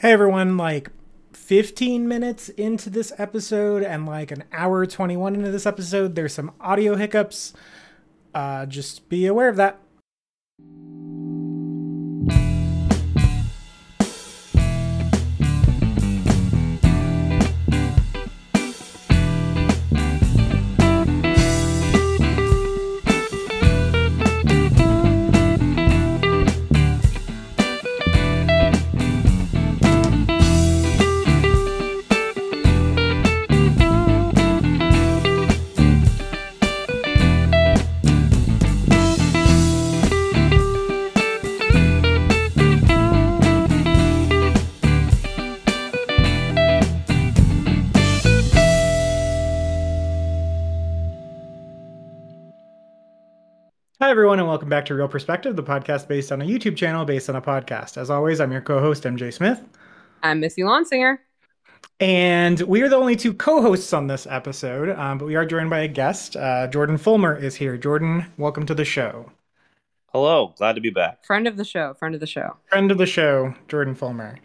[0.00, 0.90] Hey everyone, like
[1.32, 6.52] 15 minutes into this episode and like an hour 21 into this episode, there's some
[6.60, 7.52] audio hiccups.
[8.32, 9.80] Uh, just be aware of that.
[54.18, 57.28] Everyone, and welcome back to Real Perspective, the podcast based on a YouTube channel based
[57.28, 57.96] on a podcast.
[57.96, 59.62] As always, I'm your co host, MJ Smith.
[60.24, 61.18] I'm Missy Lonsinger.
[62.00, 65.46] And we are the only two co hosts on this episode, um, but we are
[65.46, 66.34] joined by a guest.
[66.34, 67.76] Uh, Jordan Fulmer is here.
[67.76, 69.30] Jordan, welcome to the show.
[70.08, 71.24] Hello, glad to be back.
[71.24, 72.56] Friend of the show, friend of the show.
[72.70, 74.36] Friend of the show, Jordan Fulmer.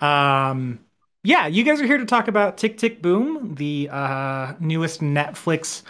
[0.00, 0.80] Um,
[1.22, 5.82] yeah, you guys are here to talk about Tick Tick Boom, the uh, newest Netflix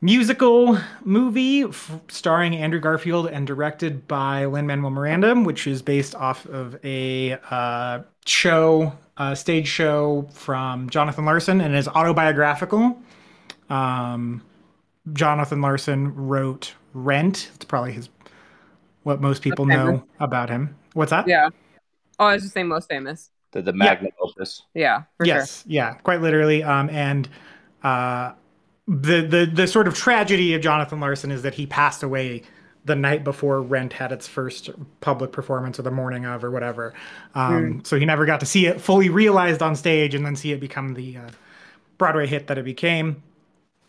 [0.00, 6.14] musical movie f- starring Andrew Garfield and directed by Lin Manuel Miranda, which is based
[6.14, 12.98] off of a uh, show, a stage show from Jonathan Larson, and is autobiographical.
[13.68, 14.42] Um,
[15.12, 17.50] Jonathan Larson wrote Rent.
[17.54, 18.08] It's probably his
[19.02, 19.74] what most people Okay.
[19.76, 20.76] know about him.
[20.94, 21.26] What's that?
[21.26, 21.48] Yeah.
[22.18, 23.30] Oh, I was just saying most famous.
[23.52, 24.62] The, the magnum opus.
[24.74, 26.62] Yeah, for yes, yeah, quite literally.
[26.62, 27.28] Um, and
[27.82, 28.32] uh,
[28.90, 32.42] the the the sort of tragedy of Jonathan Larson is that he passed away
[32.84, 36.94] the night before Rent had its first public performance, or the morning of, or whatever.
[37.34, 40.52] Um, So he never got to see it fully realized on stage, and then see
[40.52, 41.30] it become the uh,
[41.98, 43.22] Broadway hit that it became.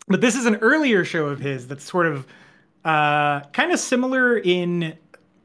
[0.08, 2.26] But this is an earlier show of his that's sort of
[2.84, 4.98] uh, kind of similar in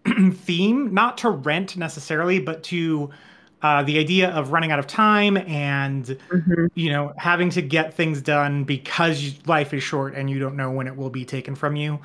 [0.34, 3.12] theme, not to Rent necessarily, but to
[3.62, 6.06] uh, the idea of running out of time and.
[6.30, 6.70] Mhm.
[6.76, 10.72] you know having to get things done because life is short and you don't know
[10.72, 12.00] when it will be taken from you.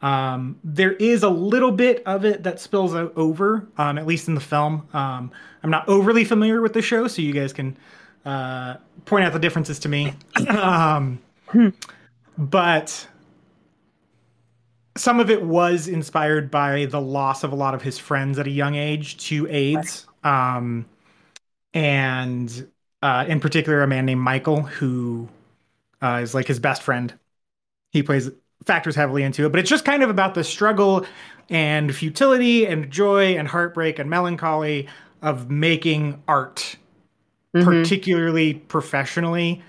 [0.00, 4.34] Um, there is a little bit of it that spills over, um, at least in
[4.34, 4.86] the film.
[4.92, 5.30] Um,
[5.62, 7.76] I'm not overly familiar with the show, so you guys can
[8.24, 8.76] uh,
[9.06, 10.14] point out the differences to me.
[10.48, 11.18] um,
[12.36, 13.08] but
[14.96, 18.46] some of it was inspired by the loss of a lot of his friends at
[18.46, 20.06] a young age to AIDS.
[20.22, 20.86] Um,
[21.74, 22.70] and
[23.02, 25.28] uh, in particular, a man named Michael, who
[26.02, 27.14] uh, is like his best friend.
[27.92, 28.30] He plays
[28.66, 31.06] factors heavily into it, but it's just kind of about the struggle
[31.50, 34.88] and futility and joy and heartbreak and melancholy
[35.22, 36.76] of making art
[37.54, 37.64] Mhm.
[37.64, 39.62] particularly professionally.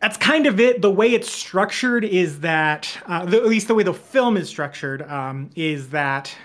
[0.00, 0.82] That's kind of it.
[0.82, 4.48] The way it's structured is that, uh, the, at least the way the film is
[4.48, 6.36] structured, um, is that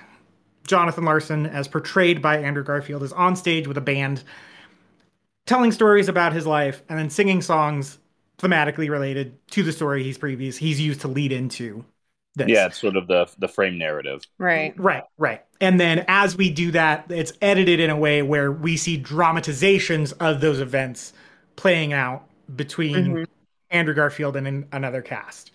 [0.66, 4.24] Jonathan Larson, as portrayed by Andrew Garfield, is on stage with a band,
[5.52, 8.00] telling stories about his life and then singing songs
[8.38, 11.84] thematically related to the story he's previous he's used to lead into
[12.36, 12.48] this.
[12.48, 14.22] Yeah, it's sort of the the frame narrative.
[14.38, 14.74] Right.
[14.80, 15.44] Right, right.
[15.60, 20.14] And then as we do that, it's edited in a way where we see dramatizations
[20.14, 21.12] of those events
[21.58, 22.24] playing out
[22.56, 23.28] between Mhm.
[23.70, 25.52] Andrew Garfield and an- another cast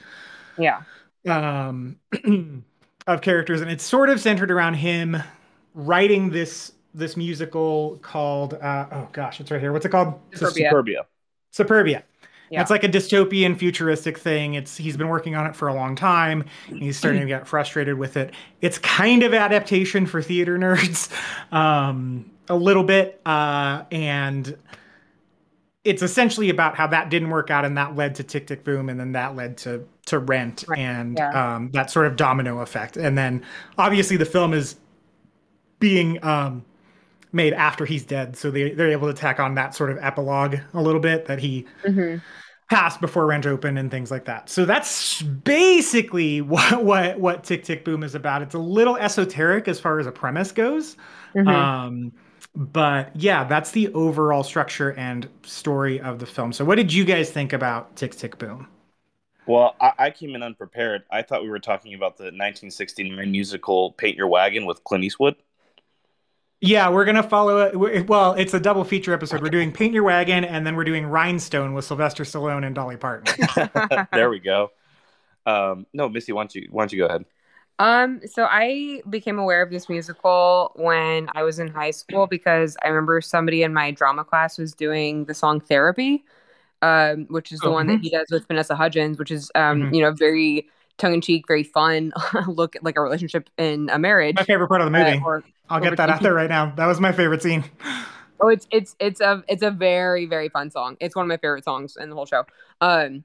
[0.59, 0.83] Yeah.
[1.27, 1.97] um,
[3.07, 5.17] of characters, and it's sort of centered around him
[5.75, 9.73] writing this this musical called uh, oh gosh, it's right here.
[9.73, 10.15] What's it called?
[10.33, 10.73] Superbia.
[10.73, 11.05] Superbia.
[11.53, 12.03] Superbia.
[12.51, 12.61] Yeah.
[12.61, 14.55] It's like a dystopian futuristic thing.
[14.55, 16.45] It's he's been working on it for a long time.
[16.69, 18.33] And he's starting to get frustrated with it.
[18.61, 21.11] It's kind of adaptation for theater nerds,
[21.53, 24.57] um, a little bit, uh, and
[25.83, 28.89] it's essentially about how that didn't work out, and that led to Tick Tick Boom,
[28.89, 31.57] and then that led to to Rent, Right, and yeah.
[31.57, 32.97] um, that sort of domino effect.
[32.97, 33.45] And then
[33.77, 34.77] obviously the film is
[35.81, 36.65] being um,
[37.36, 40.56] made after he's dead, so they they're able to tack on that sort of epilogue
[40.74, 42.22] a little bit that he Mhm.
[42.68, 44.48] passed before rent open and things like that.
[44.50, 48.42] So that's basically what what what Tick Tick Boom is about.
[48.42, 50.97] It's a little esoteric as far as a premise goes.
[51.34, 51.48] Mhm.
[51.48, 52.12] Um
[52.54, 56.53] but yeah, that's the overall structure and story of the film.
[56.53, 58.68] So what did you guys think about Tick Tick Boom?
[59.47, 61.04] Well, I, I came in unprepared.
[61.10, 65.36] I thought we were talking about the 1969 musical Paint Your Wagon with Clint Eastwood.
[66.60, 68.08] Yeah, we're gonna follow it.
[68.08, 69.42] Well, it's a double feature episode.
[69.42, 72.97] We're doing Paint Your Wagon, and then we're doing Rhinestone with Sylvester Stallone and Dolly
[72.97, 73.34] Parton.
[74.12, 74.70] there we go.
[75.44, 77.24] Um, no, Missy, why don't you why don't you go ahead?
[77.78, 82.74] Um, so I became aware of this musical when I was in high school because
[82.82, 86.24] I remember somebody in my drama class was doing the song Therapy,
[86.80, 89.82] um, which is the Oh, one that he does with Vanessa Hudgens, which is um,
[89.82, 89.94] Mhm.
[89.94, 92.13] you know, very tongue in cheek, very fun
[92.48, 94.37] look at like a relationship in a marriage.
[94.37, 95.19] My favorite part of the movie.
[95.19, 96.72] Uh, or I'll get that out there right now.
[96.77, 97.65] That was my favorite scene.
[98.39, 100.98] Oh, it's it's it's a it's a very very fun song.
[101.01, 102.45] It's one of my favorite songs in the whole show.
[102.83, 103.25] Um,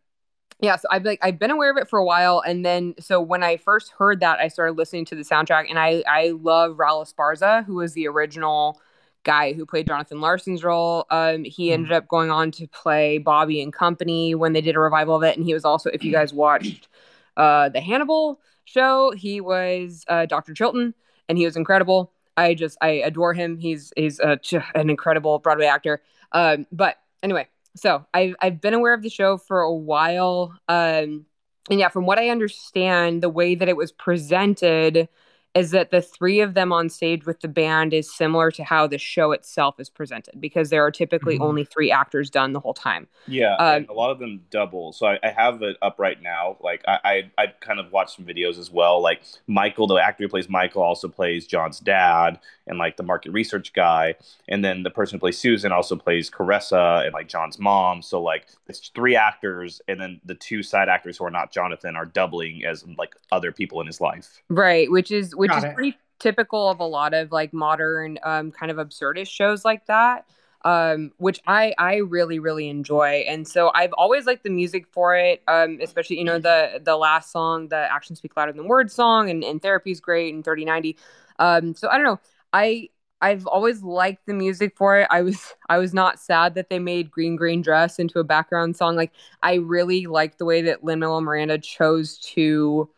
[0.62, 3.20] yeah, so I've like I've been aware of it for a while, and then so
[3.20, 6.78] when I first heard that, I started listening to the soundtrack, and I I love
[6.78, 8.80] Raul Esparza, who was the original
[9.24, 11.06] guy who played Jonathan Larson's role.
[11.10, 14.80] Um, he ended up going on to play Bobby and Company when they did a
[14.80, 16.88] revival of it, and he was also, if you guys watched
[17.38, 20.54] uh, the Hannibal show, he was uh, Dr.
[20.54, 20.94] Chilton,
[21.30, 22.12] and he was incredible.
[22.38, 23.58] I just I adore him.
[23.58, 24.40] He's he's a,
[24.76, 26.02] an incredible Broadway actor.
[26.32, 30.54] Um, but anyway, so I've I've been aware of the show for a while.
[30.68, 31.26] Um,
[31.70, 35.08] and yeah, from what I understand, the way that it was presented
[35.54, 38.88] is that the three of them on stage with the band is similar to how
[38.88, 41.44] the show itself is presented because there are typically Mhm.
[41.44, 43.06] only three actors done the whole time.
[43.28, 44.94] Yeah, and a lot of them double.
[44.94, 46.56] So I, I have it up right now.
[46.62, 47.00] Like I,
[47.38, 49.02] I, I kind of watched some videos as well.
[49.02, 52.40] Like Michael, the actor who plays Michael, also plays John's dad
[52.72, 54.16] and like the market research guy.
[54.48, 58.02] And then the person who plays Susan also plays Karessa and like John's mom.
[58.02, 61.96] So like it's three actors, and then the two side actors who are not Jonathan
[61.96, 64.42] are doubling as like other people in his life.
[64.50, 65.76] Right, which is which Got is it.
[65.76, 70.26] pretty typical of a lot of like modern um kind of absurdist shows like that.
[70.64, 75.16] Um, which I I really really enjoy, and so I've always liked the music for
[75.16, 75.42] it.
[75.48, 79.32] Um, especially you know the the last song, the "Actions Speak Louder Than Words" song,
[79.32, 80.98] and and "Therapy" is great, and "Thirty Ninety."
[81.40, 82.20] Um, so I don't know.
[82.54, 82.90] I
[83.24, 85.08] I've always liked the music for it.
[85.12, 88.76] I was I was not sad that they made "Green Green Dress" into a background
[88.76, 88.96] song.
[88.96, 89.12] Like
[89.44, 92.90] I really liked the way that Lin Manuel Miranda chose to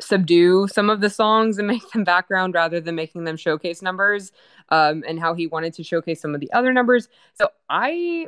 [0.00, 4.32] subdue some of the songs and make them background rather than making them showcase numbers
[4.70, 8.26] um, and how he wanted to showcase some of the other numbers so i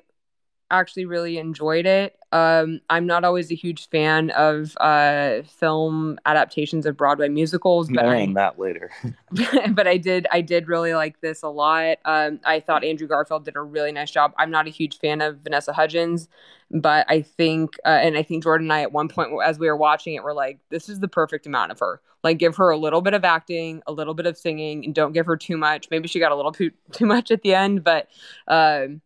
[0.71, 6.85] actually really enjoyed it um, i'm not always a huge fan of uh, film adaptations
[6.85, 8.91] of broadway musicals but I, that later.
[9.71, 11.99] but I did I did really like this a lot.
[12.05, 14.33] Um, I thought Andrew Garfield did a really nice job.
[14.39, 16.29] I'm not a huge fan of Vanessa Hudgens,
[16.71, 19.67] but I think uh, and I think Jordan and I at one point as we
[19.67, 22.01] were watching it, we're like, this is the perfect amount of her.
[22.23, 25.13] Like, give her a little bit of acting, a little bit of singing, and don't
[25.13, 25.89] give her too much.
[25.91, 28.09] Maybe she got a little too too much at the end, but
[28.49, 29.03] um,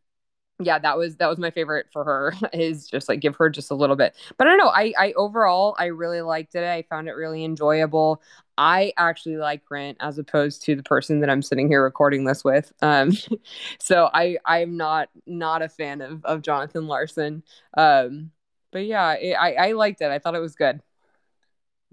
[0.60, 3.70] yeah, that was that was my favorite for her is just like give her just
[3.70, 4.16] a little bit.
[4.36, 4.68] But I don't know.
[4.74, 6.64] I I overall I really liked it.
[6.64, 8.22] I found it really enjoyable.
[8.56, 12.42] I actually like Grant as opposed to the person that I'm sitting here recording this
[12.42, 12.72] with.
[12.82, 13.12] Um,
[13.80, 17.44] so I I'm not not a fan of of Jonathan Larson.
[17.76, 18.32] Um,
[18.72, 20.10] but yeah, it, I I liked it.
[20.10, 20.80] I thought it was good.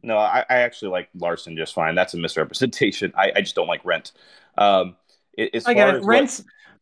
[0.03, 1.95] No, I, I actually like Larson just fine.
[1.95, 3.11] That's a misrepresentation.
[3.17, 4.11] I, I just don't like Rent.
[4.57, 4.95] Um,
[5.37, 5.99] it- as I get far it.
[5.99, 6.15] as what-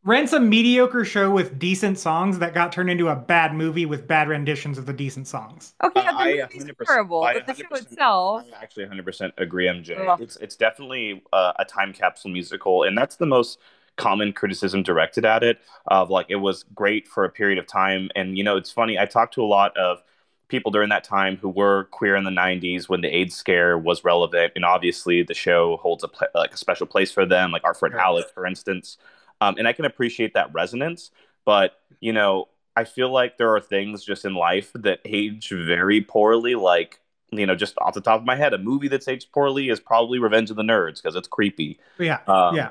[0.05, 3.85] Rent's Rent's a mediocre show with decent songs that got turned into a bad movie
[3.85, 5.75] with bad renditions of the decent songs.
[5.83, 8.45] Okay, Uh, I the movie's 100% horrible, I but the show itself.
[8.53, 9.95] I actually 100% agree, MJ.
[9.95, 10.21] Ugh.
[10.21, 13.59] It's it's definitely uh, a time capsule musical, and that's the most
[13.95, 15.59] common criticism directed at it.
[15.87, 18.99] Of like, it was great for a period of time, and you know, it's funny.
[18.99, 20.03] I talked to a lot of
[20.49, 24.03] people during that time who were queer in the 90s when the AIDS scare was
[24.03, 27.63] relevant, and obviously the show holds a pla like a special place for them, like
[27.63, 28.97] our friend Alex, for instance.
[29.43, 31.11] Um, and I can appreciate that resonance,
[31.45, 36.01] but you know, I feel like there are things just in life that age very
[36.01, 36.55] poorly.
[36.55, 36.99] Like,
[37.31, 39.79] you know, just off the top of my head, a movie that's aged poorly is
[39.79, 41.79] probably Revenge of the Nerds because it's creepy.
[41.99, 42.69] Yeah, Um, yeah.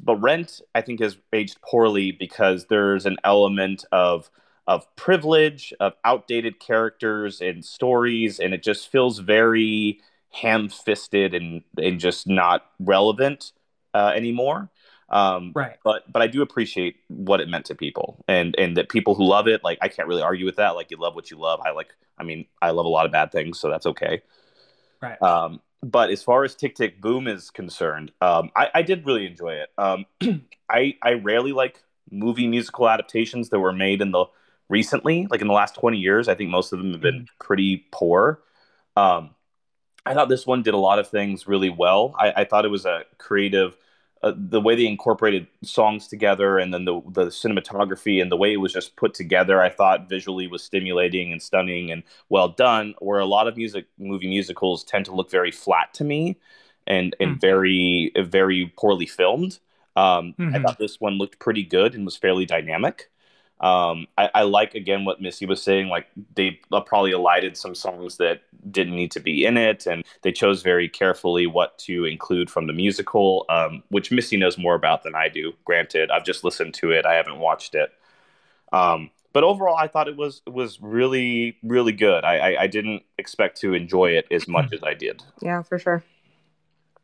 [0.00, 4.30] But Rent, I think, has aged poorly because there's an element of
[4.66, 10.00] of privilege, of outdated characters and stories, and it just feels very
[10.32, 13.52] ham-fisted and and just not relevant
[13.94, 14.70] uh, anymore.
[15.08, 15.76] Um, Right.
[15.84, 19.24] but but I do appreciate what it meant to people, and and that people who
[19.24, 20.70] love it, like I can't really argue with that.
[20.70, 21.60] Like you love what you love.
[21.64, 21.94] I like.
[22.18, 24.22] I mean, I love a lot of bad things, so that's okay.
[25.00, 25.20] Right.
[25.22, 29.26] Um, but as far as Tick Tick Boom is concerned, um, I, I did really
[29.26, 29.68] enjoy it.
[29.78, 30.06] Um,
[30.68, 34.26] I I rarely like movie musical adaptations that were made in the
[34.68, 36.28] recently, like in the last twenty years.
[36.28, 38.40] I think most of them have been pretty poor.
[38.96, 39.30] Um,
[40.04, 42.14] I thought this one did a lot of things really well.
[42.18, 43.76] I, I thought it was a creative.
[44.26, 48.52] Uh, the way they incorporated songs together and then the the cinematography and the way
[48.52, 52.94] it was just put together i thought visually was stimulating and stunning and well done
[53.00, 56.36] where a lot of music movie musicals tend to look very flat to me
[56.86, 57.40] and and Mm.
[57.40, 59.58] very very poorly filmed
[59.96, 60.64] um, i Mhm.
[60.66, 63.10] thought this one looked pretty good and was fairly dynamic
[63.60, 65.88] Um, I, I, like again what Missy was saying.
[65.88, 70.30] Like they probably elided some songs that didn't need to be in it, and they
[70.30, 75.04] chose very carefully what to include from the musical, um, which Missy knows more about
[75.04, 75.54] than I do.
[75.64, 77.92] Granted, I've just listened to it; I haven't watched it.
[78.72, 82.24] Um, but overall, I thought it was was really really good.
[82.24, 85.22] I, I, I didn't expect to enjoy it as much as I did.
[85.40, 86.04] Yeah, for sure.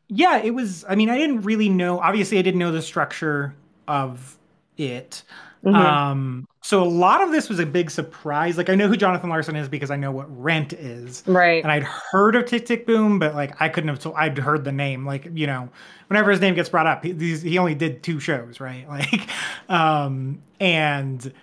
[0.07, 0.85] Yeah, it was.
[0.87, 1.99] I mean, I didn't really know.
[1.99, 3.55] Obviously, I didn't know the structure
[3.87, 4.37] of
[4.77, 5.23] it.
[5.63, 5.75] Mm-hmm.
[5.75, 8.57] Um, so a lot of this was a big surprise.
[8.57, 11.63] Like I know who Jonathan Larson is because I know what Rent is, right?
[11.63, 13.99] And I'd heard of Tick Tick Boom, but like I couldn't have.
[13.99, 15.05] told I'd heard the name.
[15.05, 15.69] Like you know,
[16.07, 18.87] whenever his name gets brought up, he, he only did two shows, right?
[18.93, 19.27] Like,
[19.69, 21.33] um, and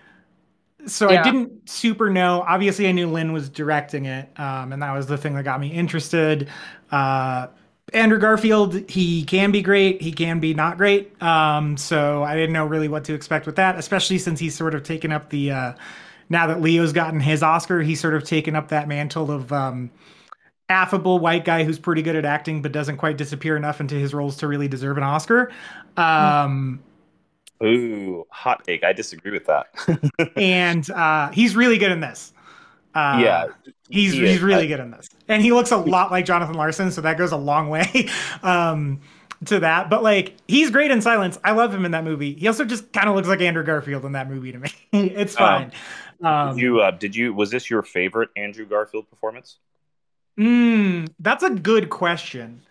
[0.87, 1.21] so yeah.
[1.21, 2.45] I didn't super know.
[2.47, 5.61] Obviously, I knew Lin was directing it, um, and that was the thing that got
[5.61, 6.49] me interested.
[6.91, 7.49] Uh,
[7.93, 11.21] Andrew Garfield, he can be great, he can be not great.
[11.23, 14.75] Um, so I didn't know really what to expect with that, especially since he's sort
[14.75, 15.51] of taken up the.
[15.51, 15.73] Uh,
[16.29, 19.91] now that Leo's gotten his Oscar, he's sort of taken up that mantle of um,
[20.69, 24.15] affable white guy who's pretty good at acting, but doesn't quite disappear enough into his
[24.15, 25.51] roles to really deserve an Oscar.
[25.97, 26.81] Um,
[27.63, 28.85] Ooh, hot take.
[28.85, 30.33] I disagree with that.
[30.37, 32.33] and uh, he's really good in this.
[32.95, 33.47] Uh, yeah,
[33.89, 36.55] he's he he's really I, good in this, and he looks a lot like Jonathan
[36.57, 38.09] Larson, so that goes a long way
[38.43, 39.01] um,
[39.45, 39.89] to that.
[39.91, 41.39] But like, he's great in Silence.
[41.45, 42.35] I love him in that movie.
[42.35, 44.71] He also just kind of looks like Andrew Garfield in that movie to me.
[44.93, 45.73] it's um, fine.
[46.23, 49.59] Um, did you uh, did you was this your favorite Andrew Garfield performance?
[50.37, 52.63] Mm, that's a good question.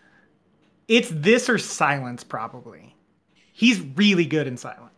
[0.88, 2.96] It's this or Silence, probably.
[3.54, 4.89] He's really good in Silence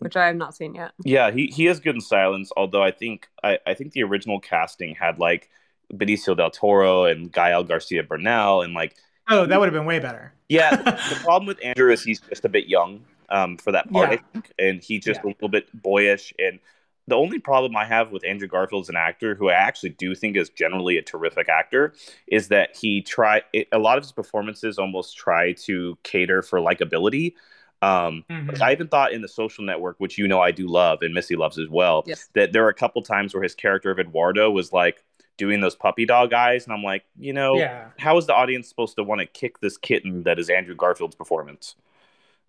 [0.00, 0.92] which I have not seen yet.
[1.04, 2.50] Yeah, he, he is good in silence.
[2.56, 5.48] Although I think I, I think the original casting had like
[5.92, 8.96] Benicio del Toro and Gael Garcia Bernal and like
[9.28, 10.32] oh that would have been way better.
[10.48, 14.10] Yeah, the problem with Andrew is he's just a bit young um, for that part,
[14.10, 14.16] yeah.
[14.16, 15.26] I think, and he's just yeah.
[15.26, 16.34] a little bit boyish.
[16.38, 16.58] And
[17.06, 20.14] the only problem I have with Andrew Garfield as an actor, who I actually do
[20.14, 21.94] think is generally a terrific actor,
[22.26, 23.42] is that he try
[23.72, 27.34] a lot of his performances almost try to cater for likability
[27.82, 28.62] um, mm-hmm.
[28.62, 31.36] I even thought in the social network, which you know I do love and Missy
[31.36, 32.28] loves as well, yes.
[32.34, 35.02] that there were a couple times where his character of Eduardo was like
[35.38, 37.88] doing those puppy dog eyes, and I'm like, you know, yeah.
[37.98, 41.16] how is the audience supposed to want to kick this kitten that is Andrew Garfield's
[41.16, 41.76] performance?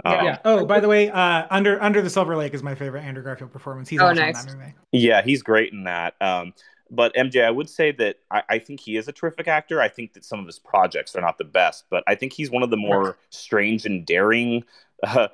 [0.03, 0.39] Um, yeah.
[0.43, 3.51] Oh, by the way, uh, under Under the Silver Lake is my favorite Andrew Garfield
[3.51, 3.87] performance.
[3.87, 4.41] He's oh, nice.
[4.41, 4.73] in that movie.
[4.91, 6.15] Yeah, he's great in that.
[6.19, 6.53] Um,
[6.89, 9.81] but MJ, I would say that I, I, think he is a terrific actor.
[9.81, 12.51] I think that some of his projects are not the best, but I think he's
[12.51, 14.65] one of the more strange and daring
[15.03, 15.27] uh,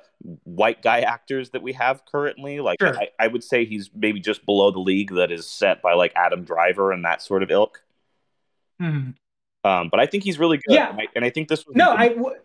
[0.44, 2.60] white guy actors that we have currently.
[2.60, 2.96] Like sure.
[2.96, 6.12] I, I, would say he's maybe just below the league that is set by like
[6.16, 7.82] Adam Driver and that sort of ilk.
[8.80, 9.10] Mm-hmm.
[9.68, 10.74] Um, but I think he's really good.
[10.74, 11.92] Yeah, and I, and I think this was no.
[11.92, 12.36] I w-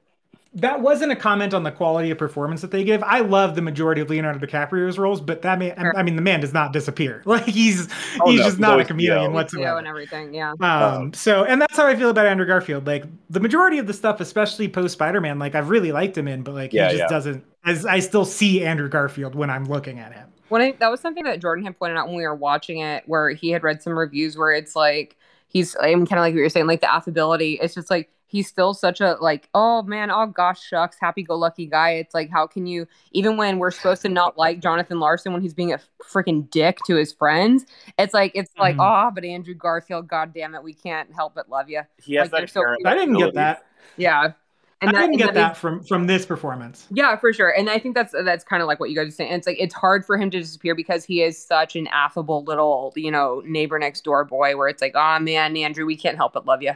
[0.55, 3.01] that wasn't a comment on the quality of performance that they give.
[3.01, 5.97] I love the majority of Leonardo DiCaprio's roles, but that man, sure.
[5.97, 7.21] I mean, the man does not disappear.
[7.33, 7.87] Like he's
[8.21, 9.79] oh, he's no, just not a chameleon whatsoever.
[9.79, 10.51] and everything, yeah.
[10.51, 12.85] Um, um, so, and that's how I feel about Andrew Garfield.
[12.85, 16.27] Like the majority of the stuff, especially post Spider Man, like I've really liked him
[16.27, 17.07] in, but like yeah, he just yeah.
[17.07, 17.43] doesn't.
[17.65, 20.27] As I still see Andrew Garfield when I'm looking at him.
[20.49, 23.03] When I, that was something that Jordan had pointed out when we were watching it,
[23.07, 25.17] where he had read some reviews where it's like
[25.47, 27.57] he's, I'm kind of like what you're saying, like the affability.
[27.59, 31.35] It's just like he's still such a like oh man oh gosh shucks happy go
[31.35, 34.99] lucky guy it's like how can you even when we're supposed to not like jonathan
[34.99, 37.65] larson when he's being a freaking dick to his friends
[37.97, 38.61] it's like it's mm-hmm.
[38.61, 42.15] like oh but andrew garfield god damn it we can't help but love you he
[42.15, 44.33] has like, that so, i didn't get that yeah
[44.81, 46.87] and I didn't get that, from from this performance.
[46.91, 47.49] Yeah, for sure.
[47.51, 49.31] And I think that's that's kind of like what you guys are saying.
[49.31, 52.91] It's like it's hard for him to disappear because he is such an affable little,
[52.97, 54.57] you know, neighbor next door boy.
[54.57, 56.73] Where it's like, oh man, Andrew, we can't help but love you.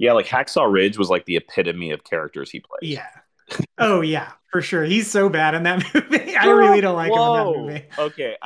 [0.00, 2.90] Yeah, like Hacksaw Ridge was like the epitome of characters he played.
[2.90, 3.06] Yeah.
[3.76, 4.82] Oh yeah, for sure.
[4.82, 6.34] He's so bad in that movie.
[6.34, 7.52] I really don't like Whoa.
[7.52, 7.86] him in that movie.
[7.98, 8.36] Okay.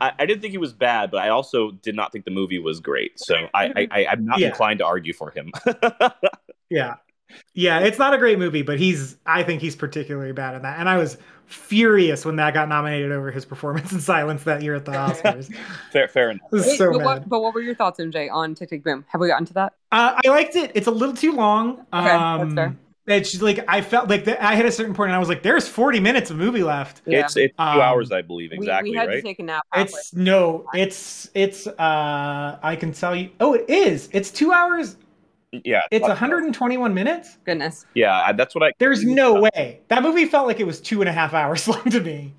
[0.00, 2.58] I, I, didn't think he was bad, but I also did not think the movie
[2.58, 3.20] was great.
[3.20, 4.48] So I, I, am not yeah.
[4.48, 5.52] inclined to argue for him.
[6.70, 6.94] yeah.
[7.54, 10.78] Yeah, it's not a great movie, but he's I think he's particularly bad in that.
[10.78, 14.74] And I was furious when that got nominated over his performance in Silence that year
[14.74, 15.54] at the Oscars.
[15.92, 16.46] fair, fair enough.
[16.50, 19.04] Wait, so but, what, but, what, were your thoughts, MJ, on Tick Tick Boom?
[19.08, 19.74] Have we gotten to that?
[19.92, 20.72] Uh, I liked it.
[20.74, 21.86] It's a little too long.
[21.92, 22.76] Okay, um, that's fair.
[23.06, 25.42] It's like I felt like the, I hit a certain point and I was like,
[25.42, 27.20] "There's 40 minutes of movie left." Yeah.
[27.20, 28.90] It's it's two um, hours, I believe, exactly.
[28.90, 29.16] We, we had right?
[29.16, 29.64] to take a nap.
[29.74, 31.66] It's no, it's it's.
[31.66, 33.30] uh I can tell you.
[33.40, 34.08] Oh, it is.
[34.12, 34.96] It's two hours
[35.52, 40.46] yeah it's 121 minutes goodness yeah that's what i there's no way that movie felt
[40.46, 42.34] like it was two and a half hours long to me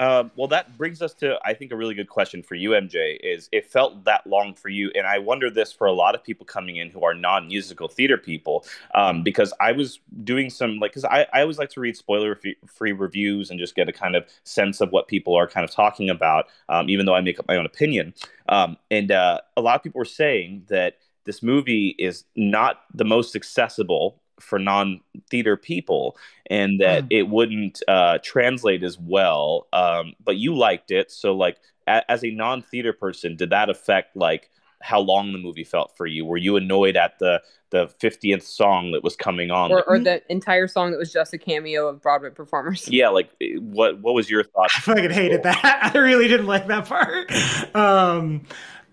[0.00, 3.18] Um, well, that brings us to, I think, a really good question for you, MJ.
[3.20, 4.92] Is it felt that long for you?
[4.94, 8.16] And I wonder this for a lot of people coming in who are non-musical theater
[8.16, 8.64] people,
[8.94, 12.92] um, because I was doing some like, because I, I always like to read spoiler-free
[12.92, 16.10] reviews and just get a kind of sense of what people are kind of talking
[16.10, 18.14] about, um, even though I make up my own opinion.
[18.48, 23.04] Um, and uh, a lot of people were saying that this movie is not the
[23.04, 24.98] most accessible for non
[25.30, 26.16] theater people
[26.48, 27.08] and that mm.
[27.10, 29.66] it wouldn't uh, translate as well.
[29.74, 31.10] Um, but you liked it.
[31.10, 34.48] So, like, a- as a non theater person, did that affect, like,
[34.80, 36.24] how long the movie felt for you?
[36.24, 40.22] Were you annoyed at the the 50th song that was coming on, or, or, the
[40.32, 42.88] entire song that was just a cameo of Broadway performers?
[42.88, 44.70] Yeah, like what what was your thought?
[44.76, 45.92] I fucking hated that.
[45.94, 47.30] I really didn't like that part.
[47.74, 48.46] Um,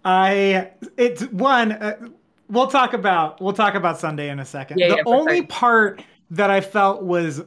[0.05, 1.71] I it's one.
[1.71, 2.09] Uh,
[2.49, 4.79] we'll talk about we'll talk about Sunday in a second.
[4.79, 5.47] Yeah, the yeah, only sure.
[5.47, 7.41] part that I felt was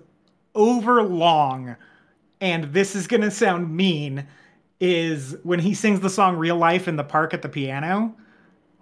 [0.55, 1.77] over long,
[2.41, 4.27] and this is gonna sound mean,
[4.81, 8.15] is when he sings the song "Real Life" in the park at the piano.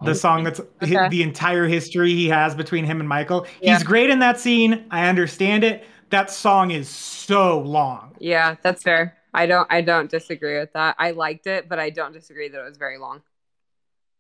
[0.02, 1.08] The oh, song that's okay.
[1.08, 3.46] the entire history he has between him and Michael.
[3.62, 3.75] Yeah.
[3.75, 4.85] He's great in that scene.
[4.90, 5.87] I understand it.
[6.11, 8.14] That song is so long.
[8.18, 9.16] Yeah, that's fair.
[9.32, 10.96] I don't I don't disagree with that.
[10.99, 13.23] I liked it, but I don't disagree that it was very long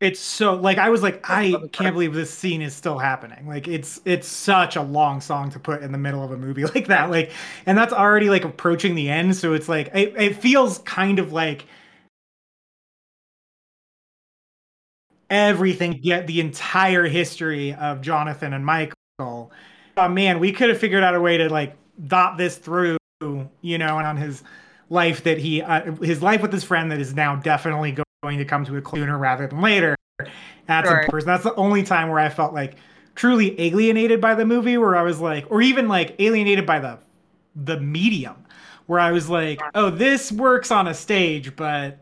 [0.00, 3.46] it's so like I was like I can't believe this scene is still happening.
[3.48, 6.64] Like it's it's such a long song to put in the middle of a movie
[6.74, 7.10] like that.
[7.10, 7.32] Like
[7.64, 11.32] and that's already like approaching the end, so it's like it, it feels kind of
[11.32, 11.66] like
[15.30, 18.94] everything get the entire history of Jonathan and Michael.
[19.18, 21.76] Oh man, we could have figured out a way to like
[22.06, 22.98] dot this through,
[23.62, 24.42] you know, and on his
[24.90, 28.38] life that he uh, his life with his friend that is now definitely going going
[28.38, 29.94] to come to a sooner rather than later.
[30.66, 31.00] That's sure.
[31.00, 31.26] important.
[31.26, 32.76] That's the only time where I felt like
[33.14, 36.98] truly alienated by the movie, where I was like, or even like alienated by the
[37.54, 38.34] the medium,
[38.86, 42.00] where I was like, oh, this works on a stage, but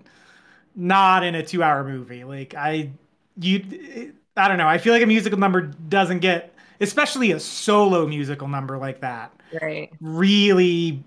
[0.75, 2.25] not in a two hour movie.
[2.25, 2.91] Like I,
[3.39, 4.67] you, I don't know.
[4.67, 9.31] I feel like a musical number doesn't get, especially a solo musical number like that.
[9.61, 9.93] Right.
[10.01, 11.05] Really,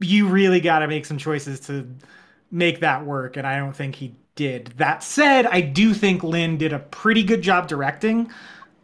[0.00, 1.86] you really got to make some choices to
[2.52, 4.66] make that work, and I don't think he did.
[4.76, 8.30] That said, I do think Lin did a pretty good job directing.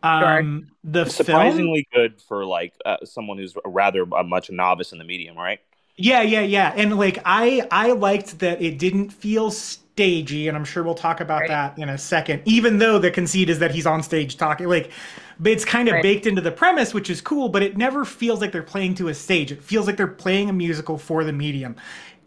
[0.03, 4.93] Um, the surprisingly film, good for like uh, someone who's rather uh, much a novice
[4.93, 5.61] in the medium, right?
[5.97, 6.73] Yeah, yeah, yeah.
[6.77, 11.21] And like I I liked that it didn't feel stagey, and I'm sure we'll talk
[11.21, 11.49] about right.
[11.49, 12.43] that in a second.
[12.45, 14.93] Even though the conceit is that he's on stage talking, like,
[15.41, 16.03] but it's kind of right.
[16.03, 17.49] baked into the premise, which is cool.
[17.49, 19.51] But it never feels like they're playing to a stage.
[19.51, 21.75] It feels like they're playing a musical for the medium,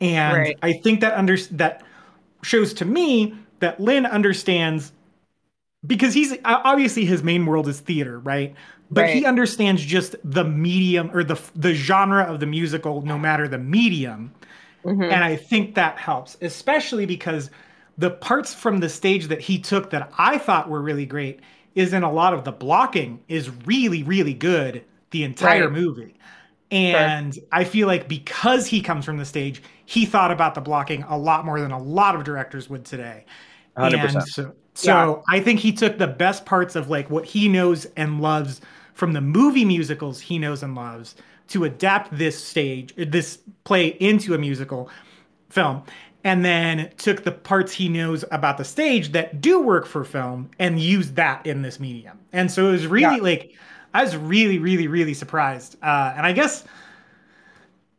[0.02, 0.60] and right.
[0.62, 1.84] I think that under that
[2.44, 4.92] shows to me that Lin understands
[5.86, 8.54] because he's obviously his main world is theater, right?
[8.90, 9.16] But right.
[9.16, 13.58] he understands just the medium or the the genre of the musical, no matter the
[13.58, 14.34] medium.
[14.84, 15.04] Mm-hmm.
[15.04, 17.52] And I think that helps, especially because
[17.98, 21.40] the parts from the stage that he took that I thought were really great
[21.76, 25.72] is in a lot of the blocking is really really good the entire right.
[25.72, 26.16] movie.
[26.72, 27.44] And sure.
[27.52, 31.18] I feel like because he comes from the stage, he thought about the blocking a
[31.18, 33.26] lot more than a lot of directors would today.
[33.76, 34.16] 100%.
[34.16, 35.38] And so, so yeah.
[35.38, 38.62] I think he took the best parts of like what he knows and loves
[38.94, 41.16] from the movie musicals he knows and loves
[41.50, 44.90] to adapt this stage, this play into a musical
[45.50, 45.84] film.
[46.24, 50.52] And then took the parts he knows about the stage that do work for film
[50.58, 52.18] and used that in this medium.
[52.32, 53.24] And so it was really yeah.
[53.24, 53.56] like
[53.94, 55.76] I was really, really, really surprised.
[55.84, 56.64] Uh, and I guess,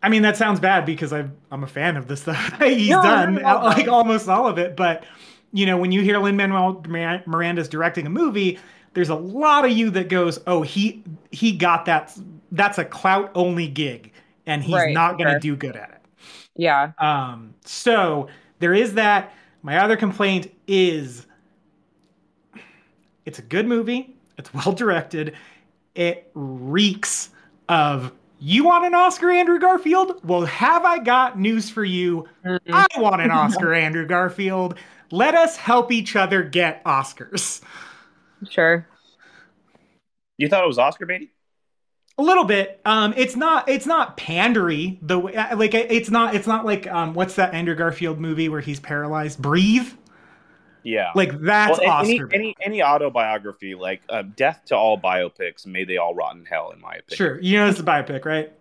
[0.03, 1.21] I mean, that sounds bad because i
[1.53, 4.59] am a fan of the stuff he's no, done, no, no, like almost all of
[4.59, 4.77] it.
[4.77, 5.05] But,
[5.53, 6.83] you know, when you hear Lin Manuel
[7.27, 8.59] Miranda's directing a movie,
[8.95, 12.17] there's a lot of you that goes, oh, he he got that.
[12.51, 14.13] That's a clout only gig,
[14.47, 15.41] and he's right, not going to sure.
[15.41, 16.01] do good at it.
[16.57, 16.93] Yeah.
[16.99, 17.55] Um.
[17.65, 19.33] So there is that.
[19.65, 21.25] My other complaint is,
[23.25, 24.17] it's a good movie.
[24.37, 25.35] It's well directed
[25.95, 27.31] it reeks
[27.69, 28.13] of
[28.45, 30.21] you want an Oscar, Andrew Garfield?
[30.25, 32.29] Well, have I got news for you?
[32.45, 32.75] Mm-hmm.
[32.75, 34.77] I want an Oscar, Andrew Garfield.
[35.13, 37.61] Let us help each other get Oscars.
[38.51, 38.85] Sure.
[40.39, 41.29] You thought it was Oscar baity?
[42.19, 42.81] A little bit.
[42.85, 43.69] Um, it's not.
[43.69, 44.99] It's not pandery.
[45.03, 46.35] The way, like it's not.
[46.35, 49.41] It's not like um, what's that Andrew Garfield movie where he's paralyzed?
[49.41, 49.89] Breathe.
[50.85, 52.29] Yeah, like that's well, Oscar.
[52.33, 56.45] Any, any, any autobiography, like uh, death to all biopics, may they all rot in
[56.45, 57.17] hell, in my opinion.
[57.17, 58.53] Sure, you know it's a biopic, right?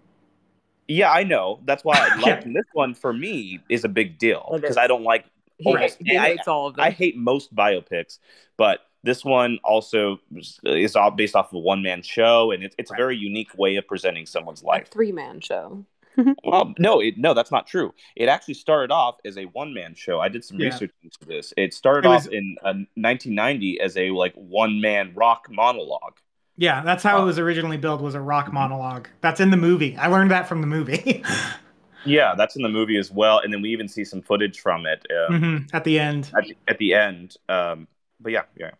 [0.88, 1.60] Yeah, I know.
[1.66, 2.54] That's why I like yeah.
[2.54, 5.26] this one for me is a big deal because I don't like
[5.66, 5.98] almost.
[6.08, 6.40] Right.
[6.48, 6.84] I, all of them.
[6.84, 8.20] I hate most biopics,
[8.58, 10.20] but this one also
[10.64, 13.00] is all based off of a one man show, and it's it's right.
[13.00, 14.90] a very unique way of presenting someone's life.
[14.90, 15.86] Three man show.
[16.44, 17.94] well, no, it, no, that's not true.
[18.16, 20.20] It actually started off as a one man show.
[20.20, 20.68] I did some yeah.
[20.68, 21.54] research into this.
[21.58, 26.18] It started it was, off in uh, 1990 as a like one man rock monologue.
[26.58, 28.02] Yeah, that's how uh, it was originally built.
[28.02, 28.56] Was a rock mm-hmm.
[28.56, 29.08] monologue.
[29.22, 29.96] That's in the movie.
[29.98, 31.24] I learned that from the movie.
[32.06, 34.86] yeah, that's in the movie as well, and then we even see some footage from
[34.86, 35.76] it um, mm-hmm.
[35.76, 36.32] at the end.
[36.36, 37.88] At, at the end, um,
[38.20, 38.72] but yeah, yeah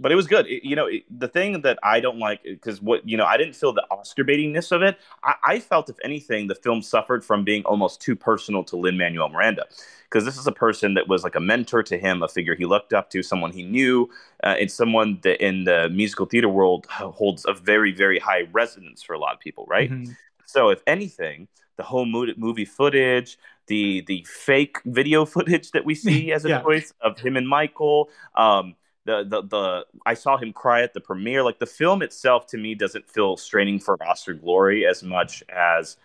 [0.00, 0.46] but it was good.
[0.46, 3.36] It, you know, it, the thing that I don't like because what you know, I
[3.36, 4.98] didn't feel the Oscar baitiness of it.
[5.22, 8.96] I, I, felt, if anything, the film suffered from being almost too personal to Lin
[8.96, 9.66] Manuel Miranda,
[10.04, 12.64] because this is a person that was like a mentor to him, a figure he
[12.64, 14.08] looked up to, someone he knew,
[14.42, 19.02] uh, and someone that in the musical theater world holds a very, very high resonance
[19.02, 19.90] for a lot of people, right?
[19.90, 20.12] Mm-hmm.
[20.46, 26.32] So, if anything, the whole movie footage, the the fake video footage that we see
[26.36, 26.62] as a yeah.
[26.62, 28.08] choice of him and Michael.
[28.34, 28.74] Um,
[29.10, 31.42] the, the the I saw him cry at the premiere.
[31.42, 35.96] Like the film itself to me doesn't feel straining for Oscar glory as much as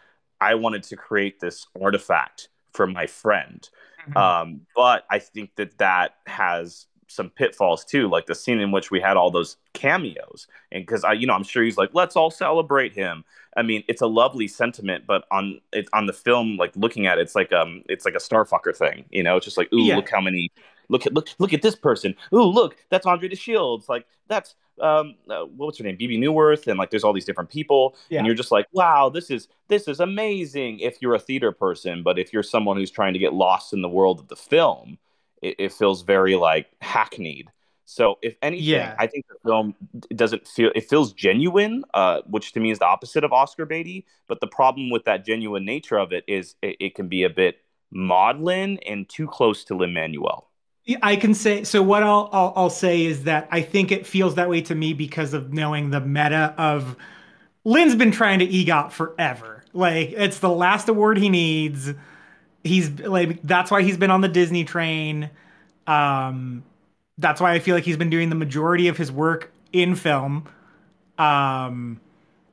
[0.41, 3.67] I wanted to create this artifact for my friend.
[4.01, 4.17] Mm-hmm.
[4.17, 8.91] Um, but I think that that has some pitfalls too, like the scene in which
[8.91, 12.15] we had all those cameos, and because I, you know, I'm sure he's like, let's
[12.15, 13.23] all celebrate him.
[13.55, 17.19] I mean, it's a lovely sentiment, but on it on the film, like looking at
[17.19, 19.37] it, it's like um, it's like a starfucker thing, you know.
[19.37, 19.95] It's just like, ooh, yeah.
[19.95, 20.51] look how many
[20.89, 22.15] look at look look at this person.
[22.34, 23.89] Ooh, look, that's Andre de Shields.
[23.89, 27.50] Like that's um, uh, what's her name, Bebe Neuwirth, and like there's all these different
[27.50, 28.19] people, yeah.
[28.19, 30.80] and you're just like, wow, this is this is amazing.
[30.80, 33.82] If you're a theater person, but if you're someone who's trying to get lost in
[33.82, 34.98] the world of the film,
[35.41, 37.48] it, it feels very like hackneyed.
[37.86, 38.95] So if anything, yeah.
[38.98, 39.76] I think the film
[40.15, 44.06] doesn't feel it feels genuine, uh, which to me is the opposite of Oscar baity.
[44.28, 47.30] But the problem with that genuine nature of it is it, it can be a
[47.30, 47.60] bit
[47.91, 50.50] maudlin and too close to Lin Manuel.
[51.02, 51.82] I can say so.
[51.82, 54.93] What I'll, I'll, I'll say is that I think it feels that way to me
[54.93, 56.95] because of knowing the meta of
[57.63, 59.63] Lin's been trying to EGOT forever.
[59.74, 61.91] Like it's the last award he needs.
[62.63, 65.30] He's like that's why he's been on the Disney train.
[65.88, 66.63] Um,
[67.17, 70.48] that's why I feel like he's been doing the majority of his work in film.
[71.17, 72.00] Um,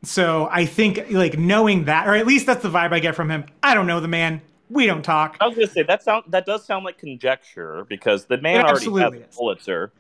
[0.03, 3.31] so I think like knowing that, or at least that's the vibe I get from
[3.31, 3.45] him.
[3.63, 5.37] I don't know the man we don't talk.
[5.41, 8.91] I was gonna say that sound that does sound like conjecture because the man already
[9.01, 9.93] has a Pulitzer.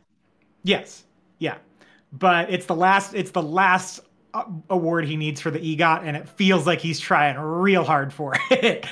[0.64, 1.04] Yes,
[1.38, 1.58] yeah,
[2.12, 3.14] but it's the last.
[3.14, 4.00] It's the last
[4.32, 8.12] uh, award he needs for the EGOT, and it feels like he's trying real hard
[8.12, 8.86] for it.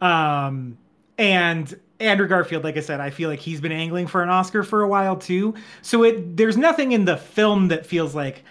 [0.00, 0.78] um,
[1.18, 4.62] and Andrew Garfield, like I said, I feel like he's been angling for an Oscar
[4.62, 5.54] for a while too.
[5.82, 8.42] So it there's nothing in the film that feels like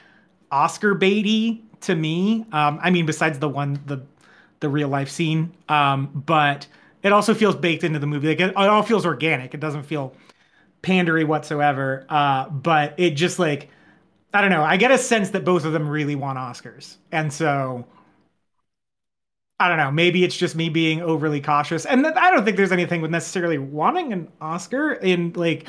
[0.52, 2.46] Oscar baity to me.
[2.52, 4.02] Um, I mean, besides the one the
[4.66, 5.54] the real life scene.
[5.70, 6.68] Um, but
[7.04, 8.30] it also feels baked into the movie.
[8.30, 9.54] Like it, it all feels organic.
[9.54, 10.16] It doesn't feel
[10.84, 12.06] pandery whatsoever.
[12.10, 13.70] Uh, but it just like
[14.34, 14.64] I don't know.
[14.64, 17.86] I get a sense that both of them really want Oscars, and so
[19.60, 19.92] I don't know.
[19.92, 23.58] Maybe it's just me being overly cautious, and I don't think there's anything with necessarily
[23.58, 25.66] wanting an Oscar in like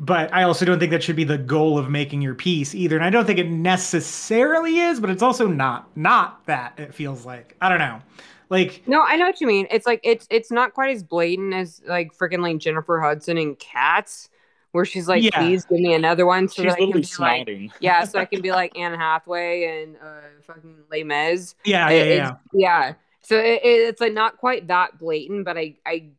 [0.00, 2.96] but I also don't think that should be the goal of making your piece either.
[2.96, 7.26] And I don't think it necessarily is, but it's also not not that it feels
[7.26, 7.54] like.
[7.60, 8.00] I don't know.
[8.48, 9.68] Like No, I know what you mean.
[9.70, 13.58] It's like it's it's not quite as blatant as like freaking like Jennifer Hudson and
[13.58, 14.30] Cats
[14.72, 15.38] where she's like, yeah.
[15.38, 17.68] please give me another one so she's that I can be snotting.
[17.68, 21.54] like, yeah, so I can be like Anne Hathaway and uh, fucking Les Mis.
[21.64, 22.36] Yeah, yeah, yeah.
[22.54, 22.94] yeah.
[23.20, 26.10] So it, it's like not quite that blatant, but I I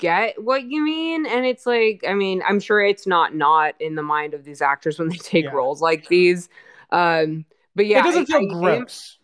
[0.00, 3.94] get what you mean and it's like i mean i'm sure it's not not in
[3.94, 5.50] the mind of these actors when they take yeah.
[5.50, 6.48] roles like these
[6.90, 7.44] um
[7.76, 9.18] but yeah it doesn't feel I, gross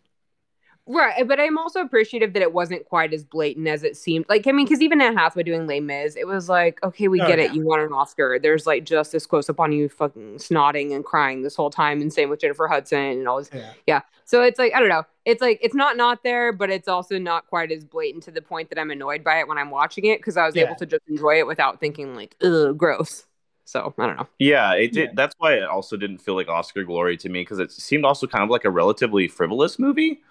[0.89, 4.25] Right, uh, but I'm also appreciative that it wasn't quite as blatant as it seemed.
[4.29, 7.21] Like, I mean, because even at Hathaway doing Les Mis, it was like, okay, we
[7.21, 7.47] oh, get yeah.
[7.47, 7.55] it.
[7.55, 8.39] You want an Oscar.
[8.39, 12.01] There's like just this close up on you, fucking snotting and crying this whole time,
[12.01, 13.51] and same with Jennifer Hudson and all this.
[13.53, 13.73] Yeah.
[13.87, 14.01] yeah.
[14.25, 15.05] So it's like I don't know.
[15.25, 18.43] It's like it's not not there, but it's also not quite as blatant to the
[18.43, 20.67] point that I'm annoyed by it when I'm watching it because I was yeah.
[20.67, 23.25] able to just enjoy it without thinking like, ugh, gross.
[23.65, 24.29] So I don't know.
[24.39, 25.09] Yeah, it did.
[25.09, 25.13] Yeah.
[25.17, 28.29] That's why it also didn't feel like Oscar glory to me because it seemed also
[28.29, 30.23] kind of like a relatively frivolous movie.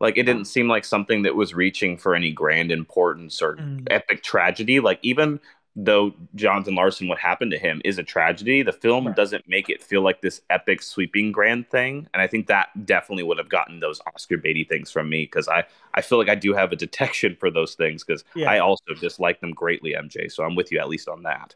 [0.00, 3.86] Like it didn't seem like something that was reaching for any grand importance or mm.
[3.90, 4.80] epic tragedy.
[4.80, 5.40] Like even
[5.74, 9.16] though Jonathan Larson, what happened to him is a tragedy, the film right.
[9.16, 12.06] doesn't make it feel like this epic, sweeping, grand thing.
[12.12, 15.48] And I think that definitely would have gotten those Oscar baity things from me because
[15.48, 18.50] I, I feel like I do have a detection for those things because yeah.
[18.50, 20.30] I also dislike them greatly, MJ.
[20.30, 21.54] So I'm with you at least on that.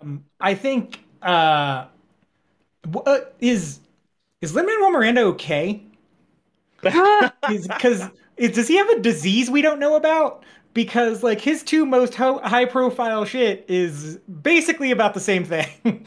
[0.00, 1.86] Um, I think uh,
[3.06, 3.80] uh is
[4.40, 5.82] is Lin Manuel Miranda okay?
[7.48, 8.08] Because
[8.38, 10.44] does he have a disease we don't know about?
[10.74, 15.68] Because like his two most ho- high profile shit is basically about the same thing.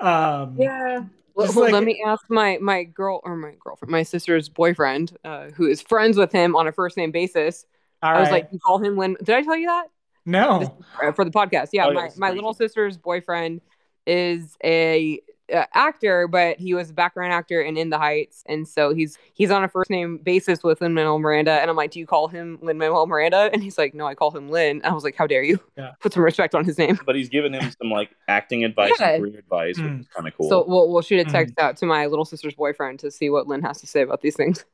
[0.00, 1.04] um, yeah.
[1.34, 5.46] Well, like, let me ask my my girl or my girlfriend, my sister's boyfriend, uh,
[5.50, 7.64] who is friends with him on a first name basis.
[8.02, 8.42] All I was right.
[8.42, 9.16] like, you call him Lin.
[9.22, 9.86] Did I tell you that
[10.24, 10.76] no.
[11.02, 11.68] Uh, for the podcast?
[11.72, 13.60] Yeah, Oh, my that's my little sister's boyfriend
[14.06, 15.20] is a
[15.52, 19.18] uh, actor, but he was a background actor in In the Heights, and so he's
[19.34, 21.52] he's on a first name basis with Lin Manuel Miranda.
[21.60, 23.50] And I'm like, do you call him Lin Manuel Miranda?
[23.52, 24.80] And he's like, no, I call him Lin.
[24.84, 25.58] I was like, how dare you?
[25.76, 25.92] Yeah.
[26.00, 26.98] Put some respect on his name.
[27.04, 29.10] But he's given him some like acting advice Yeah.
[29.10, 30.00] and career advice, which Mm.
[30.00, 30.48] is kind of cool.
[30.48, 31.32] So we'll we'll shoot a Mhm.
[31.32, 34.20] text out to my little sister's boyfriend to see what Lin has to say about
[34.22, 34.64] these things.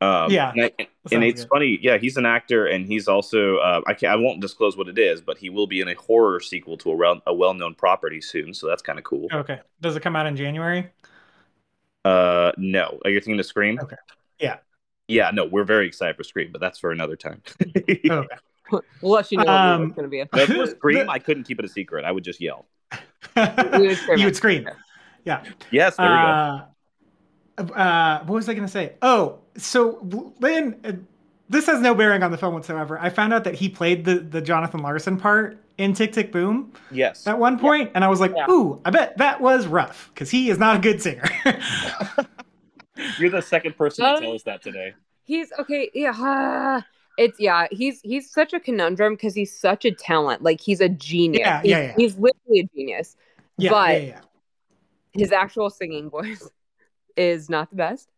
[0.00, 1.48] Um, Yeah, and, I- and it's good.
[1.50, 1.78] funny.
[1.82, 4.98] Yeah, he's an actor, and he's also uh, I can't I won't disclose what it
[4.98, 8.20] is, but he will be in a horror sequel to a, well, a well-known property
[8.20, 8.54] soon.
[8.54, 9.26] So that's kind of cool.
[9.32, 9.60] Okay.
[9.80, 10.88] Does it come out in January?
[12.04, 13.78] Uh, no, are you thinking of Scream?
[13.82, 13.96] Okay.
[14.38, 14.58] Yeah.
[15.08, 17.42] Yeah, no, we're very excited for Scream, but that's for another time.
[18.70, 18.84] Okay.
[19.00, 20.22] we'll let you know what Um, it's going to be.
[20.30, 22.04] But for Scream, The- I couldn't keep it a secret.
[22.04, 22.66] I would just yell.
[23.34, 24.68] Would scream you would scream.
[25.24, 25.42] Yeah.
[25.70, 27.72] Yes, there we go.
[27.72, 28.92] Uh, uh, what was I going to say?
[29.00, 29.98] Oh, so
[30.40, 30.92] Lin, uh,
[31.50, 32.98] this has no bearing on the film whatsoever.
[32.98, 36.72] I found out that he played the, the Jonathan Larson part in Tick Tick Boom
[36.90, 37.26] Yes.
[37.26, 38.46] at one point, and I was like, Yeah.
[38.50, 41.24] ooh, I bet that was rough because he is not a good singer.
[43.18, 44.94] You're the second person Um, to tell us that today.
[45.24, 45.90] He's okay.
[45.94, 46.12] Yeah.
[46.14, 46.84] ah,
[47.18, 47.66] It's yeah.
[47.72, 50.42] He's he's such a conundrum because he's such a talent.
[50.42, 51.40] Like he's a genius.
[51.40, 51.94] Yeah, he's, yeah, yeah.
[51.96, 53.16] he's literally a genius.
[53.56, 54.20] yeah, but yeah, yeah.
[55.14, 56.48] his actual singing voice
[57.16, 58.08] is not the best.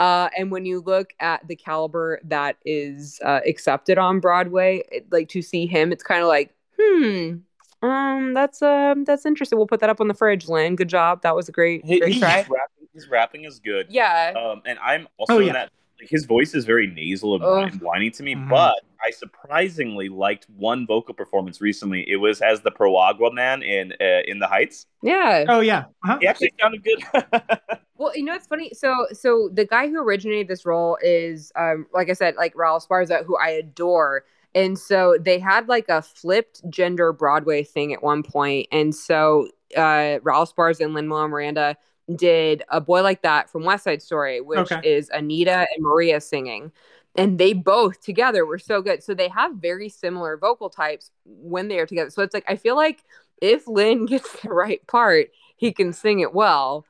[0.00, 5.06] Uh, and when you look at the caliber that is uh, accepted on Broadway, it,
[5.12, 7.34] like to see him, it's kind of like, hmm,
[7.82, 9.58] um, that's um, that's interesting.
[9.58, 10.76] We'll put that up on the fridge, Lin.
[10.76, 11.22] Good job.
[11.22, 12.36] That was a great, His, great his try.
[12.38, 13.86] rapping, his rapping is good.
[13.90, 14.32] Yeah.
[14.36, 15.52] Um, and I'm also Oh, in yeah.
[15.52, 15.70] that like,
[16.02, 17.80] his voice is very nasal and, Ugh.
[17.82, 18.48] whiny to me, Mhm.
[18.48, 22.08] but I surprisingly liked one vocal performance recently.
[22.08, 24.86] It was as the Piragua man in uh, in the Heights.
[25.02, 25.44] Yeah.
[25.48, 25.84] Oh, yeah.
[26.04, 26.18] Uh-huh.
[26.20, 27.02] He actually sounded good.
[27.98, 28.72] Well, you know it's funny?
[28.74, 32.84] So, so the guy who originated this role is, um, like I said, like Raul
[32.84, 34.24] Esparza, who I adore.
[34.56, 39.46] And so they had like a flipped gender Broadway thing at one point, and so
[39.76, 41.76] uh, Raul Esparza and Lin Manuel Miranda
[42.14, 44.80] did a boy like that from West Side Story, which Okay.
[44.88, 46.72] is Anita and Maria singing.
[47.14, 49.02] And they both together were so good.
[49.02, 52.10] So they have very similar vocal types when they are together.
[52.10, 53.04] So it's like I feel like
[53.40, 56.86] if Lin gets the right part, he can sing it well.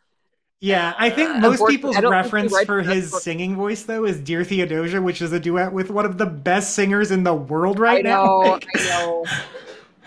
[0.60, 3.56] Yeah, I think Uh, most people's I don't think he reference for his for- singing
[3.56, 7.10] voice, though, is Dear Theodosia, which is a duet with one of the best singers
[7.10, 8.24] in the world right I now.
[8.24, 9.24] know, Like- I know.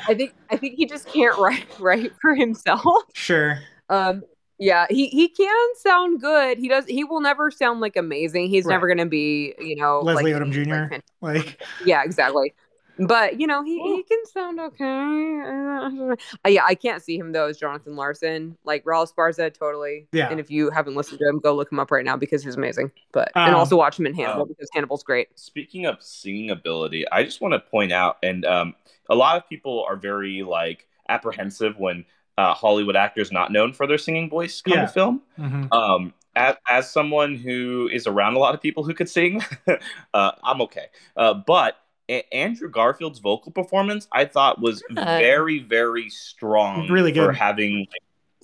[0.08, 2.86] I think I think he just can't write write for himself.
[3.14, 3.60] Sure.
[3.90, 4.24] Um,
[4.60, 6.58] yeah, he he can sound good.
[6.58, 6.86] He does.
[6.86, 8.50] He will never sound like amazing.
[8.50, 8.74] He's Right.
[8.76, 10.94] never going to be, you know, Leslie like, Odom Jr..
[10.94, 11.04] like-
[11.46, 12.54] Like, yeah, exactly.
[12.98, 15.42] But you know, he he can sound okay.
[15.46, 16.16] Uh,
[16.50, 18.58] yeah, I can't see him though as Jonathan Larson.
[18.64, 20.08] Like Raul Esparza, totally.
[20.14, 20.30] Yeah.
[20.30, 22.56] And if you haven't listened to him, go look him up right now because he's
[22.56, 22.92] amazing.
[23.12, 25.28] But and Um, also watch him in Hannibal um, because Hannibal's great.
[25.38, 28.76] Speaking of singing ability, I just want to point out, and um,
[29.10, 32.06] a lot of people are very like apprehensive when
[32.38, 34.82] uh, Hollywood actors not known for their singing voice come Yeah.
[34.86, 35.22] to film.
[35.40, 35.72] mhm.
[35.74, 39.42] Um, as, as someone who is around a lot of people who could sing,
[40.14, 40.88] uh, I'm okay.
[41.16, 41.78] Uh, but
[42.10, 45.18] a- Andrew Garfield's vocal performance, I thought, was Yeah.
[45.20, 46.90] very, very strong.
[46.92, 47.88] Really good for having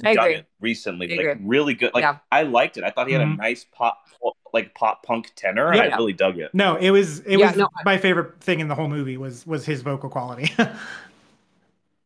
[0.06, 0.36] I like, done agree.
[0.38, 1.14] it recently.
[1.14, 1.46] I like agree.
[1.48, 1.94] really good.
[1.94, 2.18] Like Yeah.
[2.32, 2.84] I liked it.
[2.86, 3.34] I thought he had Mhm.
[3.34, 4.08] a nice pop,
[4.54, 5.76] like pop punk tenor.
[5.76, 5.82] Yeah.
[5.94, 6.52] I really dug it.
[6.54, 9.46] no, it was it Yeah, was no, my favorite thing in the whole movie was
[9.46, 10.50] was his vocal quality.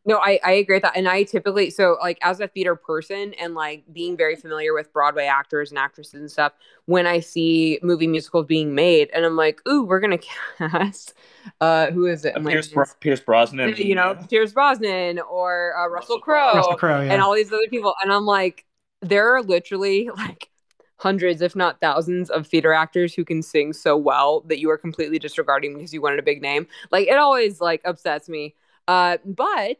[0.07, 0.95] No, I, I agree with that.
[0.95, 4.93] And I typically, so like as a theater person and like being very familiar with
[4.93, 6.53] Broadway actors and actresses and stuff,
[6.85, 10.25] when I see movie musicals being made and I'm like, ooh, we're going to
[10.57, 11.15] cast,
[11.59, 12.33] uh, who is it?
[12.35, 13.75] I'm like, Pierce, Bro- Pierce Brosnan.
[13.77, 16.51] you know, Pierce Brosnan or uh, Russell Russell Crowe.
[16.51, 17.13] Crowe Russell Crowe, yeah.
[17.13, 17.95] and all these other people.
[18.03, 18.65] And I'm like,
[19.01, 20.49] there are literally like
[20.97, 24.77] hundreds, if not thousands, of theater actors who can sing so well that you are
[24.77, 26.67] completely disregarding because you wanted a big name.
[26.91, 28.55] Like it always like upsets me.
[28.87, 29.77] Uh, but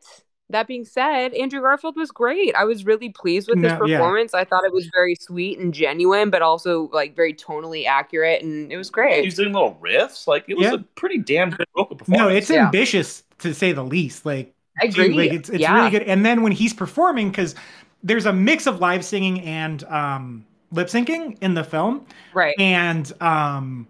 [0.50, 2.54] that being said, Andrew Garfield was great.
[2.56, 3.98] I was really pleased with his No, yeah.
[3.98, 4.34] performance.
[4.34, 8.72] I thought it was very sweet and genuine, but also like very tonally accurate, and
[8.72, 9.24] it was great.
[9.24, 10.28] He's doing little riffs.
[10.28, 10.74] Like it was Yeah.
[10.76, 12.20] a pretty damn good vocal performance.
[12.22, 12.65] no, it's Yeah.
[12.65, 14.26] ambitious to say the least.
[14.26, 15.18] Like, I dude, agree.
[15.18, 15.76] like it's it's yeah.
[15.76, 16.04] really good.
[16.04, 17.56] And then when he's performing, because
[18.04, 22.54] there's a mix of live singing and um, lip syncing in the film, Right.
[22.60, 23.88] and um,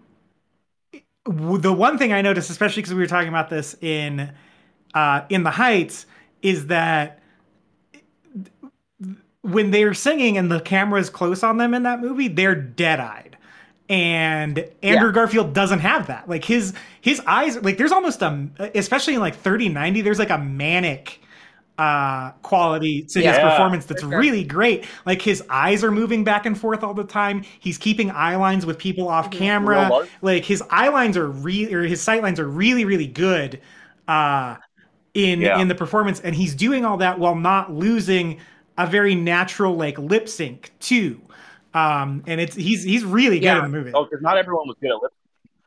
[1.26, 4.30] the one thing I noticed, especially because we were talking about this in
[4.96, 6.06] uh, in the Heights,
[6.42, 7.20] is that
[9.42, 13.36] when they're singing and the camera's close on them in that movie, they're dead eyed.
[13.88, 16.28] And Andrew Garfield doesn't have that.
[16.28, 20.38] Like his his eyes, like there's almost a, especially in like 3090, there's like a
[20.38, 21.20] manic
[21.78, 24.18] uh quality to his performance that's sure.
[24.18, 28.10] really great like his eyes are moving back and forth all the time he's keeping
[28.12, 29.32] eye lines with people off Mhm.
[29.32, 33.60] camera like his eye lines are really or his sight lines are really really good
[34.08, 34.56] uh
[35.16, 35.58] in Yeah.
[35.58, 38.38] in the performance and he's doing all that while not losing
[38.78, 41.20] a very natural like lip sync too
[41.74, 43.64] um and it's he's he's really good Yeah.
[43.64, 45.12] in the movie Oh, because not everyone was good at lip.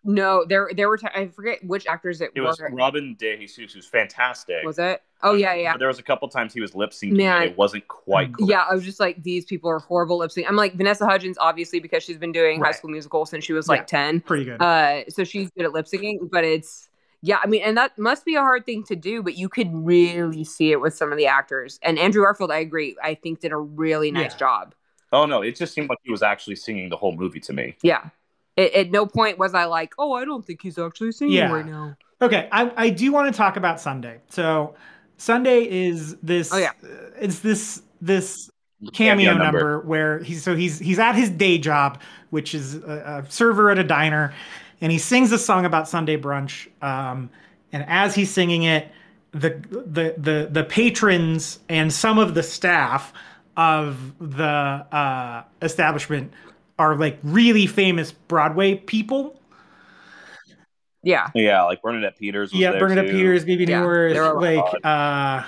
[0.05, 2.69] No, there there were ti I forget which actors it, It was were.
[2.71, 4.63] Robin De Jesus, who's fantastic.
[4.63, 5.01] Was it?
[5.23, 5.73] Oh yeah, yeah.
[5.73, 7.17] But there was a couple times he was lip syncing.
[7.17, 7.41] Man.
[7.41, 8.31] and It wasn't quite.
[8.33, 8.49] Cool.
[8.49, 10.47] Yeah, I was just like, these people are horrible lip sync.
[10.49, 13.67] I'm like Vanessa Hudgens, obviously, because she's been doing High School Musical since she was
[13.67, 13.85] like Yeah.
[14.11, 14.21] 10.
[14.21, 16.88] pretty good Uh, so she's good at lip syncing, but it's
[17.21, 19.69] yeah, I mean, and that must be a hard thing to do, but you could
[19.73, 21.79] really see it with some of the actors.
[21.81, 24.37] And Andrew Garfield, I agree, I think did a really nice Yeah.
[24.37, 24.75] job.
[25.11, 27.75] Oh no, it just seemed like he was actually singing the whole movie to me.
[27.81, 28.09] Yeah.
[28.57, 31.51] At, at no point was I like, oh, I don't think he's actually singing Yeah.
[31.51, 31.95] right now.
[32.21, 34.19] Okay, I, I do want to talk about Sunday.
[34.29, 34.75] So
[35.17, 36.53] Sunday is this.
[36.53, 36.71] Oh, yeah.
[36.83, 36.87] uh,
[37.19, 38.49] it's this this
[38.93, 39.79] cameo number.
[39.81, 43.77] where he's so he's he's at his day job, which is a, a server at
[43.79, 44.33] a diner,
[44.81, 46.67] and he sings a song about Sunday brunch.
[46.83, 47.29] Um,
[47.71, 48.89] and as he's singing it,
[49.31, 53.13] the the the the patrons and some of the staff
[53.57, 56.33] of the uh, establishment
[56.79, 59.39] are like really famous Broadway people.
[61.03, 61.27] Yeah.
[61.35, 62.51] Yeah, like Bernadette Peters.
[62.51, 63.17] Was yeah, there Bernadette too.
[63.17, 64.85] Peters, Bebe Yeah, Neuwirth, there were a like lot.
[64.85, 65.43] uh,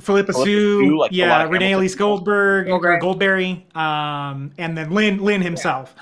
[0.00, 1.94] Philippa Philippa Soo, Soo, like, yeah, of Renee Hamilton Elise.
[1.94, 3.00] Goldberg, or Goldberg.
[3.00, 5.94] Goldberry, um, and then Lin Lin himself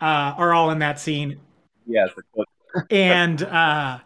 [0.00, 1.40] uh, are all in that scene.
[1.86, 3.98] Yeah, it's the- And uh,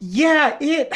[0.00, 0.92] yeah, it.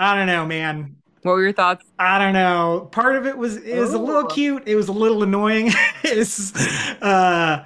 [0.00, 0.96] I don't know, man.
[1.22, 1.84] What were your thoughts?
[1.98, 2.88] I don't know.
[2.90, 4.64] Part of it was it was a little cute.
[4.66, 5.70] It was a little annoying.
[6.02, 6.52] it's,
[7.00, 7.64] uh,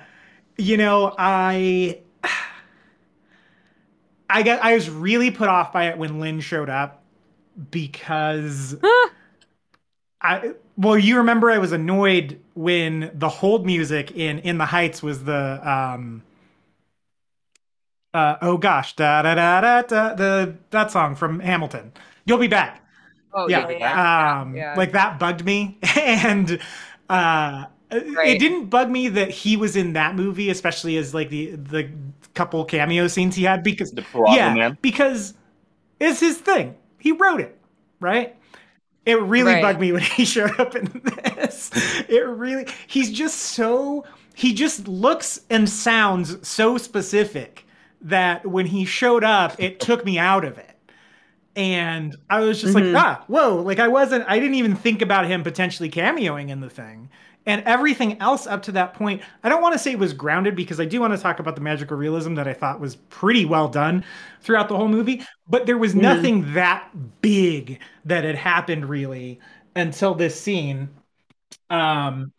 [0.58, 2.00] you know, I,
[4.28, 7.02] I got I was really put off by it when Lin showed up
[7.70, 8.76] because
[10.20, 15.02] I well, you remember I was annoyed when the hold music in In the Heights
[15.02, 16.22] was the um.
[18.14, 21.92] Uh, oh gosh, da da da da da the that song from Hamilton.
[22.24, 22.82] You'll be back
[23.34, 23.78] Oh, yeah, yeah.
[23.78, 24.74] yeah, um, yeah.
[24.76, 26.58] like that bugged me, and
[27.10, 31.50] uh, it didn't bug me that he was in that movie, especially as like the
[31.56, 31.90] the
[32.34, 34.78] couple cameo scenes he had because the Piragua yeah, Man.
[34.80, 35.34] because
[36.00, 36.76] it's his thing.
[36.98, 37.58] He wrote it,
[38.00, 38.35] right?
[39.06, 39.62] It really Right.
[39.62, 41.70] bugged me when he showed up in this.
[42.08, 47.64] It really, he's just so, he just looks and sounds so specific
[48.02, 50.70] that when he showed up, it took me out of it.
[51.54, 52.92] And I was just Mhm.
[52.92, 53.62] like, ah, whoa.
[53.62, 57.08] Like I wasn't, I didn't even think about him potentially cameoing in the thing.
[57.46, 60.56] And everything else up to that point, I don't want to say it was grounded
[60.56, 63.44] because I do want to talk about the magical realism that I thought was pretty
[63.44, 64.04] well done
[64.40, 65.22] throughout the whole movie.
[65.48, 66.00] But there was Mhm.
[66.02, 66.88] nothing that
[67.22, 69.38] big that had happened really
[69.76, 70.88] until this scene.
[71.70, 72.32] Um,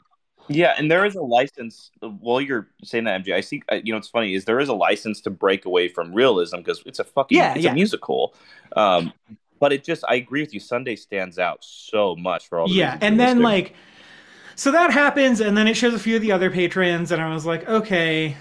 [0.50, 1.92] Yeah, and there is a license.
[2.00, 3.62] While you're saying that, MJ, I see.
[3.72, 6.58] uh, You know, it's funny is there is a license to break away from realism
[6.58, 7.72] because it's a fucking Yeah, it's yeah.
[7.72, 8.34] a musical.
[8.76, 9.14] Um,
[9.60, 10.60] but it just I agree with you.
[10.60, 12.68] Sunday stands out so much for all.
[12.68, 13.74] The yeah, and then like,
[14.58, 17.34] so that happens, and then it shows a few of the other patrons, and I
[17.34, 18.36] was like, okay,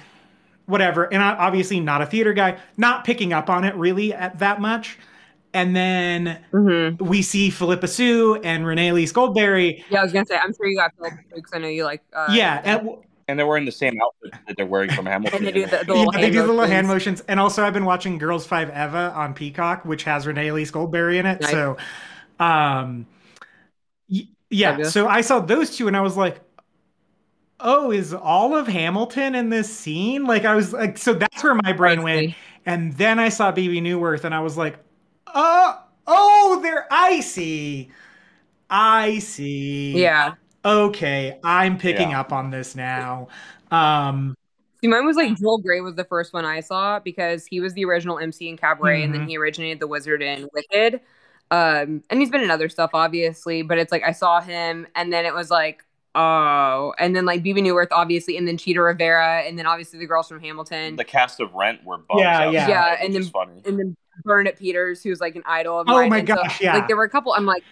[0.67, 1.05] whatever.
[1.13, 4.61] And I obviously not a theater guy, not picking up on it really at that
[4.61, 4.99] much.
[5.55, 7.01] And then Mhm.
[7.01, 9.85] we see Philippa Soo and Renee Elise Goldberry.
[9.89, 12.03] Yeah, I was gonna say, I'm sure you got Philip because I know you like.
[12.13, 12.91] Uh, yeah, and,
[13.29, 15.39] and they're wearing the same outfit that they're wearing from Hamilton.
[15.39, 17.21] And they do the, the yeah, little they hand do the little hand motions.
[17.21, 17.25] motions.
[17.29, 21.19] And also, I've been watching Girls Five Eva on Peacock, which has Renee Elise Goldberry
[21.19, 21.41] in it.
[21.41, 21.51] Nice.
[21.53, 21.77] So,
[22.39, 23.16] um, y-
[24.51, 24.71] yeah.
[24.71, 24.93] Fabulous.
[24.93, 26.41] So I saw those two, and I was like,
[27.61, 31.55] "Oh, is all of Hamilton in this scene?" Like, I was like, so that's where
[31.55, 32.35] my brain went.
[32.65, 34.79] And then I saw Bebe Neuwirth, and I was like,
[35.35, 37.91] "Oh, oh, they're icy."
[38.69, 39.93] I see.
[40.03, 40.35] Yeah.
[40.65, 42.21] Okay, I'm picking Yeah.
[42.21, 43.29] up on this now.
[43.71, 44.35] Um,
[44.81, 47.73] See, mine was like Joel Grey was the first one I saw because he was
[47.75, 49.19] the original MC in Cabaret, and Mhm.
[49.19, 51.01] then he originated the Wizard in Wicked.
[51.51, 55.13] Um, and he's been in other stuff, obviously, but it's like I saw him, and
[55.13, 59.43] then it was like, oh, and then like Bebe Neuwirth, obviously, and then Chita Rivera,
[59.43, 62.53] and then obviously the girls from Hamilton, the cast of Rent were bums Yeah, outside,
[62.53, 62.69] yeah.
[62.69, 63.63] Yeah, and then- is funny.
[63.65, 66.09] and then Bernadette Peters, who's like an idol of Oh mine.
[66.11, 66.75] my and so, gosh, yeah.
[66.75, 67.33] Like there were a couple.
[67.35, 67.63] I'm like,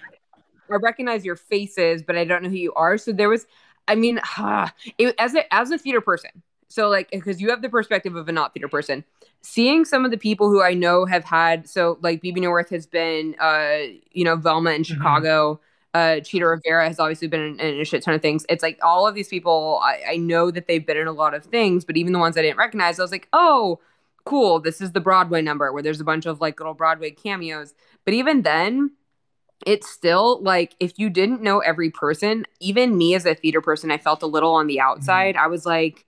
[0.71, 2.97] I recognize your faces, but I don't know who you are.
[2.99, 3.47] So there was,
[3.89, 4.21] I mean,
[4.99, 6.31] it, as a as a theater person,
[6.75, 9.05] so like because you have the perspective of a not theater person,
[9.43, 12.87] seeing some of the people who I know have had so like Bebe Neuwirth has
[12.87, 13.79] been, uh,
[14.13, 15.23] you know, Velma in Mm-hmm.
[15.23, 15.61] Chicago.
[15.95, 18.45] Uh, Chita Rivera has obviously been in, in a shit ton of things.
[18.49, 21.35] It's like all of these people, I, I know that they've been in a lot
[21.35, 23.79] of things, but even the ones I didn't recognize, I was like, oh,
[24.25, 27.75] cool, this is the Broadway number where there's a bunch of like little Broadway cameos.
[28.05, 28.91] But even then,
[29.66, 33.91] it's still like if you didn't know every person, even me as a theater person,
[33.91, 34.81] I felt a little on the Mm-hmm.
[34.81, 35.37] outside.
[35.37, 36.05] I was like,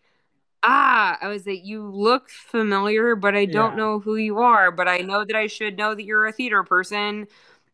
[0.63, 3.77] ah, I was like, you look familiar, but I don't Yeah.
[3.77, 6.63] know who you are, but I know that I should know that you're a theater
[6.65, 7.27] person.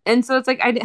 [0.07, 0.81] And so it's like, I,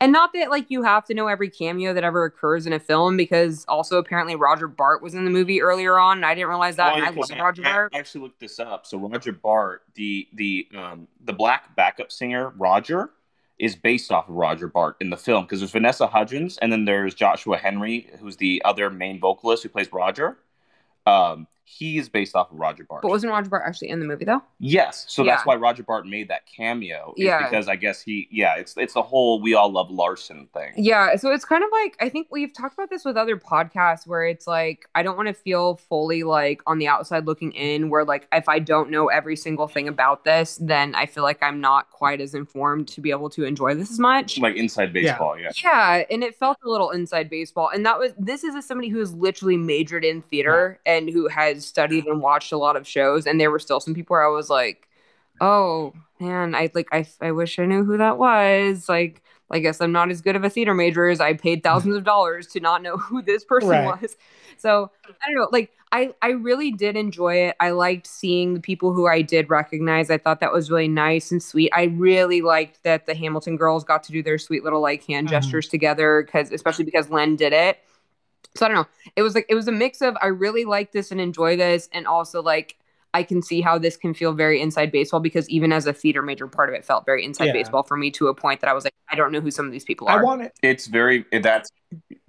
[0.00, 2.78] and not that like you have to know every cameo that ever occurs in a
[2.78, 6.18] film because also apparently Roger Bart was in the movie earlier on.
[6.18, 6.94] And I didn't realize that.
[6.94, 7.92] Well, and I love Roger I- Bart.
[7.94, 8.86] I actually looked this up.
[8.86, 13.10] So Roger Bart, the the um, the black backup singer Roger,
[13.58, 16.84] is based off of Roger Bart in the film because there's Vanessa Hudgens and then
[16.84, 20.38] there's Joshua Henry, who's the other main vocalist who plays Roger.
[21.08, 23.02] Um, he is based off of Roger Bart.
[23.02, 24.42] But wasn't Roger Bart actually in the movie though?
[24.58, 25.34] yes, so Yeah.
[25.34, 27.12] that's why Roger Bart made that cameo.
[27.16, 27.42] is Yeah.
[27.48, 30.72] because I guess he, yeah, it's it's the whole "We All Love Larson" thing.
[30.76, 34.06] Yeah, so it's kind of like I think we've talked about this with other podcasts
[34.06, 37.90] where it's like I don't want to feel fully like on the outside looking in
[37.90, 41.42] where like if I don't know every single thing about this, then I feel like
[41.42, 44.38] I'm not quite as informed to be able to enjoy this as much.
[44.38, 45.50] Like inside baseball, yeah.
[45.62, 47.70] Yeah, and it felt a little inside baseball.
[47.72, 51.28] And that was this is as somebody who has literally majored in theater and who
[51.28, 53.26] has studied and watched a lot of shows.
[53.26, 54.88] And there were still some people where I was like,
[55.40, 58.88] oh man, I like I I wish I knew who that was.
[58.88, 61.96] Like I guess I'm not as good of a theater major as I paid thousands
[61.96, 63.84] of dollars to not know who this person Right.
[64.02, 64.16] was.
[64.58, 65.48] So I don't know.
[65.52, 67.56] Like I, I really did enjoy it.
[67.60, 70.10] I liked seeing the people who I did recognize.
[70.10, 71.70] I thought that was really nice and sweet.
[71.74, 75.28] I really liked that the Hamilton girls got to do their sweet little like hand
[75.28, 75.30] Mhm.
[75.30, 77.78] gestures together because especially because Lin did it.
[78.56, 78.86] So I don't know.
[79.16, 81.88] It was like it was a mix of I really like this and enjoy this,
[81.92, 82.76] and also like
[83.14, 86.22] I can see how this can feel very inside baseball because even as a theater
[86.22, 87.52] major, part of it felt very inside Yeah.
[87.52, 89.66] baseball for me to a point that I was like, I don't know who some
[89.66, 90.20] of these people are.
[90.20, 90.52] I want wanted.
[90.62, 91.70] It's very that's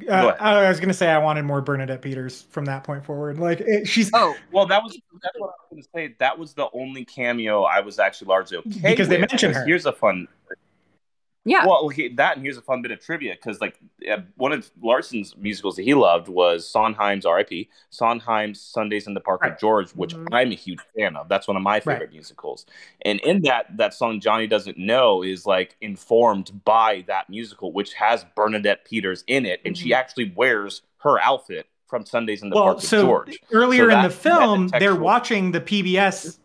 [0.08, 0.34] Uh.
[0.40, 3.38] I was gonna say I wanted more Bernadette Peters from that point forward.
[3.40, 6.16] Like it, she's oh, Well, that was that's what I was going to say.
[6.20, 9.66] That was the only cameo I was actually largely okay Because they mentioned her.
[9.66, 10.28] Here's a fun.
[11.50, 11.66] Yeah.
[11.66, 13.80] Well, okay, that and here's a fun bit of trivia because like
[14.36, 17.70] one of Larson's musicals that he loved was Sondheim's R.I.P.
[17.89, 19.52] Sondheim's Sundays in the Park Right.
[19.52, 20.28] with George, which Mhm.
[20.32, 21.28] I'm a huge fan of.
[21.28, 22.12] That's one of my favorite Right.
[22.12, 22.66] musicals.
[23.02, 27.93] And in that, that song Johnny doesn't know is like informed by that musical, which
[27.95, 29.95] has Bernadette Peters in it, and she Mhm.
[29.95, 32.66] actually wears her outfit from Sundays in the well.
[32.66, 33.39] Park with So George.
[33.52, 36.39] earlier So in the film, that they're watching the PBS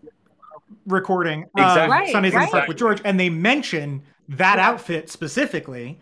[0.87, 1.91] recording of Exactly.
[1.91, 2.47] Right, Sundays in the.
[2.47, 6.01] Park with George, and they mention that outfit specifically,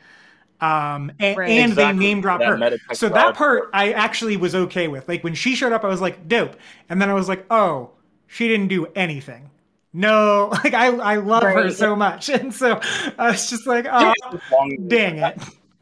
[0.60, 1.50] um, and, Right.
[1.50, 1.98] and they Exactly.
[2.06, 2.78] name drop That her.
[2.94, 5.08] So that part I actually was okay with.
[5.08, 6.56] Like when she showed up, I was like, dope,
[6.88, 7.90] and then I was like, oh,
[8.26, 9.50] she didn't do anything.
[9.92, 12.80] No, like I, I love her so much, and so
[13.18, 14.14] I was just like, oh,
[14.86, 15.38] dang it.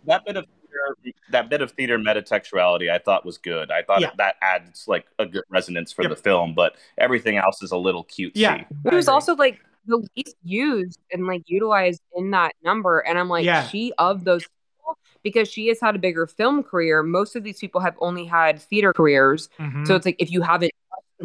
[0.07, 0.60] that bit of theater,
[1.31, 3.71] that bit of theater metatextuality I thought was good.
[3.71, 4.11] I thought Yeah.
[4.19, 6.11] that adds like a good resonance for Yep.
[6.11, 8.33] the film, but everything else is a little cutesy.
[8.35, 13.01] Yeah, It was also like the least used and like utilized in that number.
[13.01, 13.67] And I'm like, Yeah.
[13.67, 17.59] she of those people, because she has had a bigger film career, most of these
[17.59, 19.49] people have only had theater careers.
[19.59, 19.87] Mhm.
[19.87, 20.73] So it's like if you haven't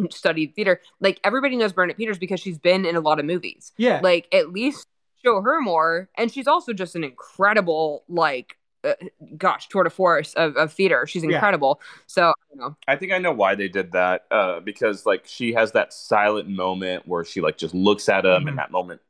[0.10, 3.72] studied theater, like everybody knows Bernadette Peters because she's been in a lot of movies.
[3.78, 4.88] yeah, Like at least
[5.24, 6.10] show her more.
[6.16, 8.94] And she's also just an incredible, like, uh,
[9.38, 11.06] gosh, tour de force of, of theater.
[11.08, 11.32] She's Yeah.
[11.32, 11.82] incredible.
[12.06, 12.76] So, I know.
[12.88, 14.26] I think I know why they did that.
[14.32, 18.46] Uh, because like she has that silent moment where she like just looks at him,
[18.46, 18.50] Mhm.
[18.50, 19.02] and that moment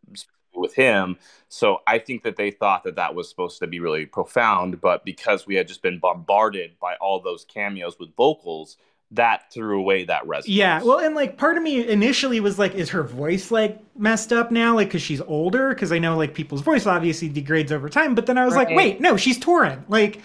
[0.54, 1.18] with him.
[1.50, 5.04] So I think that they thought that that was supposed to be really profound, but
[5.04, 8.78] because we had just been bombarded by all those cameos with vocals,
[9.16, 10.56] that threw away that resonance.
[10.56, 14.32] Yeah, well, and like part of me initially was like, is her voice like messed
[14.32, 14.76] up now?
[14.76, 15.70] Like, because she's older?
[15.70, 18.16] Because I know like people's voice obviously degrades over time.
[18.16, 19.84] But then I was like, wait, no, she's touring.
[19.88, 20.22] Like,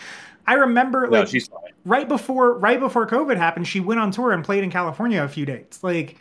[0.47, 1.49] I remember no, like she's
[1.84, 5.28] right before right before COVID happened, she went on tour and played in California a
[5.28, 5.82] few dates.
[5.84, 6.16] Like,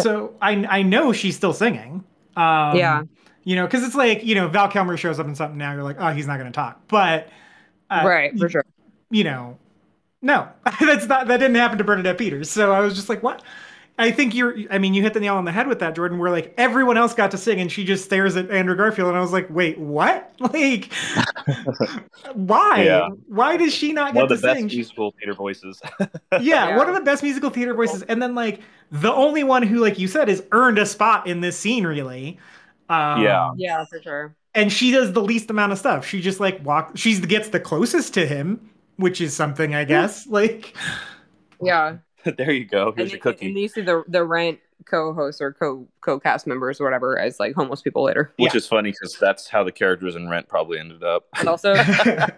[0.00, 2.04] so I I know she's still singing.
[2.36, 3.02] Um, Yeah.
[3.44, 5.82] you know, because it's like you know Val Kilmer shows up in something now, you're
[5.84, 7.28] like, oh, he's not going to talk, but
[7.90, 8.64] uh, right, for sure.
[9.10, 9.58] you know,
[10.22, 10.48] no,
[10.80, 12.50] that's not that didn't happen to Bernadette Peters.
[12.50, 13.42] So I was just like, what?
[13.98, 14.54] I think you're.
[14.70, 16.18] I mean, you hit the nail on the head with that, Jordan.
[16.18, 19.16] Where like everyone else got to sing, and she just stares at Andrew Garfield, and
[19.16, 20.32] I was like, wait, what?
[20.40, 20.92] Like,
[22.34, 22.82] why?
[22.84, 23.08] Yeah.
[23.28, 24.66] Why does she not One get of to the best sing?
[24.66, 25.80] musical theater voices.
[26.32, 26.76] yeah, Yeah.
[26.76, 28.60] one of the best musical theater voices, and then like
[28.90, 32.38] the only one who, like you said, has earned a spot in this scene, really.
[32.88, 33.52] Um, Yeah.
[33.56, 34.36] Yeah, for sure.
[34.54, 36.06] and she does the least amount of stuff.
[36.06, 36.92] She just like walk.
[36.96, 40.26] She gets the closest to him, which is something, I guess.
[40.30, 40.76] Like,
[41.62, 41.98] Yeah.
[42.38, 42.88] there you go.
[42.88, 43.46] and, Here's your cookie.
[43.46, 47.54] and you see the the rent co-hosts or co co-cast members or whatever as like
[47.54, 48.32] homeless people later.
[48.38, 51.24] Which is funny because that's how the characters in Rent probably ended up.
[51.38, 52.34] And also, Catherine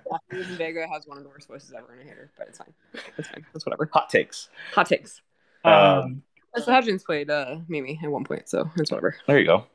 [0.57, 2.73] Vega has one of the worst voices ever, in a hater, but it's fine.
[3.17, 3.45] It's fine.
[3.55, 3.89] It's whatever.
[3.93, 4.49] Hot takes.
[4.75, 5.21] Hot takes.
[5.65, 6.23] um,
[6.57, 9.17] So Hudgens played uh, Mimi at one point, so it's whatever.
[9.27, 9.67] There you go.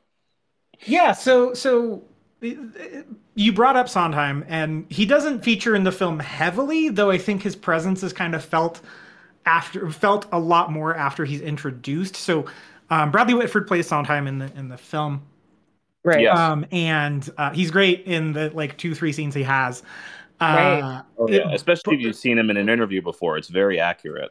[0.84, 2.02] Yeah, so so
[3.34, 7.42] you brought up Sondheim, and he doesn't feature in the film heavily, though I think
[7.42, 8.80] his presence is kind of felt
[9.46, 12.16] after felt a lot more after he's introduced.
[12.16, 12.46] So
[12.90, 15.22] um, Bradley Whitford plays Sondheim in the in the film,
[16.04, 16.20] Right.
[16.20, 16.38] Yes.
[16.38, 19.82] um, and uh, he's great in the like two three scenes he has.
[20.40, 21.02] Uh, Right.
[21.18, 21.48] Oh, yeah.
[21.48, 24.30] it- Especially if you've seen him in an interview before, it's very accurate.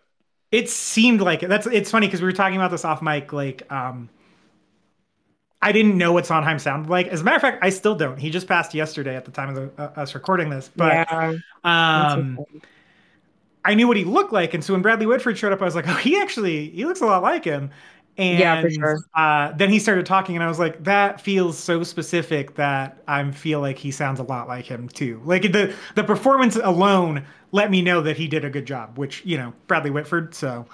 [0.51, 1.49] it seemed like it.
[1.49, 3.33] That's it's funny because we were talking about this off mic.
[3.33, 4.09] Like, um,
[5.63, 7.07] I didn't know what Sondheim sounded like.
[7.07, 8.17] As a matter of fact, I still don't.
[8.17, 11.33] He just passed yesterday at the time of the, uh, us recording this, but yeah.
[11.63, 12.45] um,
[13.65, 14.53] I knew what he looked like.
[14.53, 17.01] And so when Bradley Whitford showed up, I was like, oh, he actually he looks
[17.01, 17.71] a lot like him.
[18.17, 18.99] And Yeah, for sure.
[19.15, 23.31] uh, then he started talking, and I was like, that feels so specific that I
[23.31, 25.21] feel like he sounds a lot like him too.
[25.25, 29.25] Like the the performance alone let me know that he did a good job, which
[29.25, 30.35] you know Bradley Whitford.
[30.35, 30.67] So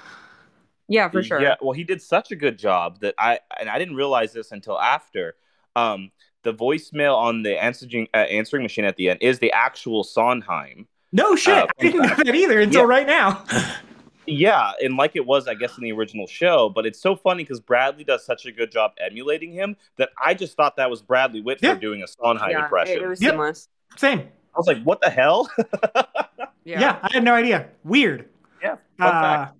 [0.89, 1.41] yeah, for sure.
[1.41, 4.51] Yeah, well, he did such a good job that I and I didn't realize this
[4.51, 5.35] until after.
[5.75, 6.11] Um,
[6.43, 10.87] the voicemail on the answering uh, answering machine at the end is the actual Sondheim.
[11.11, 12.87] no shit, Uh, I didn't know that either until Yeah.
[12.87, 13.43] right now.
[14.31, 16.69] Yeah, and like it was, I guess, in the original show.
[16.69, 20.35] But it's so funny because Bradley does such a good job emulating him that I
[20.35, 21.75] just thought that was Bradley Whitford Yeah.
[21.75, 22.97] doing a Sondheim Yeah, impression.
[22.97, 23.31] it, it was Yep.
[23.31, 23.69] seamless.
[23.97, 24.19] Same.
[24.19, 25.49] I was like, "What the hell?"
[26.63, 26.79] Yeah.
[26.79, 26.99] Yeah.
[27.01, 27.69] I had no idea.
[27.83, 28.29] Weird.
[28.61, 29.55] yeah, fun Uh, fact.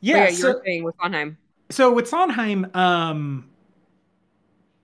[0.00, 0.22] Yeah, Yeah.
[0.24, 1.36] yeah, you so, were saying with Sondheim.
[1.70, 3.48] so with Sondheim, um,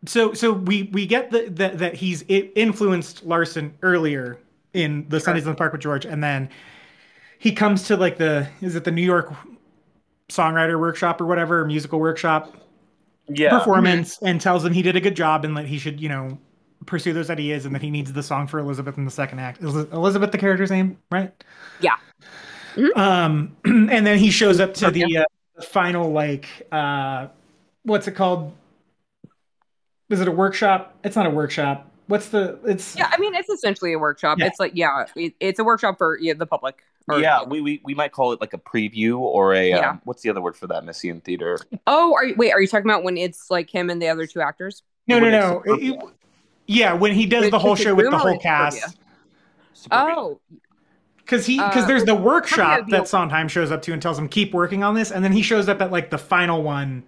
[0.05, 4.39] so so we we get the, the that he's influenced Larson earlier
[4.73, 5.25] in the Sure.
[5.25, 6.49] Sundays in the Park with George, and then
[7.39, 9.33] he comes to like the is it the New York
[10.29, 12.57] songwriter workshop or whatever musical workshop
[13.29, 13.51] yeah.
[13.57, 16.37] performance and tells him he did a good job and that he should you know
[16.85, 19.63] pursue those ideas and that he needs the song for Elizabeth in the second act.
[19.63, 21.33] Is Elizabeth the character's name, right?
[21.81, 21.97] Yeah.
[22.77, 22.97] Mhm.
[22.97, 25.25] Um, and then he shows up to Oh, the, uh,
[25.57, 27.29] the final like uh,
[27.83, 28.53] what's it called?
[30.09, 30.95] Is it a workshop?
[31.03, 31.91] It's not a workshop.
[32.07, 32.59] What's the?
[32.65, 34.39] It's Yeah, I mean, it's essentially a workshop.
[34.39, 34.47] Yeah.
[34.47, 36.83] It's like, yeah, it, it's a workshop for yeah, the public.
[37.09, 39.91] Or- yeah, we, we we might call it like a preview or a Yeah.
[39.91, 41.59] um, what's the other word for that Missy in theater?
[41.87, 44.27] Oh, are you, wait, are you talking about when it's like him and the other
[44.27, 44.83] two actors?
[45.07, 45.63] no, no, when no.
[45.75, 46.11] it's- It- it-
[46.69, 48.97] yeah, when he does Wait, the whole show with the whole cast.
[49.73, 50.15] Suburbia?
[50.17, 50.41] Oh,
[51.27, 53.05] Because he because Uh, there's the workshop a that deal.
[53.05, 55.69] Sondheim shows up to and tells him keep working on this, and then he shows
[55.69, 57.03] up at like the final one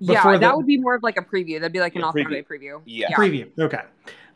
[0.00, 1.54] yeah, Before that the- would be more of like a preview.
[1.58, 2.22] That'd be like an Yeah, off preview.
[2.24, 2.80] Broadway preview.
[2.84, 3.08] Yeah.
[3.16, 3.48] preview.
[3.58, 3.80] Okay.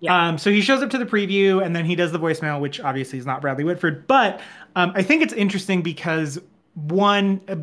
[0.01, 0.29] Yeah.
[0.29, 2.81] Um, so he shows up to the preview and then he does the voicemail, which
[2.81, 4.09] obviously is not Bradley Whitford.
[4.09, 4.41] But
[4.75, 6.41] um, I think it's interesting because
[6.75, 7.55] one, uh,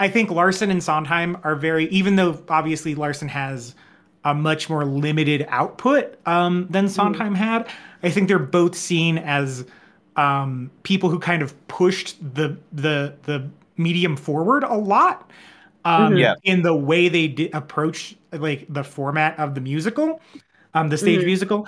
[0.00, 3.74] I think Larson and Sondheim are very, even though obviously Larson has
[4.24, 7.68] a much more limited output um, than Sondheim had,
[8.02, 9.66] I think they're both seen as
[10.16, 15.30] um, people who kind of pushed the the the medium forward a lot
[15.84, 16.18] um, Mhm.
[16.18, 16.34] Yeah.
[16.44, 20.20] in the way they did approach like the format of the musical,
[20.74, 21.26] um, the stage Mhm.
[21.26, 21.66] musical.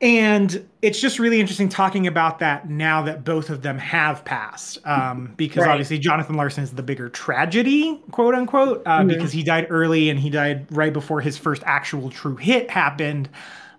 [0.00, 4.78] And it's just really interesting talking about that now that both of them have passed,
[4.86, 5.72] um, because Right.
[5.72, 9.08] obviously Jonathan Larson is the bigger tragedy, quote unquote, uh, Mhm.
[9.08, 13.28] because he died early and he died right before his first actual true hit happened.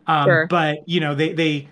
[0.08, 0.48] Um, Sure.
[0.50, 1.70] But you know, they they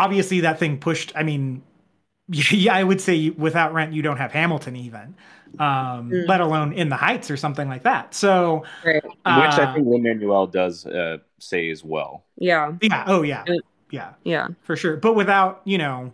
[0.00, 1.12] obviously that thing pushed.
[1.14, 1.62] I mean,
[2.28, 5.14] yeah, I would say without Rent, you don't have Hamilton even,
[5.58, 6.28] um, Mm.
[6.28, 8.14] let alone In the Heights or something like that.
[8.14, 9.02] So, Right.
[9.04, 12.24] Which I uh, think Lin Manuel does uh, say as well.
[12.38, 12.72] Yeah.
[12.80, 13.44] yeah, oh yeah,
[13.90, 14.48] yeah, Yeah.
[14.62, 14.96] for sure.
[14.96, 16.12] But without you know,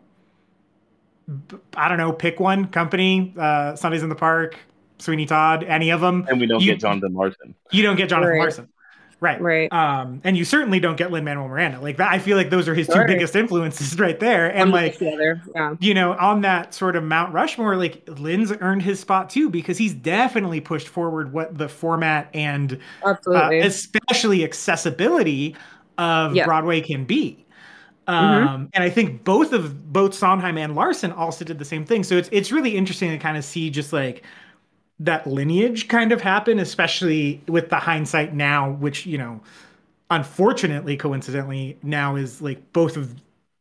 [1.77, 4.57] I don't know, pick one company, uh, Sundays in the Park,
[4.99, 6.25] Sweeney Todd, any of them.
[6.29, 7.55] And we don't You- get Jonathan Larson.
[7.73, 8.41] You don't get Jonathan Right.
[8.41, 8.69] Larson.
[9.19, 9.41] Right.
[9.41, 9.73] Right.
[9.73, 11.81] Um, and you certainly don't get Lin Manuel Miranda.
[11.81, 14.55] Like that, I feel like those are his two biggest influences right there.
[14.55, 15.43] And One like, next to the other.
[15.55, 15.75] Yeah.
[15.81, 19.79] you know, on that sort of Mount Rushmore, like Lin's earned his spot too because
[19.79, 23.15] he's definitely pushed forward what the format and uh,
[23.53, 25.57] especially accessibility
[25.97, 26.45] of Yeah.
[26.45, 27.47] Broadway can be.
[28.07, 28.65] Um, Mm-hmm.
[28.75, 32.05] And I think both of both Sondheim and Larson also did the same thing.
[32.05, 34.23] So it's it's really interesting to kind of see just like
[35.01, 39.41] that lineage kind of happen, especially with the hindsight now, which you know,
[40.11, 43.15] unfortunately, coincidentally, now is like both of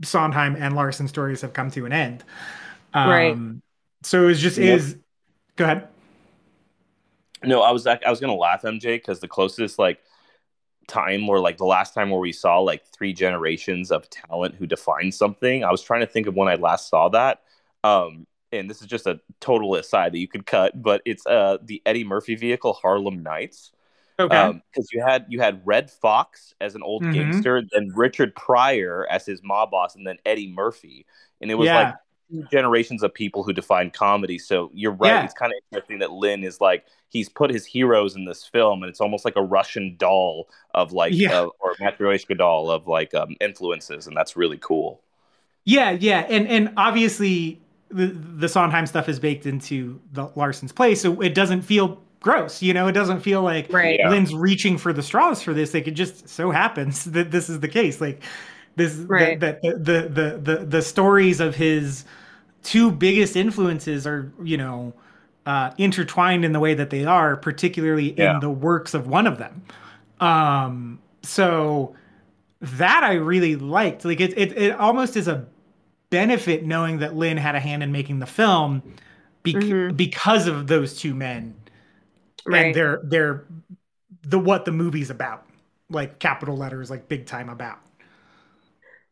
[0.04, 2.24] Sondheim and Larson stories have come to an end.
[2.94, 3.42] Um, Right.
[4.04, 4.78] So it was just Yeah.
[4.78, 4.98] is.
[5.58, 5.90] Go ahead.
[7.44, 10.00] No, I was like, I was gonna laugh, MJ, because the closest like
[10.88, 14.68] time or like the last time where we saw like three generations of talent who
[14.68, 15.64] defined something.
[15.64, 17.44] I was trying to think of when I last saw that.
[17.84, 18.28] Um,
[18.60, 21.82] and this is just a total aside that you could cut, but it's uh the
[21.86, 23.72] Eddie Murphy vehicle Harlem Nights.
[24.18, 24.62] Okay.
[24.72, 27.14] because you had you had Redd Foxx as an old Mhm.
[27.14, 31.06] gangster, then Richard Pryor as his mob boss, and then Eddie Murphy,
[31.42, 31.96] and it was Yeah.
[32.32, 34.40] like generations of people who define comedy.
[34.40, 35.10] So you're right.
[35.10, 35.26] Yeah.
[35.26, 38.84] It's kind of interesting that Lin is like he's put his heroes in this film,
[38.84, 41.42] and it's almost like a Russian doll of like, Yeah.
[41.42, 45.02] uh, or Matryoshka doll of like um, influences, and that's really cool.
[45.66, 50.96] Yeah, yeah, and and obviously the the Sondheim stuff is baked into the Larson's play,
[50.96, 52.62] so it doesn't feel gross.
[52.62, 54.00] You know, it doesn't feel like Right.
[54.00, 54.10] Yeah.
[54.10, 55.74] Lin's reaching for the straws for this.
[55.74, 58.02] Like it just so happens that this is the case.
[58.02, 58.24] Like
[58.76, 59.40] this Right.
[59.40, 62.06] that the, the the the the stories of his
[62.64, 64.94] two biggest influences are you know
[65.46, 68.34] uh, intertwined in the way that they are, particularly Yeah.
[68.34, 69.62] in the works of one of them.
[70.20, 71.96] Um, so
[72.62, 74.06] that I really liked.
[74.06, 75.46] Like it, it, it almost is a
[76.20, 78.82] benefit knowing that Lin had a hand in making the film
[79.44, 79.98] bec- Mhm.
[79.98, 81.54] because of those two men
[82.46, 82.68] Right.
[82.68, 83.44] and they're they're
[84.24, 85.46] the what the movie's about,
[85.90, 87.80] like capital letters, like big time about.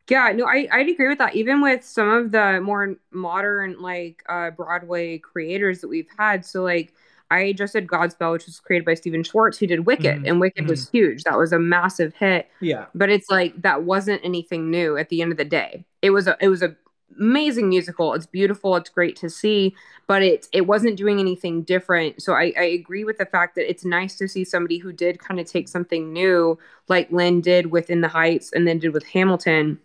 [0.10, 1.36] Yeah, no, I, I'd agree with that.
[1.36, 6.46] Even with some of the more modern, like uh, Broadway creators that we've had.
[6.46, 6.94] So, like,
[7.32, 10.40] I just did Godspell, which was created by Stephen Schwartz, who did Wicked, Mhm, and
[10.42, 11.24] Wicked was huge.
[11.24, 12.50] That was a massive hit.
[12.60, 15.86] Yeah, But it's like that wasn't anything new at the end of the day.
[16.02, 16.76] It was a it was a
[17.20, 18.14] amazing musical.
[18.14, 18.76] It's beautiful.
[18.76, 19.76] It's great to see,
[20.08, 22.22] but it it wasn't doing anything different.
[22.22, 25.20] So I, I agree with the fact that it's nice to see somebody who did
[25.20, 26.58] kind of take something new,
[26.88, 29.80] like Lin did within the Heights, and then did with Hamilton,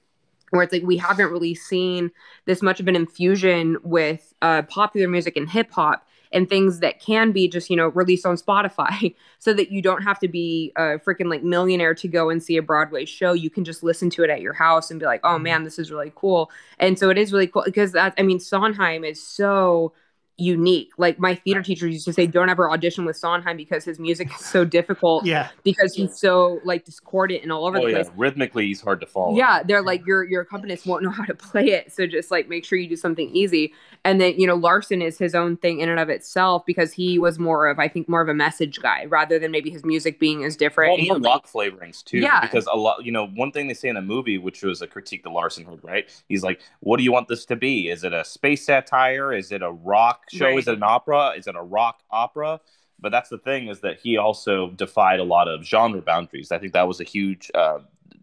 [0.51, 2.11] where it's like we haven't really seen
[2.47, 7.01] this much of an infusion with uh, popular music and hip hop and things that
[7.01, 10.73] can be just you know released on Spotify, so that you don't have to be
[10.77, 13.33] a freaking like millionaire to go and see a Broadway show.
[13.33, 15.45] You can just listen to it at your house and be like, oh mm-hmm.
[15.45, 16.51] man, this is really cool.
[16.79, 19.93] And so it is really cool because that I mean Sondheim is so
[20.39, 20.93] unique.
[20.97, 24.31] Like my theater teacher used to say, don't ever audition with Sondheim because his music
[24.33, 28.03] is so difficult yeah, because he's so like discordant and all over Oh the yeah,
[28.05, 28.11] place.
[28.17, 29.37] rhythmically he's hard to follow.
[29.37, 32.49] Yeah, they're like your your accompanist won't know how to play it, so just like
[32.49, 33.73] make sure you do something easy.
[34.05, 37.19] And then you know Larson is his own thing in and of itself because he
[37.19, 40.21] was more of I think more of a message guy rather than maybe his music
[40.21, 41.03] being as different.
[41.09, 42.19] Well, more rock flavorings too.
[42.19, 42.41] Yeah.
[42.41, 44.87] Because a lot, you know, one thing they say in the movie, which was a
[44.87, 46.09] critique to Larson heard, right?
[46.29, 47.89] He's like, "What do you want this to be?
[47.89, 49.33] Is it a space satire?
[49.33, 50.47] Is it a rock show?
[50.47, 50.59] Right.
[50.59, 51.35] Is it an opera?
[51.37, 52.61] Is it a rock opera?"
[53.01, 56.51] But that's the thing is that he also defied a lot of genre boundaries.
[56.51, 57.79] I think that was a huge uh,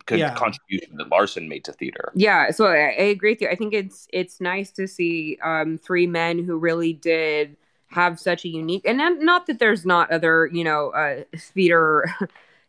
[0.06, 0.34] con- Yeah.
[0.34, 2.12] contribution that Larson made to theater.
[2.14, 3.48] Yeah, so I, I agree with you.
[3.50, 7.56] I think it's it's nice to see um, three men who really did
[7.88, 12.04] have such a unique and not, not that there's not other you know uh, theater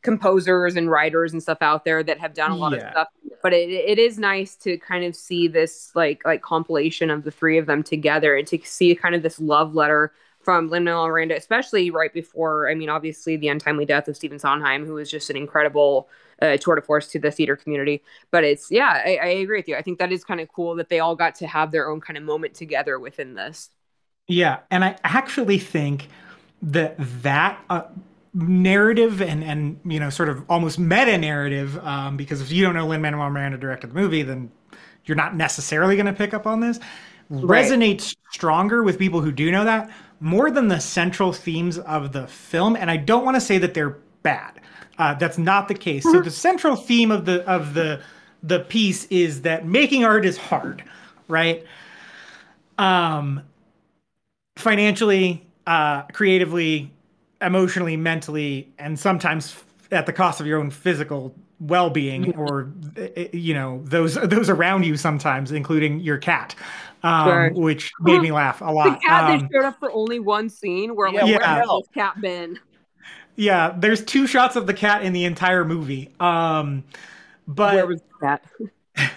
[0.07, 2.75] composers and writers and stuff out there that have done a lot Yeah.
[2.75, 3.09] of stuff
[3.43, 7.31] but it, it is nice to kind of see this like like compilation of the
[7.31, 11.09] three of them together and to see kind of this love letter from Lin Manuel
[11.09, 12.71] Miranda, especially right before.
[12.71, 16.09] I mean, obviously the untimely death of Stephen Sondheim, who was just an incredible
[16.41, 18.03] uh, tour de force to the theater community.
[18.31, 19.77] But it's yeah, I, I agree with you.
[19.77, 22.01] I think that is kind of cool that they all got to have their own
[22.01, 23.71] kind of moment together within this.
[24.29, 26.09] yeah, and I actually think
[26.63, 27.61] that that.
[27.71, 27.83] Uh,
[28.37, 32.74] narrative and and you know sort of almost meta narrative um, because if you don't
[32.74, 34.53] know Lin Manuel Miranda directed the movie then
[35.07, 36.78] you're not necessarily going to pick up on this
[37.28, 37.72] Right.
[37.72, 42.28] resonates stronger with people who do know that more than the central themes of the
[42.28, 44.61] film and I don't want to say that they're bad.
[44.99, 46.11] Uh, that's not the case.
[46.11, 48.01] So the central theme of the of the
[48.43, 50.84] the piece is that making art is hard
[51.28, 51.64] right?
[52.78, 53.43] Um
[54.57, 56.93] financially uh creatively
[57.41, 59.62] emotionally, mentally, and sometimes
[59.93, 64.84] at the cost of your own physical well-being or eh, you know those those around
[64.84, 66.55] you sometimes including your cat
[67.03, 67.55] um, Sure.
[67.55, 70.49] which made me laugh a lot The cat Um, that showed up for only one
[70.49, 72.59] scene where like Yeah, where has cat been?
[73.37, 76.84] yeah there's two shots of the cat in the entire movie um
[77.47, 78.43] but where was the cat?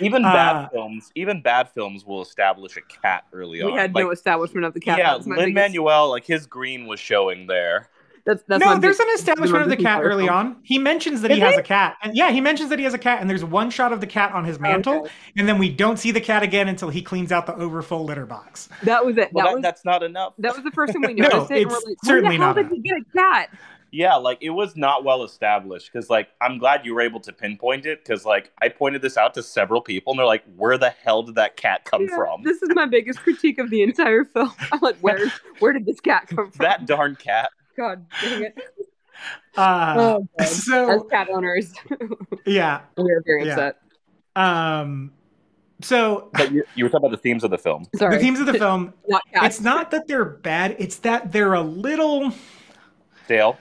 [0.00, 3.72] Even Uh, bad films, even bad films will establish a cat early We on.
[3.72, 4.98] We had Like, no establishment of the cat.
[4.98, 7.88] yeah, That was my Lin Manuel, like his green was showing there.
[8.26, 10.56] That's, that's no, there's big- an establishment of the cat early the on.
[10.62, 11.60] He mentions that he has there?
[11.60, 13.92] a cat, and yeah, he mentions that he has a cat, and there's one shot
[13.92, 15.10] of the cat on his mantle, Okay.
[15.36, 18.24] and then we don't see the cat again until he cleans out the overfull litter
[18.24, 18.70] box.
[18.84, 19.30] That was it.
[19.34, 20.32] Well, that that, was that's not enough.
[20.38, 21.66] that was the first time we No, noticed it.
[21.66, 23.50] It's like, certainly Where the hell not did he get a cat?
[23.94, 27.32] Yeah, like it was not well established because, like, I'm glad you were able to
[27.32, 30.76] pinpoint it because, like, I pointed this out to several people and they're like, "Where
[30.76, 33.82] the hell did that cat come Yeah, from?" This is my biggest critique of the
[33.82, 34.50] entire film.
[34.72, 35.20] I'm like, where
[35.60, 36.64] where did this cat come from?
[36.64, 37.50] that darn cat.
[37.76, 38.54] God dang it.
[39.56, 40.28] Uh, Oh, God.
[40.40, 41.72] As so cat owners,
[42.44, 43.52] yeah, we are very Yeah.
[43.52, 43.76] upset.
[44.34, 45.12] um,
[45.80, 47.86] so But you, you were talking about the themes of the film.
[47.94, 48.16] Sorry.
[48.16, 51.62] the themes of the film, not it's not that they're bad; it's that they're a
[51.62, 52.32] little
[53.28, 53.56] Dale,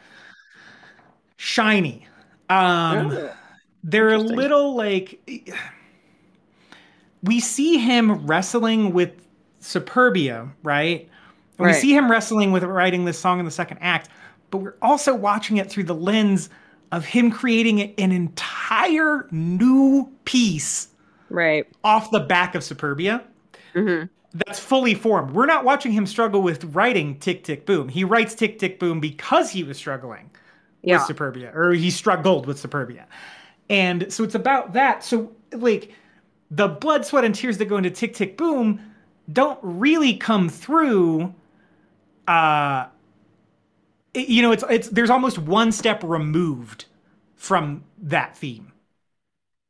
[1.44, 2.08] shiny.
[2.50, 3.20] Um,
[3.84, 5.20] they're a little like
[7.24, 9.12] we see him wrestling with
[9.62, 11.10] Superbia, right?
[11.58, 11.66] Right.
[11.66, 14.10] We see him wrestling with writing this song in the second act,
[14.52, 16.50] but we're also watching it through the lens
[16.92, 20.90] of him creating an entire new piece
[21.30, 21.68] Right.
[21.84, 23.24] off the back of Superbia
[23.74, 25.32] hmm that's fully formed.
[25.32, 27.90] We're not watching him struggle with writing Tick Tick Boom.
[27.90, 30.32] He writes Tick Tick Boom because he was struggling
[30.84, 30.98] Yeah.
[31.08, 33.06] with Superbia, or he struggled with Superbia.
[33.70, 35.04] And so it's about that.
[35.04, 35.94] So, like,
[36.52, 38.80] the blood, sweat, and tears that go into Tick Tick Boom
[39.32, 41.34] don't really come through.
[42.28, 42.88] Uh,
[44.14, 46.86] you know, it's it's there's almost one step removed
[47.36, 48.72] from that theme.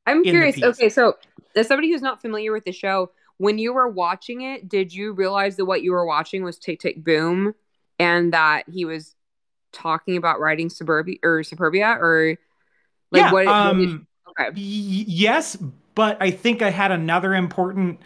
[0.06, 0.62] I'm curious.
[0.62, 1.14] Okay, so
[1.56, 5.14] as somebody who's not familiar with the show, when you were watching it, did you
[5.14, 7.54] realize that what you were watching was Tick Tick Boom,
[8.00, 9.16] and that he was
[9.74, 12.38] talking about writing Suburbia or Superbia, or
[13.12, 13.32] like yeah.
[13.32, 13.46] what?
[13.46, 14.50] what um, did- okay.
[14.56, 15.56] Y- yes,
[15.96, 18.00] but I think I had another important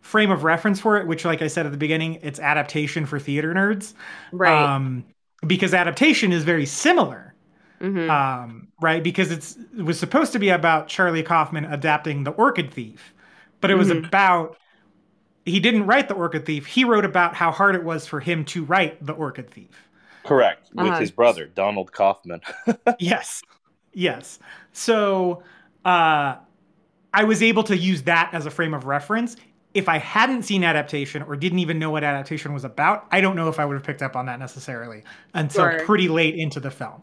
[0.00, 3.18] frame of reference for it, which, like I said at the beginning, it's adaptation for
[3.18, 3.94] theater nerds.
[4.32, 4.76] Right.
[4.76, 5.04] Um,
[5.46, 7.34] because adaptation is very similar,
[7.80, 9.02] hmm um, right?
[9.02, 13.14] Because it's it was supposed to be about Charlie Kaufman adapting The Orchid Thief,
[13.60, 14.06] but it was Mhm.
[14.06, 14.56] about
[15.44, 16.66] he didn't write The Orchid Thief.
[16.66, 19.88] He wrote about how hard it was for him to write The Orchid Thief.
[20.24, 20.70] Correct.
[20.74, 21.00] With Uh-huh.
[21.00, 22.40] his brother, Donald Kaufman.
[22.98, 23.42] yes
[23.94, 24.38] yes
[24.72, 25.42] so
[25.84, 26.36] uh
[27.12, 29.36] i was able to use that as a frame of reference
[29.74, 33.36] if i hadn't seen adaptation or didn't even know what adaptation was about i don't
[33.36, 35.02] know if i would have picked up on that necessarily
[35.34, 35.84] until Sure.
[35.84, 37.02] pretty late into the film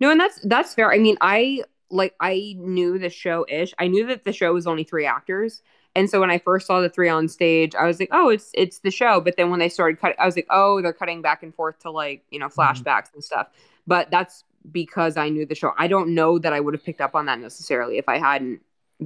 [0.00, 0.92] No, and that's that's fair.
[0.92, 3.72] I mean, I like I knew the show ish.
[3.78, 5.62] I knew that the show was only three actors.
[5.96, 8.50] And so when I first saw the three on stage, I was like, "Oh, it's
[8.54, 11.22] it's the show." But then when they started cutting, I was like, "Oh, they're cutting
[11.22, 13.48] back and forth to like you know flashbacks and stuff."
[13.86, 15.72] But that's because I knew the show.
[15.78, 18.60] I don't know that I would have picked up on that necessarily if I hadn't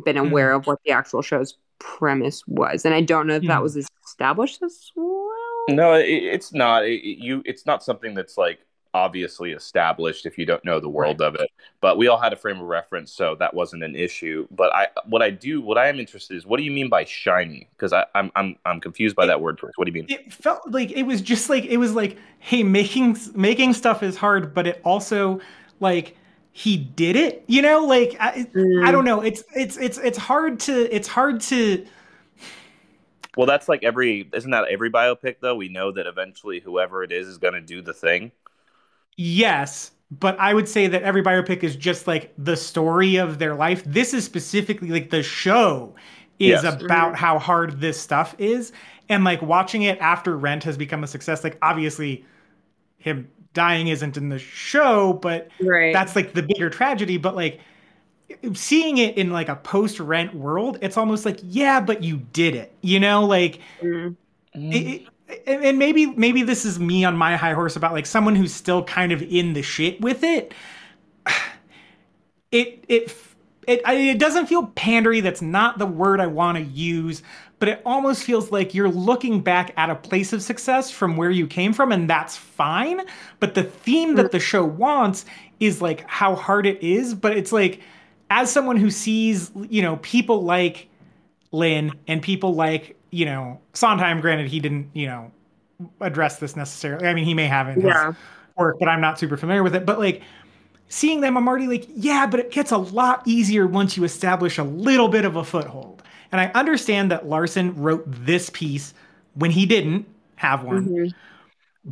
[0.05, 3.59] been aware of what the actual show's premise was, and I don't know if that
[3.59, 3.63] Mhm.
[3.63, 3.77] was
[4.07, 5.65] established as well.
[5.69, 6.85] No, it, it's not.
[6.87, 8.61] It- you, it's not something that's like
[8.95, 11.51] obviously established if you don't know the world of it.
[11.81, 14.47] But we all had a frame of reference, so that wasn't an issue.
[14.51, 17.05] But I, what I do, what I am interested is, what do you mean by
[17.05, 17.69] shiny?
[17.77, 19.61] Because I'm, I'm, I'm confused by that word.
[19.77, 20.07] What do you mean?
[20.09, 24.17] it felt like it was just like it was like hey making making stuff is
[24.17, 25.41] hard but it also
[25.81, 26.17] like
[26.53, 28.47] he did it you know like I,
[28.85, 29.07] I don't mm.
[29.07, 31.87] know it's it's it's it's hard to it's hard to
[33.37, 35.55] Well, that's like every, isn't that every biopic though?
[35.55, 38.33] We know that eventually whoever it is is going to do the thing.
[39.21, 43.55] Yes, but I would say that every biopic is just like the story of their
[43.57, 43.83] life.
[43.85, 45.95] This is specifically like the show
[46.39, 46.81] is Yes.
[46.83, 48.73] about how hard this stuff is.
[49.09, 52.25] And like watching it after Rent has become a success, like obviously
[52.99, 55.93] him dying isn't in the show, but Right.
[55.93, 57.17] that's like the bigger tragedy.
[57.17, 57.59] But like
[58.55, 62.55] seeing it in like a post Rent world, it's almost like, yeah, but you did
[62.55, 63.27] it, you know?
[63.27, 64.15] Like, Mm.
[64.55, 65.09] it, it-
[65.47, 68.55] and and maybe maybe this is me on my high horse about like someone who's
[68.55, 70.53] still kind of in the shit with it.
[72.51, 73.15] It it
[73.67, 75.23] it it doesn't feel pandery.
[75.23, 77.23] That's not the word I want to use.
[77.59, 81.31] But it almost feels like you're looking back at a place of success from where
[81.31, 83.03] you came from, and that's fine.
[83.41, 84.33] But the theme that mm-hmm.
[84.33, 85.27] the show wants
[85.61, 87.15] is like how hard it is.
[87.15, 87.83] But it's like,
[88.31, 90.89] as someone who sees, you know, people like
[91.53, 95.31] Lin and people like, you know, Sondheim, granted, he didn't, you know,
[96.01, 97.07] address this necessarily.
[97.07, 98.13] I mean, he may have in his Yeah.
[98.57, 99.87] work, but I'm not super familiar with it.
[99.87, 100.23] But like
[100.89, 104.59] seeing them, I'm already like, yeah, but it gets a lot easier once you establish
[104.59, 106.03] a little bit of a foothold.
[106.33, 108.95] And I understand that Larson wrote this piece
[109.35, 110.07] when he didn't
[110.37, 111.15] have one Mhm.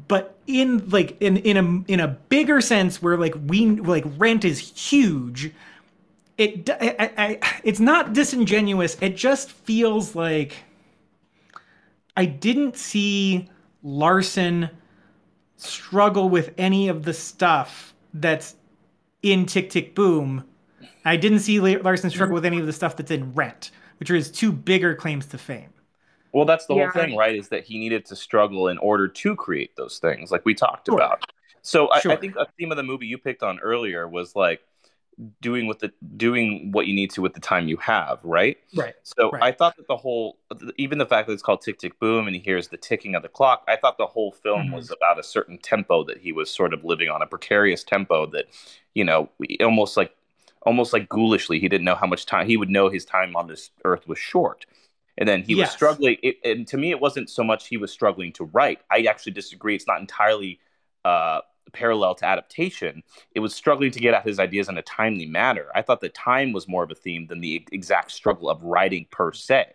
[0.08, 4.44] but in like in in a in a bigger sense where like we like rent
[4.44, 5.52] is huge
[6.38, 10.64] it I, I- it's not disingenuous it just feels like
[12.16, 13.48] i didn't see
[13.82, 14.68] larson
[15.56, 18.56] struggle with any of the stuff that's
[19.22, 20.44] in tick tick boom
[21.04, 24.16] i didn't see larson struggle with any of the stuff that's in rent which are
[24.16, 25.70] his two bigger claims to fame
[26.32, 26.90] Well, that's the Yeah.
[26.92, 27.34] whole thing, right?
[27.34, 30.88] Is that he needed to struggle in order to create those things, like we talked
[30.88, 30.98] Sure.
[30.98, 31.22] about.
[31.62, 34.60] So I, I think a theme of the movie you picked on earlier was like
[35.40, 38.58] doing with the doing what you need to with the time you have, right?
[38.74, 39.42] right So Right.
[39.44, 40.38] I thought that the whole,
[40.76, 43.22] even the fact that it's called Tick Tick Boom and he hears the ticking of
[43.22, 44.74] the clock, I thought the whole film Mhm.
[44.74, 48.26] was about a certain tempo that he was sort of living on, a precarious tempo
[48.26, 48.46] that,
[48.94, 50.14] you know, almost like,
[50.62, 53.46] almost like ghoulishly, he didn't know how much time he would know his time on
[53.46, 54.66] this earth was short.
[55.18, 56.16] And then he was struggling.
[56.22, 58.80] It, and to me, it wasn't so much he was struggling to write.
[58.90, 59.74] I actually disagree.
[59.74, 60.60] It's not entirely
[61.04, 61.40] uh,
[61.72, 63.02] parallel to adaptation,
[63.34, 65.66] it was struggling to get at his ideas in a timely manner.
[65.74, 69.06] I thought the time was more of a theme than the exact struggle of writing
[69.10, 69.66] per se.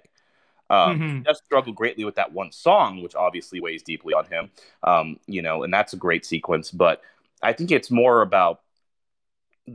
[0.69, 1.17] Um, mm-hmm.
[1.17, 4.49] He does struggle greatly with that one song, which obviously weighs deeply on him.
[4.83, 6.71] Um, you know, and that's a great sequence.
[6.71, 7.01] But
[7.43, 8.61] I think it's more about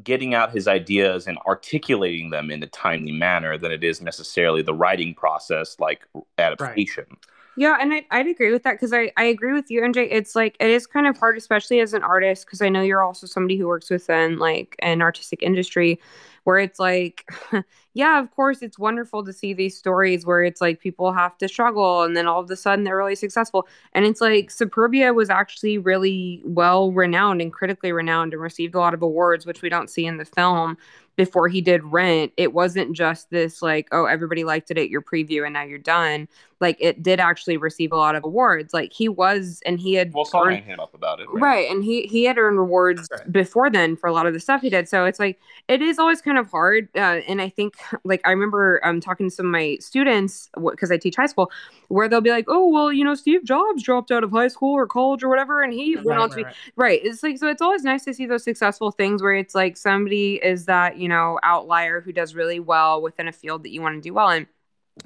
[0.02, 4.62] getting out his ideas and articulating them in a timely manner than it is necessarily
[4.62, 6.06] the writing process, like
[6.38, 7.04] adaptation.
[7.08, 7.18] Right.
[7.59, 10.02] Yeah, and I, I'd agree with that because I, I agree with you, MJ.
[10.04, 13.02] It's like it is kind of hard, especially as an artist, because I know you're
[13.02, 15.98] also somebody who works within like an artistic industry
[16.47, 17.28] where it's like,
[17.94, 21.49] yeah, of course, it's wonderful to see these stories where it's like people have to
[21.49, 23.66] struggle and then all of a sudden they're really successful.
[23.94, 28.78] And it's like Superbia was actually really well renowned and critically renowned and received a
[28.78, 30.78] lot of awards, which we don't see in the film
[31.16, 32.32] before he did Rent.
[32.36, 35.78] It wasn't just this like, oh, everybody liked it at your preview and now you're
[35.78, 36.28] done
[36.61, 38.72] like it did actually receive a lot of awards.
[38.72, 41.42] Like he was, and he had well, sorry him up about it, right?
[41.42, 41.70] right?
[41.70, 43.30] And he he had earned awards right.
[43.30, 44.88] before then for a lot of the stuff he did.
[44.88, 45.38] So it's like
[45.68, 46.89] it is always kind of hard.
[46.95, 47.74] Uh, and I think
[48.05, 51.51] like I remember um talking to some of my students because I teach high school,
[51.89, 54.74] where they'll be like, oh well, you know, Steve Jobs dropped out of high school
[54.74, 57.01] or college or whatever, and he went right, on to right, be right.
[57.03, 60.34] It's like so it's always nice to see those successful things where it's like somebody
[60.43, 63.97] is that you know outlier who does really well within a field that you want
[63.97, 64.47] to do well in.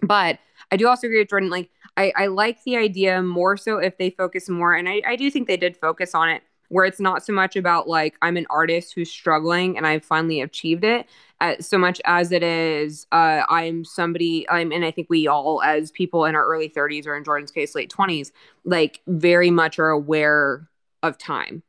[0.02, 0.38] But
[0.70, 1.50] I do also agree with Jordan.
[1.50, 5.16] Like, I, I like the idea more so if they focus more, and I, I
[5.16, 8.36] do think they did focus on it, where it's not so much about like I'm
[8.36, 11.06] an artist who's struggling and I've finally achieved it,
[11.40, 14.48] uh, so much as it is uh, I'm somebody.
[14.48, 17.50] I'm, and I think we all, as people in our early 30s or in Jordan's
[17.50, 18.32] case, late 20s,
[18.64, 20.68] like very much are aware
[21.02, 21.62] of time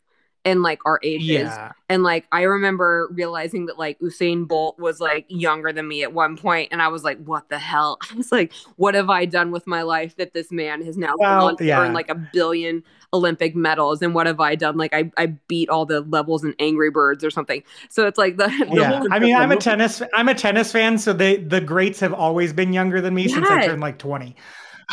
[0.45, 1.49] and like our ages.
[1.49, 1.71] Yeah.
[1.89, 6.13] And like I remember realizing that like Usain Bolt was like younger than me at
[6.13, 9.25] one point, and I was like, "What the hell?" I was like, "What have I
[9.25, 11.81] done with my life that this man has now well, yeah.
[11.81, 12.83] earned like a billion
[13.13, 14.01] Olympic medals?
[14.01, 14.77] And what have I done?
[14.77, 18.37] Like I, I beat all the levels in Angry Birds or something." So it's like
[18.37, 19.03] the, the yeah.
[19.11, 22.53] I mean, I'm a tennis I'm a tennis fan, so they the greats have always
[22.53, 23.33] been younger than me yes.
[23.33, 24.35] since I turned like 20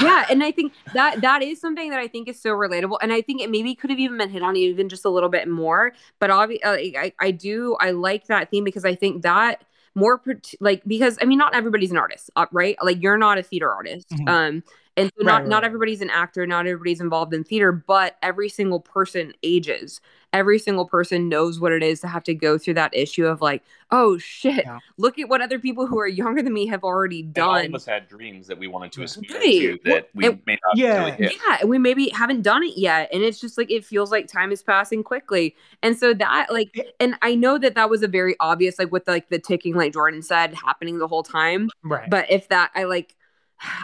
[0.01, 3.13] yeah and i think that that is something that i think is so relatable and
[3.13, 5.49] i think it maybe could have even been hit on even just a little bit
[5.49, 9.63] more but obviously uh, I, I do i like that theme because i think that
[9.95, 10.21] more
[10.61, 12.77] like because i mean not everybody's an artist uh, right?
[12.83, 14.29] Like you're not a theater artist mm-hmm.
[14.29, 14.63] um
[14.97, 18.49] and so not right, not everybody's an actor not everybody's involved in theater but every
[18.49, 20.01] single person ages
[20.33, 23.41] every single person knows what it is to have to go through that issue of
[23.41, 24.79] like oh shit yeah.
[24.99, 27.67] look at what other people who are younger than me have already done and all
[27.67, 29.43] of us had dreams that we wanted to aspire right.
[29.43, 31.05] to that we and, may not yeah.
[31.07, 34.11] really yeah and we maybe haven't done it yet and it's just like it feels
[34.11, 35.55] like time is passing quickly.
[35.83, 39.07] And so that like and i know that that was a very obvious like with
[39.09, 42.11] like the ticking like jordan said happening the whole time right.
[42.11, 43.15] but if that i like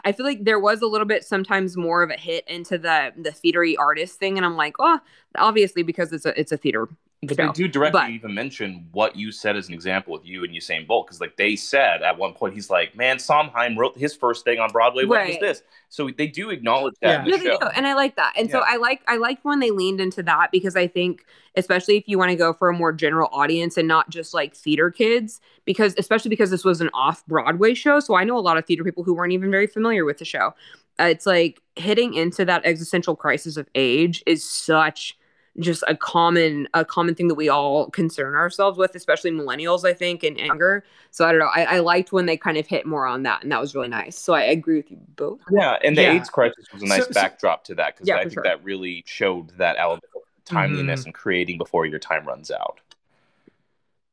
[0.04, 3.12] I feel like there was a little bit sometimes more of a hit into the
[3.16, 5.00] the theatery artist thing, and I'm like, oh,
[5.36, 6.88] obviously because it's a it's a theater.
[7.26, 7.46] But show.
[7.46, 10.52] they do directly but, even mention what you said as an example with you and
[10.52, 14.14] Usain Bolt, because like they said at one point, he's like, "Man, Sondheim wrote his
[14.14, 15.04] first thing on Broadway.
[15.04, 15.28] What right.
[15.28, 17.26] was this?" So they do acknowledge that.
[17.26, 18.34] Yeah, no, they do, and I like that.
[18.36, 18.54] And yeah.
[18.54, 21.24] so I like I like when they leaned into that because I think,
[21.56, 24.54] especially if you want to go for a more general audience and not just like
[24.54, 28.40] theater kids, because especially because this was an off Broadway show, so I know a
[28.40, 30.54] lot of theater people who weren't even very familiar with the show.
[30.98, 35.18] Uh, it's like hitting into that existential crisis of age is such
[35.59, 39.92] just a common a common thing that we all concern ourselves with especially millennials i
[39.92, 42.86] think and anger so i don't know i, I liked when they kind of hit
[42.86, 45.78] more on that and that was really nice so i agree with you both yeah
[45.84, 46.12] and the yeah.
[46.12, 48.42] aids crisis was a nice so, backdrop to that because yeah, i think sure.
[48.42, 51.09] that really showed that element of timeliness mm-hmm.
[51.09, 52.80] and creating before your time runs out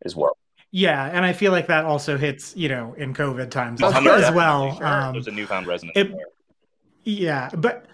[0.04, 0.38] as well
[0.74, 4.34] yeah, and I feel like that also hits, you know, in COVID times as, as
[4.34, 4.78] well.
[4.78, 4.86] Sure.
[4.86, 5.98] Um, There's a newfound resonance.
[5.98, 6.14] It,
[7.04, 7.88] yeah, but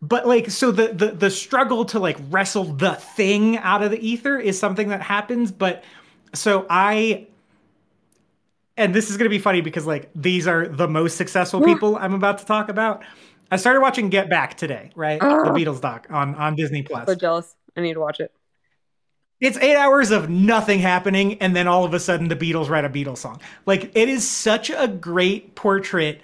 [0.00, 3.98] but like so the, the the struggle to like wrestle the thing out of the
[4.06, 5.50] ether is something that happens.
[5.50, 5.82] But
[6.34, 7.26] so I
[8.76, 12.14] and this is gonna be funny because like these are the most successful people I'm
[12.14, 13.02] about to talk about.
[13.50, 15.20] I started watching Get Back today, right?
[15.20, 17.06] Uh, the Beatles doc on on Disney Plus.
[17.06, 17.56] So jealous.
[17.76, 18.32] I need to watch it.
[19.40, 22.84] It's eight hours of nothing happening, and then all of a sudden the Beatles write
[22.84, 23.40] a Beatles song.
[23.66, 26.20] Like it is such a great portrait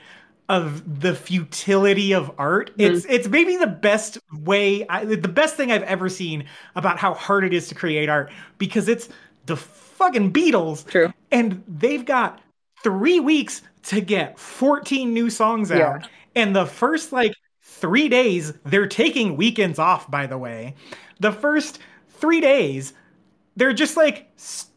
[0.49, 2.70] of the futility of art.
[2.72, 2.97] Mm-hmm.
[2.97, 7.14] It's it's maybe the best way, I, the best thing I've ever seen about how
[7.14, 9.09] hard it is to create art because it's
[9.47, 10.86] the fucking Beatles.
[10.86, 11.12] True.
[11.30, 12.40] And they've got
[12.82, 15.78] three weeks to get 14 new songs out.
[16.03, 16.07] Yeah.
[16.34, 20.74] And the first like three days, they're taking weekends off, by the way.
[21.20, 21.78] The first
[22.09, 22.92] three days,
[23.57, 24.30] they're just like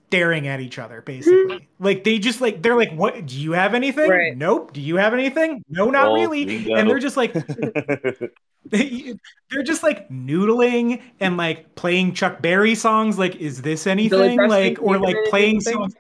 [0.07, 3.73] staring at each other basically like they just like they're like what do you have
[3.73, 4.37] anything right.
[4.37, 7.33] nope do you have anything no not really and they're just like
[8.69, 13.17] they're just like noodling and like playing Chuck Berry songs.
[13.17, 14.37] Like, is this anything?
[14.37, 15.93] Like, or like playing songs.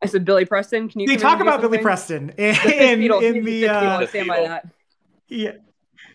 [0.00, 0.88] I said Billy Preston.
[0.88, 1.06] Can you?
[1.06, 3.68] They talk about Billy Preston in, in, in the.
[3.68, 4.66] Uh, stand by that.
[5.28, 5.52] Yeah.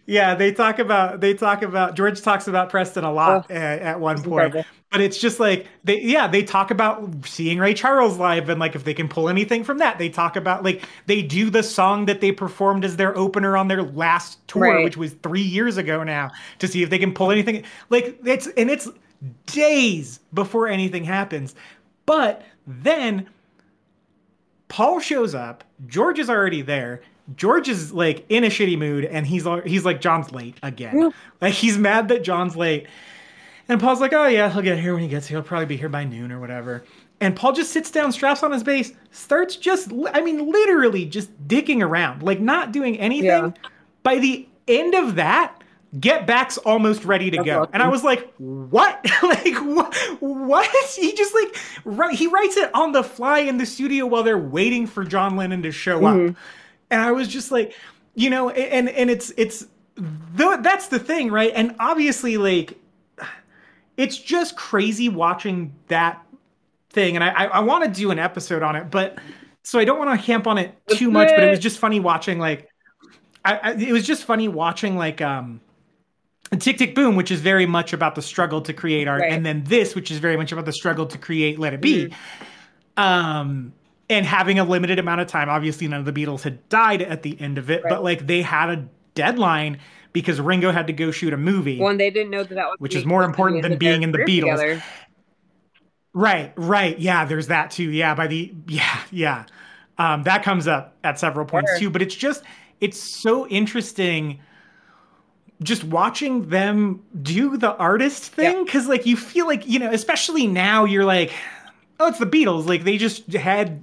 [0.10, 3.82] Yeah, they talk about they talk about George talks about Preston a lot oh, at,
[3.82, 4.45] at, one point.
[4.45, 4.66] Incredible.
[4.89, 8.74] But it's just like they yeah, they talk about seeing Ray Charles live and like
[8.74, 9.97] if they can pull anything from that.
[9.97, 13.68] They talk about like they do the song that they performed as their opener on
[13.68, 14.84] their last tour, right.
[14.86, 17.66] which was 3 years ago now, to see if they can pull anything.
[17.89, 18.88] Like it's and it's
[19.45, 21.53] days before anything happens.
[22.05, 23.28] But then
[24.70, 27.01] Paul shows up, George is already there.
[27.36, 30.99] George is like in a shitty mood, and he's he's like John's late again.
[30.99, 31.09] Yeah.
[31.41, 32.88] Like he's mad that John's late,
[33.67, 35.38] and Paul's like, "Oh yeah, he'll get here when he gets here.
[35.38, 36.84] He'll probably be here by noon or whatever."
[37.19, 41.32] And Paul just sits down, straps on his bass, starts just, I mean, literally just
[41.47, 43.28] dicking around, like not doing anything.
[43.28, 43.51] Yeah.
[44.03, 45.63] By the end of that,
[45.99, 47.61] Get Back's almost ready to That's go.
[47.61, 47.71] Awesome.
[47.73, 49.03] And I was like, what?
[49.23, 49.95] like, what?
[50.19, 50.69] what?
[50.95, 54.38] He just like, right, he writes it on the fly in the studio while they're
[54.38, 56.30] waiting for John Lennon to show mm-hmm.
[56.30, 56.36] up
[56.89, 57.73] and I was just like,
[58.15, 61.51] you know, and and it's it's the, that's the thing, right?
[61.55, 62.79] And obviously, like,
[63.97, 66.25] it's just crazy watching that
[66.89, 69.17] thing, and I I, I want to do an episode on it, but
[69.63, 71.29] so I don't want to camp on it too much.
[71.29, 72.69] But it was just funny watching, like,
[73.43, 75.61] I, I it was just funny watching like um.
[76.59, 79.33] Tick Tick Boom, which is very much about the struggle to create art, right.
[79.33, 82.05] and then this, which is very much about the struggle to create Let It Be.
[82.05, 83.03] Mm-hmm.
[83.03, 83.73] Um,
[84.10, 85.49] and having a limited amount of time.
[85.49, 87.89] Obviously, none of the Beatles had died at the end of it, right.
[87.89, 89.80] but like they had a deadline
[90.14, 91.80] because Ringo had to go shoot a movie.
[91.80, 94.20] One, they didn't know that that was which is more important than being in the
[94.20, 94.60] Beatles.
[94.60, 94.84] Together.
[96.14, 97.26] Right, right, yeah.
[97.26, 97.91] There's that too.
[97.91, 99.45] Yeah, by the yeah, yeah.
[99.97, 101.80] Um, that comes up at several points sure.
[101.80, 101.89] too.
[101.89, 102.43] But it's just
[102.80, 104.39] it's so interesting
[105.64, 108.89] just watching them do the artist thing because yeah.
[108.89, 111.34] like you feel like you know especially now you're like
[111.99, 112.67] oh, it's the Beatles.
[112.67, 113.81] Like they just had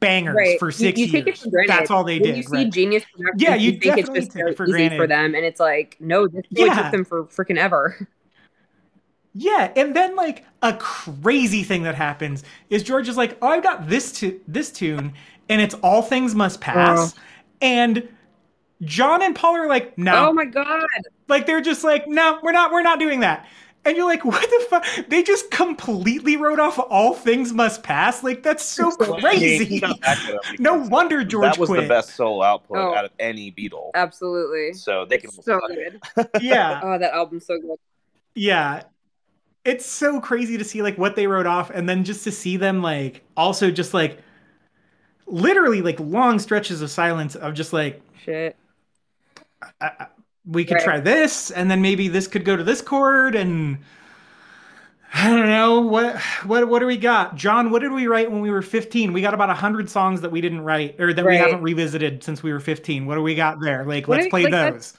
[0.00, 0.58] bangers right.
[0.58, 1.46] for six you, you years.
[1.66, 2.36] That's all they when did.
[2.36, 2.70] You see right?
[2.70, 3.04] genius
[3.36, 4.96] yeah, you, you think it's just so for easy granted.
[4.96, 6.82] for them, and it's like, no, this yeah.
[6.82, 8.08] took them for freaking ever.
[9.36, 13.64] Yeah, and then like a crazy thing that happens is George is like, "Oh, I've
[13.64, 15.12] got this to this tune,
[15.48, 17.16] and it's all things must pass,"
[17.60, 18.08] and
[18.82, 20.84] John and Paul are like, "No." Oh my god!
[21.26, 22.70] Like they're just like, "No, we're not.
[22.72, 23.48] We're not doing that."
[23.84, 24.86] And you're like, what the fuck?
[25.08, 28.22] They just completely wrote off all things must pass.
[28.22, 29.82] Like that's so crazy.
[30.58, 31.44] no wonder George.
[31.44, 31.82] That was quit.
[31.82, 33.90] the best solo output oh, out of any Beatle.
[33.94, 34.72] Absolutely.
[34.72, 36.00] So they can so good.
[36.40, 36.80] yeah.
[36.82, 37.78] Oh, that album's so good.
[38.34, 38.84] Yeah.
[39.64, 42.56] It's so crazy to see like what they wrote off, and then just to see
[42.56, 44.18] them like also just like
[45.26, 48.56] literally like long stretches of silence of just like shit.
[49.80, 50.06] I, I,
[50.46, 50.84] we could right.
[50.84, 53.78] try this and then maybe this could go to this chord and
[55.16, 57.70] I don't know what what what do we got, John?
[57.70, 59.12] What did we write when we were 15?
[59.12, 61.34] We got about hundred songs that we didn't write or that right.
[61.34, 63.06] we haven't revisited since we were 15.
[63.06, 63.84] What do we got there?
[63.84, 64.94] Like, what let's play like those.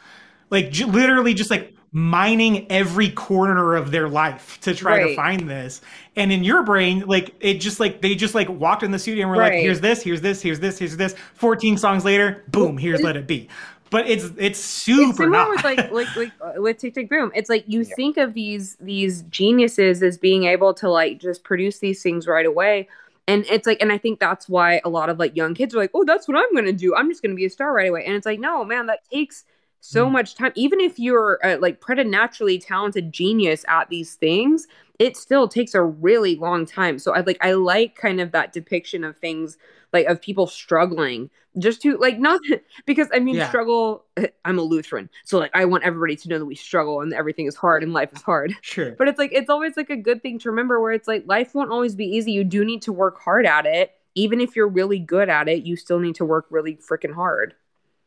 [0.50, 5.08] Like, j- literally, just like mining every corner of their life to try right.
[5.08, 5.82] to find this.
[6.16, 9.24] And in your brain, like it just like they just like walked in the studio
[9.24, 12.78] and were like, "Here's this, here's this, here's this, here's this." 14 songs later, boom,
[12.78, 13.50] here's "Let It Be."
[13.96, 15.50] But it's it's super it's not.
[15.50, 17.32] with like like like uh, with Tick Tick Boom.
[17.34, 17.96] It's like you yeah.
[17.96, 22.46] think of these these geniuses as being able to like just produce these things right
[22.46, 22.90] away.
[23.26, 25.78] And it's like, and I think that's why a lot of like young kids are
[25.78, 26.94] like, oh, that's what I'm gonna do.
[26.94, 28.04] I'm just gonna be a star right away.
[28.04, 29.46] And it's like, no, man, that takes
[29.80, 30.12] so mm.
[30.12, 30.52] much time.
[30.56, 34.68] Even if you're a, like preternaturally talented genius at these things,
[35.00, 37.00] it still takes a really long time.
[37.00, 39.58] So I like I like kind of that depiction of things
[39.96, 42.42] like of people struggling just to like not
[42.86, 43.48] because I mean yeah.
[43.48, 44.06] struggle
[44.46, 45.10] I'm a Lutheran.
[45.24, 47.94] So like I want everybody to know that we struggle and everything is hard and
[47.94, 48.54] life is hard.
[48.62, 48.92] Sure.
[48.92, 51.56] But it's like it's always like a good thing to remember where it's like life
[51.56, 52.34] won't always be easy.
[52.34, 53.94] You do need to work hard at it.
[54.16, 57.54] Even if you're really good at it, you still need to work really freaking hard.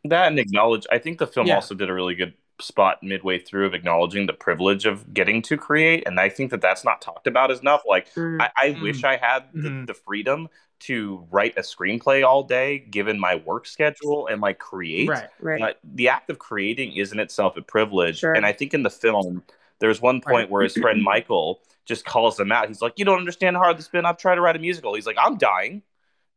[0.04, 1.56] That and acknowledge I think the film yeah.
[1.56, 5.56] also did a really good spot midway through of acknowledging the privilege of getting to
[5.56, 8.40] create and i think that that's not talked about enough like mm-hmm.
[8.40, 8.82] i, I mm.
[8.82, 9.84] wish i had the, mm-hmm.
[9.84, 10.48] the, freedom
[10.80, 15.60] to write a screenplay all day given my work schedule and like create right, right.
[15.60, 18.32] But the act of creating is in itself a privilege sure.
[18.32, 19.42] and i think in the film
[19.80, 20.50] there's one point right.
[20.50, 23.76] where his friend michael just calls him out he's like you don't understand how hard
[23.76, 25.82] this has been i've tried to write a musical he's like i'm dying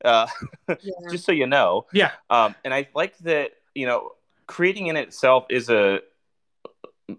[0.03, 0.25] uh,
[0.67, 0.75] yeah.
[1.11, 4.11] just so you know yeah um, and i like that you know
[4.47, 5.99] creating in itself is a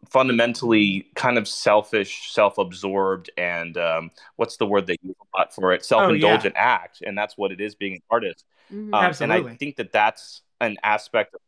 [0.08, 5.72] fundamentally kind of selfish, self-absorbed, and um, what's the word they use a lot for
[5.72, 5.84] it?
[5.84, 6.64] Self-indulgent oh, yeah.
[6.64, 8.44] act, and that's what it is being an artist.
[8.72, 8.94] Mm-hmm.
[8.94, 11.40] Um, and I think that that's an aspect of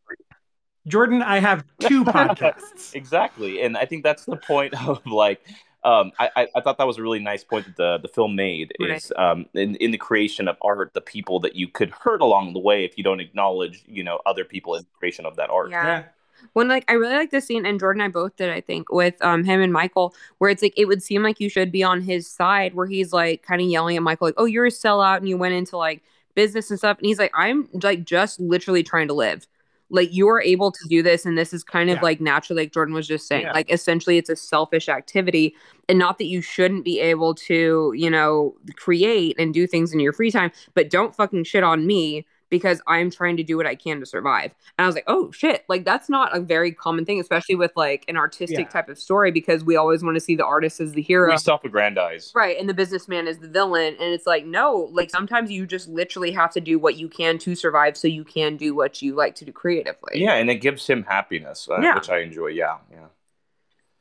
[0.87, 2.95] Jordan, I have two podcasts.
[2.95, 5.41] exactly, and I think that's the point of like.
[5.83, 8.73] Um, I, I thought that was a really nice point that the, the film made
[8.81, 8.93] right.
[8.93, 12.55] is um, in, in the creation of art, the people that you could hurt along
[12.55, 15.51] the way if you don't acknowledge, you know, other people in the creation of that
[15.51, 15.71] art.
[15.71, 15.87] Yeah.
[15.87, 16.05] yeah.
[16.53, 18.93] When like I really like the scene, and Jordan and I both did, I think,
[18.93, 21.83] with um him and Michael, where it's like it would seem like you should be
[21.83, 24.71] on his side, where he's like kind of yelling at Michael, like, "Oh, you're a
[24.71, 26.03] sellout, and you went into like
[26.35, 29.47] business and stuff," and he's like, "I'm like just literally trying to live."
[29.91, 32.03] Like you are able to do this, and this is kind of yeah.
[32.03, 33.53] like naturally, like Jordan was just saying, yeah.
[33.53, 35.55] like essentially it's a selfish activity,
[35.89, 40.01] and not that you shouldn't be able to, you know, create and do things in
[40.01, 43.67] your free time, but don't fucking shit on me because I'm trying to do what
[43.67, 44.55] I can to survive.
[44.79, 47.73] And I was like, oh shit, like that's not a very common thing, especially with
[47.75, 48.69] like an artistic yeah.
[48.69, 51.33] type of story, because we always want to see the artist as the hero.
[51.33, 52.31] We self aggrandize.
[52.33, 52.57] Right.
[52.57, 53.97] And the businessman is the villain.
[53.99, 57.39] And it's like, no, like sometimes you just literally have to do what you can
[57.39, 60.23] to survive so you can do what you like to do creatively.
[60.23, 60.35] Yeah.
[60.35, 61.97] And it gives him happiness, uh, yeah.
[61.97, 62.49] which I enjoy.
[62.49, 62.77] Yeah.
[62.89, 63.07] Yeah.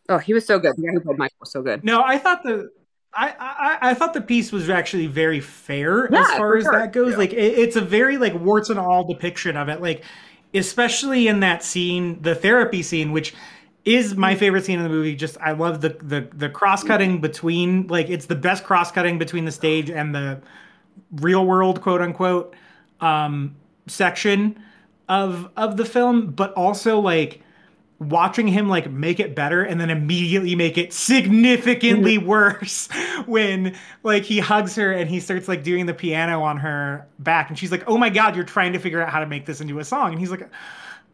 [0.10, 0.76] Oh, he was so good.
[0.78, 1.84] The guy who played Michael was so good.
[1.84, 2.70] No, I thought the
[3.16, 6.74] I, I, I thought the piece was actually very fair yeah, as far as sure.
[6.74, 7.12] that goes.
[7.12, 7.18] Yeah.
[7.18, 9.82] Like it, it's a very like warts and all depiction of it.
[9.82, 10.04] Like
[10.54, 13.34] especially in that scene, the therapy scene, which
[13.86, 15.16] is my favorite scene in the movie.
[15.16, 19.18] Just I love the the the cross cutting between like it's the best cross cutting
[19.18, 20.42] between the stage and the
[21.12, 22.56] real world quote unquote
[23.02, 23.56] um,
[23.88, 24.60] section
[25.10, 27.42] of of the film, but also like
[28.10, 32.28] watching him like make it better and then immediately make it significantly mm-hmm.
[32.28, 32.88] worse
[33.26, 37.50] when like he hugs her and he starts like doing the piano on her back
[37.50, 39.62] and she's like oh my god you're trying to figure out how to make this
[39.62, 40.50] into a song and he's like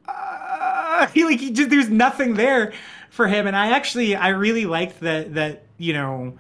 [0.08, 2.74] uh, he like he just there's nothing there
[3.10, 6.38] for him and i actually i really liked that that you know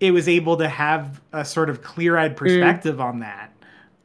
[0.00, 2.36] it was able to have a sort of clear-eyed mm.
[2.36, 3.04] perspective mm.
[3.04, 3.52] on that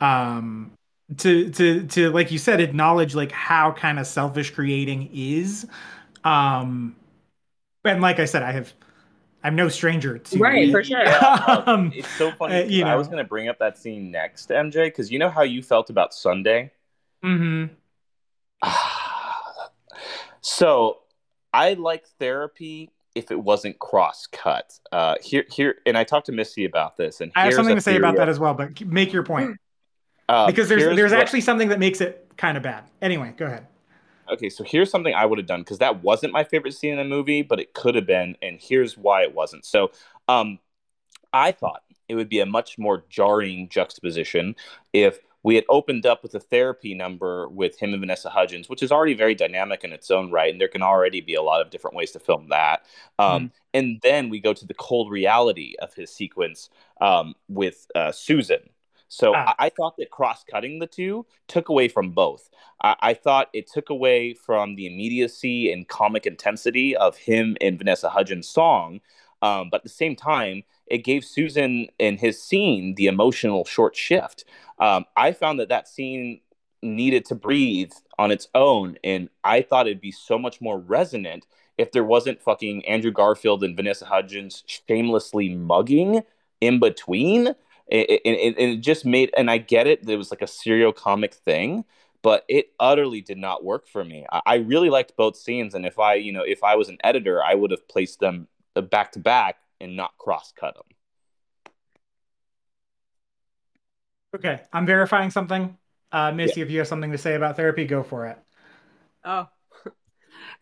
[0.01, 0.71] um
[1.17, 5.67] to to to like you said acknowledge like how kind of selfish creating is.
[6.23, 6.95] Um
[7.85, 8.73] and like i said i have
[9.43, 10.71] i'm no stranger to right it.
[10.71, 11.03] for sure.
[11.67, 14.11] Um, it's so funny uh, you know, i was going to bring up that scene
[14.11, 16.71] next mj because you know how you felt about sunday?
[17.23, 17.73] Mm-hmm.
[20.41, 20.99] So
[21.53, 26.31] i like therapy if it wasn't cross cut uh here here and i talked to
[26.31, 29.11] missy about this and i have something to say about that as well but make
[29.11, 29.57] your point
[30.29, 32.83] uh, because there's there's what, actually something that makes it kind of bad.
[33.01, 33.67] Anyway, go ahead.
[34.31, 36.97] Okay, so here's something I would have done because that wasn't my favorite scene in
[36.97, 39.65] the movie, but it could have been, and here's why it wasn't.
[39.65, 39.91] So,
[40.27, 40.59] um,
[41.33, 44.55] I thought it would be a much more jarring juxtaposition
[44.93, 48.83] if we had opened up with a therapy number with him and Vanessa Hudgens, which
[48.83, 51.61] is already very dynamic in its own right, and there can already be a lot
[51.61, 52.85] of different ways to film that.
[53.17, 53.51] Um, mm.
[53.73, 56.69] And then we go to the cold reality of his sequence
[56.99, 58.69] um, with uh, Susan,
[59.09, 59.55] so ah.
[59.59, 62.49] I, I, thought that cross cutting the two took away from both.
[62.81, 67.77] I, I, thought it took away from the immediacy and comic intensity of him and
[67.77, 69.01] Vanessa Hudgens' song.
[69.41, 73.95] Um, but at the same time, it gave Susan in his scene the emotional short
[73.95, 74.45] shift.
[74.79, 76.41] Um, I found that that scene
[76.81, 81.47] needed to breathe on its own, and I thought it'd be so much more resonant
[81.77, 86.21] if there wasn't fucking Andrew Garfield and Vanessa Hudgens shamelessly mugging
[86.61, 87.55] in between
[87.91, 91.33] it, it, it, just made and i get it it was like a serial comic
[91.33, 91.83] thing
[92.21, 94.25] but it utterly did not work for me.
[94.29, 96.97] I, I really liked both scenes and if i you know if i was an
[97.03, 98.47] editor i would have placed them
[98.91, 100.83] back to back and not cross cut them
[104.35, 105.77] okay i'm verifying something.
[106.11, 106.65] Uh missy yeah.
[106.65, 108.37] if you have something to say about therapy go for it.
[109.23, 109.47] Oh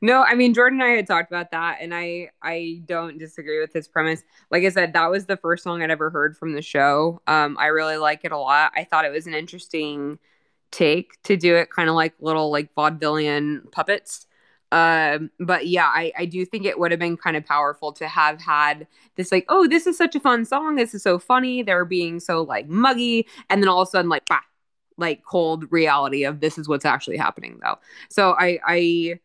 [0.02, 3.60] no, I mean Jordan and I had talked about that, and I I don't disagree
[3.60, 4.24] with his premise.
[4.52, 7.22] Like I said, that was the first song I'd ever heard from the show.
[7.28, 8.72] Um, I really like it a lot.
[8.76, 10.20] I thought it was an interesting
[10.72, 14.28] take to do it, kind of like little like vaudevillian puppets.
[14.72, 18.08] Um, but yeah, I I do think it would have been kind of powerful to
[18.08, 20.76] have had this like, oh, this is such a fun song.
[20.76, 21.64] This is so funny.
[21.64, 24.42] They're being so like muggy, and then all of a sudden like, bah,
[24.98, 27.78] like cold reality of this is what's actually happening though.
[28.10, 29.20] So I I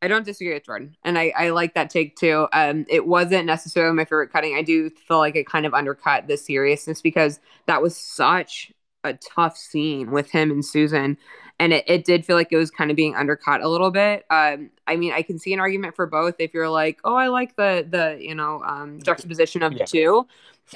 [0.00, 2.46] I don't disagree with Jordan, and I, I like that take too.
[2.52, 4.54] Um, it wasn't necessarily my favorite cutting.
[4.54, 8.70] I do feel like it kind of undercut the seriousness because that was such
[9.02, 11.18] a tough scene with him and Susan,
[11.60, 14.24] and it, it did feel like it was kind of being undercut a little bit.
[14.30, 17.28] Um, I mean, I can see an argument for both if you're like, oh, I
[17.28, 19.78] like the the you know um, juxtaposition of yeah.
[19.78, 20.26] the two.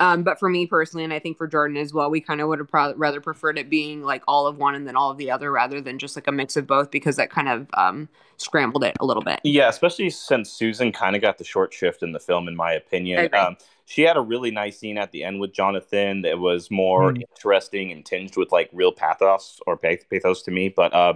[0.01, 2.49] Um, but for me personally, and I think for Jordan as well, we kind of
[2.49, 5.19] would have pro- rather preferred it being like all of one and then all of
[5.19, 8.09] the other rather than just like a mix of both because that kind of um,
[8.39, 9.41] scrambled it a little bit.
[9.45, 12.73] Yeah, especially since Susan kind of got the short shift in the film, in my
[12.73, 13.35] opinion.
[13.35, 13.57] Um,
[13.87, 17.23] she had a really nice scene at the end with Jonathan that was more mm.
[17.23, 20.69] interesting and tinged with like real pathos or pathos to me.
[20.69, 21.15] But uh,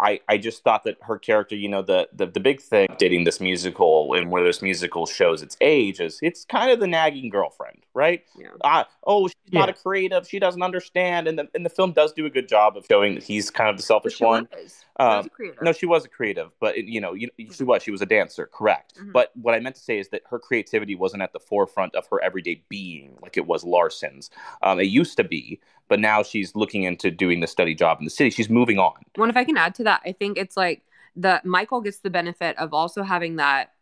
[0.00, 3.24] I, I just thought that her character, you know, the, the the big thing dating
[3.24, 7.28] this musical and where this musical shows its age is it's kind of the nagging
[7.30, 8.24] girlfriend, right?
[8.38, 8.48] Yeah.
[8.62, 12.12] Uh, oh, she's not a creative, she doesn't understand, and the and the film does
[12.12, 14.48] do a good job of showing that he's kind of the selfish she one.
[14.52, 14.72] was.
[14.98, 15.58] She Um, was a creator.
[15.62, 17.82] No, she was a creative, but it, you know, you, she was.
[17.82, 18.94] She was a dancer, correct?
[18.98, 19.12] Mhm.
[19.12, 22.06] But what I meant to say is that her creativity wasn't at the forefront of
[22.10, 24.30] her everyday being like it was Larson's.
[24.62, 28.04] Um, it used to be, but now she's looking into doing the study job in
[28.04, 28.30] the city.
[28.30, 28.94] She's moving on.
[29.16, 30.82] One, if I can add to that, I think it's like
[31.14, 33.72] the Michael gets the benefit of also having that,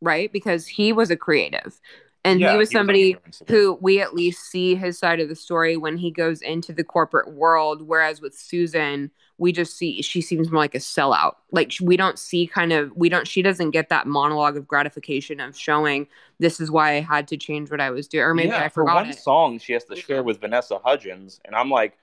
[0.00, 0.32] right?
[0.32, 1.80] Because he was a creative.
[2.26, 3.42] And Yeah, he was he somebody influenced.
[3.48, 6.84] who we at least see his side of the story when he goes into the
[6.84, 7.82] corporate world.
[7.82, 11.34] Whereas with Susan, we just see she seems more like a sellout.
[11.50, 15.38] Like we don't see kind of, we don't, she doesn't get that monologue of gratification
[15.40, 16.06] of showing
[16.38, 18.24] this is why I had to change what I was doing.
[18.24, 19.18] Or maybe Yeah, I for forgot one it.
[19.18, 21.98] song she has to share with Vanessa Hudgens, and I'm like,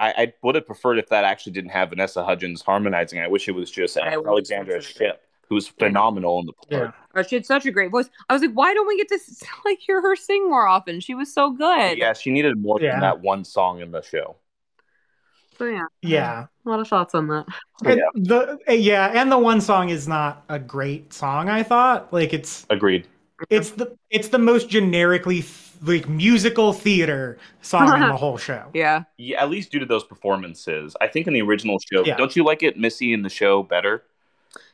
[0.00, 3.20] I, I would have preferred if that actually didn't have Vanessa Hudgens harmonizing.
[3.20, 6.52] I wish it was just I Alexandra that's what it Shipp, who's phenomenal in the
[6.54, 6.94] part.
[7.14, 8.08] Oh, she had such a great voice.
[8.28, 9.18] I was like, why don't we get to
[9.64, 11.00] like hear her sing more often?
[11.00, 11.98] She was so good.
[11.98, 12.92] Yeah, she needed more Yeah.
[12.92, 14.36] than that one song in the show.
[15.58, 16.46] So yeah, Yeah.
[16.64, 17.46] a lot of thoughts on that.
[17.84, 21.48] And the eh, yeah, and the one song is not a great song.
[21.48, 23.06] I thought like it's Agreed.
[23.50, 28.68] it's the it's the most generically th- like musical theater song in the whole show.
[28.74, 29.04] Yeah.
[29.16, 30.94] Yeah, at least due to those performances.
[31.00, 32.16] I think in the original show, Yeah.
[32.16, 34.02] don't you like it, Missy, in the show better?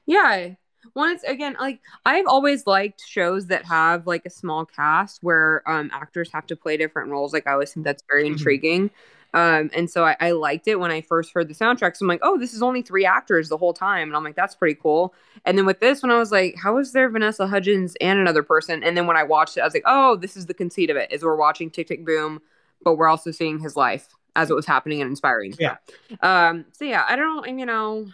[0.07, 0.51] Yeah.
[0.93, 5.62] One, it's again like I've always liked shows that have like a small cast where
[5.69, 7.33] um actors have to play different roles.
[7.33, 8.33] Like I always think that's very Mhm.
[8.33, 8.91] intriguing.
[9.35, 11.97] Um, and so I, I liked it when I first heard the soundtrack.
[11.97, 14.09] So I'm like, oh, this is only three actors the whole time.
[14.09, 15.15] And I'm like, that's pretty cool.
[15.44, 18.43] And then with this one, I was like, how is there Vanessa Hudgens and another
[18.43, 18.82] person?
[18.82, 20.97] And then when I watched it, I was like, oh, this is the conceit of
[20.97, 22.40] it is we're watching Tick Tick Boom,
[22.82, 25.55] but we're also seeing his life as it was happening and inspiring.
[25.59, 25.77] Yeah.
[26.20, 28.07] Um, so yeah, I don't you know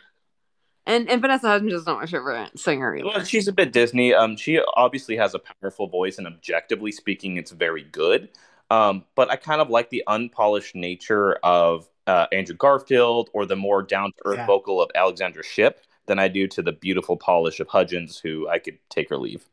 [0.86, 3.06] and and Vanessa Hudgens is not my favorite singer either.
[3.06, 4.12] Well, she's a bit Disney.
[4.12, 8.28] Um, she obviously has a powerful voice, and objectively speaking, it's very good.
[8.72, 13.56] Um, but I kind of like the unpolished nature of uh, Andrew Garfield or the
[13.56, 14.46] more down to earth Yeah.
[14.46, 18.58] vocal of Alexandra Shipp than I do to the beautiful polish of Hudgens, who I
[18.58, 19.44] could take or leave.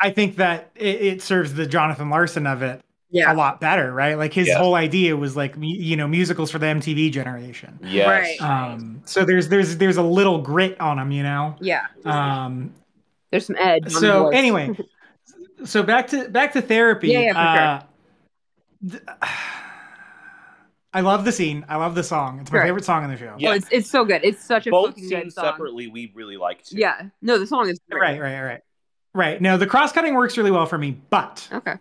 [0.00, 2.80] I think that it, it serves the Jonathan Larson of it
[3.10, 3.32] yeah.
[3.32, 4.14] a lot better, right?
[4.16, 4.56] Like his Yes.
[4.56, 7.78] whole idea was like you know musicals for the MTV generation.
[7.82, 8.08] Yes.
[8.08, 8.40] Right.
[8.40, 11.56] Um, so there's there's there's a little grit on him, you know.
[11.60, 11.86] Yeah.
[12.04, 12.72] Um,
[13.30, 13.82] There's some edge.
[13.86, 14.70] on the so anyway,
[15.64, 17.08] so back to back to therapy.
[17.08, 17.89] Yeah, yeah, for uh, th-
[20.92, 21.64] I love the scene.
[21.68, 22.40] I love the song.
[22.40, 22.64] It's my Sure.
[22.66, 23.36] favorite song in the show.
[23.38, 23.50] Yeah.
[23.50, 24.22] Oh, it's it's so good.
[24.24, 25.44] It's such a Both fucking good scenes song.
[25.44, 26.76] separately, we really like too.
[26.78, 27.02] Yeah.
[27.22, 28.00] No, the song is great.
[28.00, 28.60] Right, right, right,
[29.14, 29.40] right.
[29.40, 31.74] No, the cross cutting works really well for me, but Okay.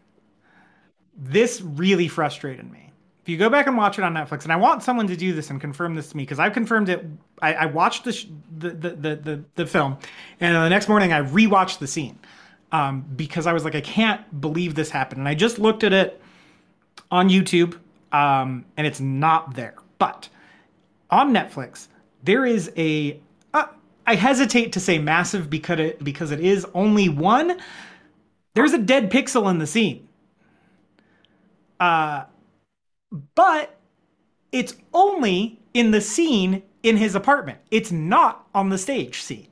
[1.18, 2.92] this really frustrated me.
[3.24, 5.34] If you go back and watch it on Netflix, and I want someone to do
[5.34, 7.04] this and confirm this to me because I've confirmed it.
[7.42, 8.28] I, I watched the, sh-
[8.58, 9.98] the, the the the the film,
[10.40, 12.20] and the next morning I rewatched the scene
[12.72, 15.18] um, because I was like, I can't believe this happened.
[15.20, 16.22] And I just looked at it
[17.12, 17.78] on YouTube,
[18.12, 19.76] um, and it's not there.
[19.98, 20.30] But
[21.10, 21.88] on Netflix,
[22.24, 23.20] there is a.
[23.54, 23.68] Uh,
[24.06, 27.60] I hesitate to say massive because it because it is only one.
[28.56, 30.08] There's a dead pixel in the scene.
[31.80, 32.26] Uh,
[33.36, 33.78] but
[34.52, 37.60] it's only in the scene in his apartment.
[37.72, 39.49] It's not on the stage scene.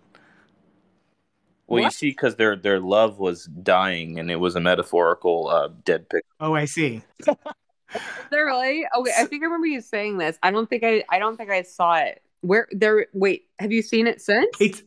[1.68, 5.70] Well, you see, because their their love was dying, and it was a metaphorical uh,
[5.84, 6.24] dead pic.
[6.40, 7.02] Oh, I see.
[7.20, 8.86] Is there really?
[8.98, 10.38] Okay, I think I remember you saying this.
[10.44, 12.22] I don't think I I don't think I saw it.
[12.42, 14.50] Where there wait, have you seen it since?
[14.60, 14.84] It's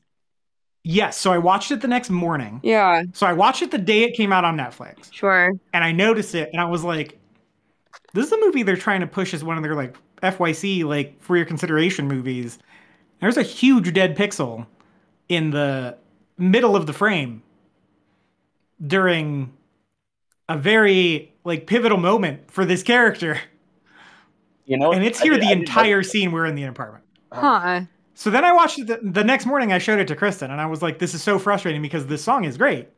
[0.84, 1.18] yes.
[1.18, 2.60] So I watched it the next morning.
[2.62, 5.52] yeah, So I watched it the day it came out on Netflix, sure.
[5.72, 7.18] and I noticed it, and I was like,
[8.14, 11.20] "This is a movie they're trying to push as one of their like FYC like
[11.22, 12.58] for your consideration movies."
[13.20, 14.66] There's a huge dead pixel
[15.28, 15.96] in the
[16.40, 17.42] middle of the frame
[18.84, 19.52] during
[20.48, 23.38] a very like pivotal moment for this character.
[24.64, 27.04] You know, and it's here did- the I entire notice scene we're in the apartment.
[27.32, 27.40] Huh.
[27.46, 27.80] Uh-huh.
[28.14, 29.72] So then I watched it the, the next morning.
[29.72, 32.22] I showed it to Kristen, and I was like, "This is so frustrating because this
[32.22, 32.88] song is great,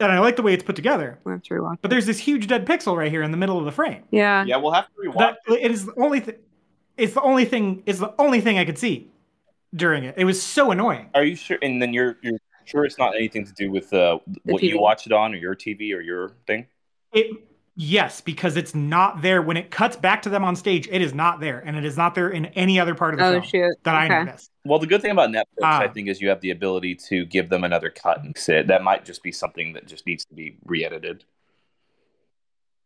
[0.00, 1.18] and I like the way it's put together.
[1.24, 1.78] We have to rewatch.
[1.80, 4.02] But there's this huge dead pixel right here in the middle of the frame.
[4.10, 4.44] Yeah.
[4.44, 5.18] Yeah, we'll have to rewatch.
[5.46, 6.34] That it is the only thing.
[6.96, 7.82] It's the only thing.
[7.86, 9.10] It's the only thing I could see
[9.76, 10.14] during it.
[10.16, 11.10] It was so annoying.
[11.14, 11.58] Are you sure?
[11.62, 15.06] And then you're you're sure it's not anything to do with uh, what you watch
[15.06, 16.66] it on, or your TV, or your thing?
[17.12, 17.30] It
[17.76, 20.88] yes, because it's not there when it cuts back to them on stage.
[20.90, 23.26] It is not there, and it is not there in any other part of the
[23.26, 23.76] Oh film shoot.
[23.84, 24.24] that I Okay.
[24.24, 24.50] noticed.
[24.64, 25.92] Well, the good thing about Netflix, I Ah.
[25.92, 28.66] think, is you have the ability to give them another cut and sit.
[28.66, 31.24] That might just be something that just needs to be re-edited.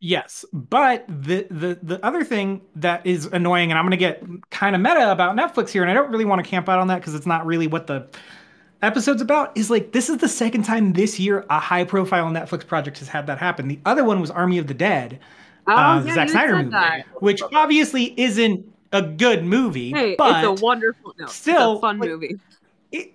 [0.03, 4.23] Yes, but the the the other thing that is annoying, and I'm going to get
[4.51, 6.87] kind of meta about Netflix here, and I don't really want to camp out on
[6.89, 8.09] that because it's not really what the
[8.83, 9.57] episode's about.
[9.59, 13.09] Is like this is the second time this year a high profile Netflix project has
[13.09, 13.69] had that happen.
[13.69, 15.21] The other one was Army of the Dead,
[15.67, 17.05] Oh, uh, yeah, Zack Snyder movie, that.
[17.21, 21.81] which obviously isn't a good movie, Hey, but it's a wonderful, no, still, it's a
[21.83, 22.41] fun like, movie.
[22.93, 23.15] it,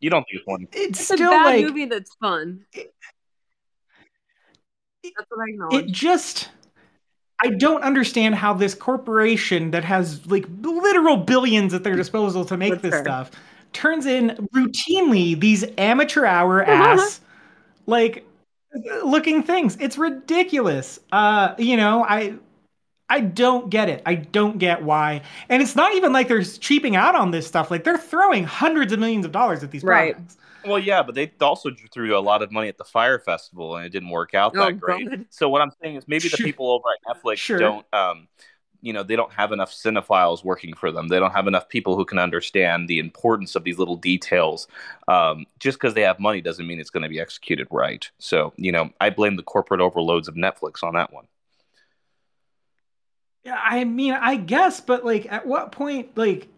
[0.00, 0.68] You don't think it's one?
[0.72, 2.64] it's It's a bad like movie that's fun.
[2.72, 2.94] it-
[5.02, 5.40] That's what
[5.72, 6.48] I it just
[7.42, 12.56] I don't understand how this corporation that has like literal billions at their disposal to
[12.56, 13.02] make That's this fair.
[13.02, 13.30] stuff
[13.72, 17.20] turns in routinely these amateur hour ass
[17.86, 18.26] like
[19.04, 19.76] looking things.
[19.80, 21.00] It's ridiculous.
[21.12, 22.34] Uh you know, I
[23.08, 24.02] I don't get it.
[24.06, 25.22] I don't get why.
[25.48, 27.70] And it's not even like they're cheaping out on this stuff.
[27.70, 30.16] Like they're throwing hundreds of millions of dollars at these Right.
[30.16, 30.36] projects.
[30.64, 33.86] Well, yeah, but they also threw a lot of money at the Fyre Festival, and
[33.86, 35.08] it didn't work out that Oh, great.
[35.08, 35.26] God.
[35.30, 36.46] So what I'm saying is maybe the Sure.
[36.46, 37.58] people over at Netflix Sure.
[37.58, 38.28] don't, um,
[38.82, 41.08] you know, they don't have enough cinephiles working for them.
[41.08, 44.68] They don't have enough people who can understand the importance of these little details.
[45.06, 48.10] Um, just because they have money doesn't mean it's going to be executed right.
[48.18, 51.26] So you know, I blame the corporate overloads of Netflix on that one.
[53.44, 56.48] Yeah, I mean, I guess, but like, at what point, like,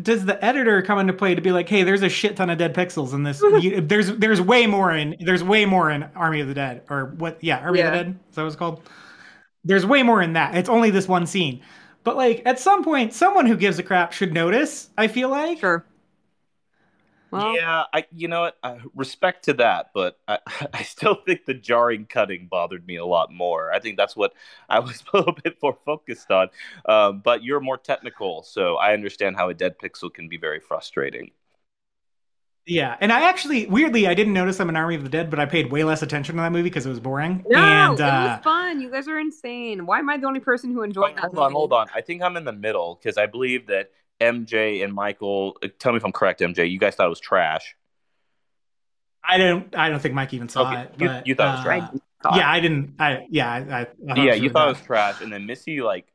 [0.00, 2.58] does the editor come into play to be like, hey, there's a shit ton of
[2.58, 3.42] dead pixels in this?
[3.60, 7.06] you, there's there's way more in there's way more in Army of the Dead or
[7.16, 7.42] what?
[7.42, 8.18] Yeah, Army of the Dead.
[8.28, 8.82] Is that what it's called?
[9.64, 10.54] There's way more in that.
[10.54, 11.60] It's only this one scene,
[12.04, 14.90] but like, at some point, someone who gives a crap should notice.
[14.96, 15.58] I feel like.
[15.58, 15.84] Sure.
[17.30, 18.56] Well, yeah, I you know what?
[18.62, 20.38] Uh, respect to that, but I,
[20.72, 23.72] I still think the jarring cutting bothered me a lot more.
[23.72, 24.32] I think that's what
[24.68, 26.48] I was a little bit more focused on.
[26.86, 30.60] Um, but you're more technical, so I understand how a dead pixel can be very
[30.60, 31.30] frustrating.
[32.66, 35.38] Yeah, and I actually weirdly I didn't notice I'm an Army of the Dead, but
[35.38, 37.44] I paid way less attention to that movie because it was boring.
[37.48, 38.80] no, and it uh, was fun.
[38.80, 39.86] You guys are insane.
[39.86, 41.26] Why am I the only person who enjoyed Wait, that?
[41.26, 41.86] hold on, hold on.
[41.94, 43.90] I think I'm in the middle because I believe that
[44.20, 45.56] MJ and Michael.
[45.62, 46.70] uh, Tell me if I'm correct, MJ.
[46.70, 47.76] You guys thought it was trash.
[49.28, 50.92] I don't I don't think Mike even saw Okay, it.
[50.98, 51.90] you- but, you thought it was uh, trash.
[52.22, 52.36] Thought.
[52.36, 52.94] Yeah, I didn't.
[52.98, 53.86] I yeah, I, I, I
[54.16, 56.06] yeah, you really thought it was trash, and then Missy like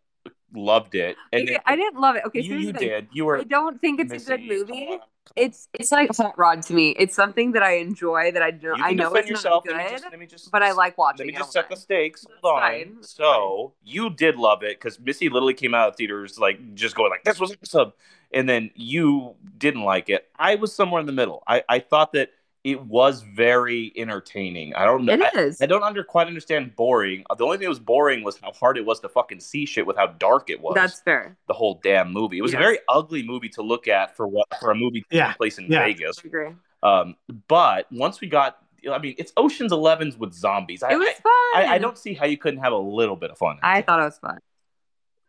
[0.53, 2.23] loved it, and I didn't love it.
[2.27, 3.07] Okay, you, here's you did.
[3.11, 4.99] You were I don't think it's a good movie.
[5.35, 6.89] It's it's like hot rod to me.
[6.91, 8.81] It's something that I enjoy that I don't.
[8.81, 9.63] I know it's yourself.
[9.65, 11.29] not Let me good, just, let me just, but I like watching.
[11.29, 11.33] It.
[11.33, 12.25] Let me just set the stakes.
[12.41, 12.61] Hold on.
[12.61, 12.97] fine.
[13.01, 17.11] So you did love it because Missy literally came out of theaters like just going
[17.11, 17.93] like this was awesome,
[18.33, 20.27] and then you didn't like it.
[20.37, 21.43] I was somewhere in the middle.
[21.47, 22.31] I I thought that
[22.63, 24.75] it was very entertaining.
[24.75, 25.13] I don't know.
[25.13, 25.59] It is.
[25.61, 25.63] I.
[25.63, 27.23] I don't under quite understand boring.
[27.35, 29.88] The only thing that was boring was how hard it was to fucking see shit
[29.88, 30.73] with how dark it was.
[30.75, 31.35] That's fair.
[31.47, 32.38] the whole damn movie.
[32.38, 32.59] It was Yes.
[32.59, 35.33] a very ugly movie to look at for what for a movie taking Yeah.
[35.33, 35.85] place in Yeah.
[35.85, 36.19] Vegas.
[36.23, 36.49] I agree.
[36.83, 37.15] Um,
[37.47, 38.57] but once we got,
[38.91, 40.83] I mean, it's Ocean's Elevens with zombies.
[40.83, 41.33] I, It was fun.
[41.55, 43.57] I, I don't see how you couldn't have a little bit of fun.
[43.63, 44.39] I thought it was fun.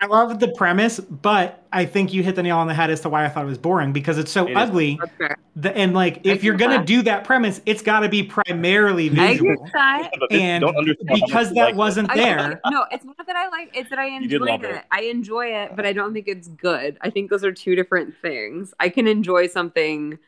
[0.03, 3.01] I love the premise, but I think you hit the nail on the head as
[3.03, 4.57] to why I thought it was boring because it's so It is.
[4.57, 4.99] ugly.
[5.01, 5.37] That's fair.
[5.55, 6.87] The, and like, if agree you're gonna that.
[6.87, 9.63] do that premise, it's got to be primarily I agree visual.
[9.63, 10.11] with that.
[10.33, 11.77] And don't understand how much because that liked it.
[11.77, 13.77] wasn't I- there, no, it's not that I like.
[13.77, 14.75] It's that I did enjoyed it.
[14.77, 14.85] it.
[14.91, 16.99] I enjoy it, but I don't think it's good.
[17.01, 18.75] I think those are two different things.
[18.81, 20.19] I can enjoy something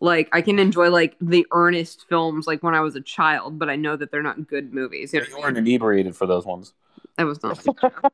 [0.00, 3.70] like I can enjoy like the Ernest films like when I was a child, but
[3.70, 5.14] I know that they're not good movies.
[5.14, 6.74] You know You weren't inebriated for those ones.
[7.16, 7.64] That was not.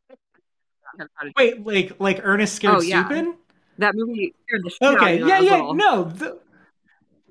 [1.36, 3.06] wait, like like Ernest Scared Oh, yeah.
[3.06, 3.34] Stupid.
[3.78, 6.12] that movie scared the shit out of Okay, me when yeah, yeah, no.
[6.18, 6.32] th-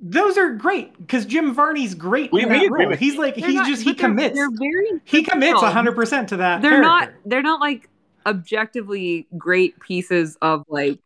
[0.02, 2.90] those are great because Jim Varney's great We- in that agree role.
[2.91, 4.36] with He's like They're he not- just he they're- commits.
[4.36, 6.62] They're very he commits hundred percent to that.
[6.62, 7.10] They're not.
[7.26, 7.90] They're not like
[8.26, 11.00] objectively great pieces of like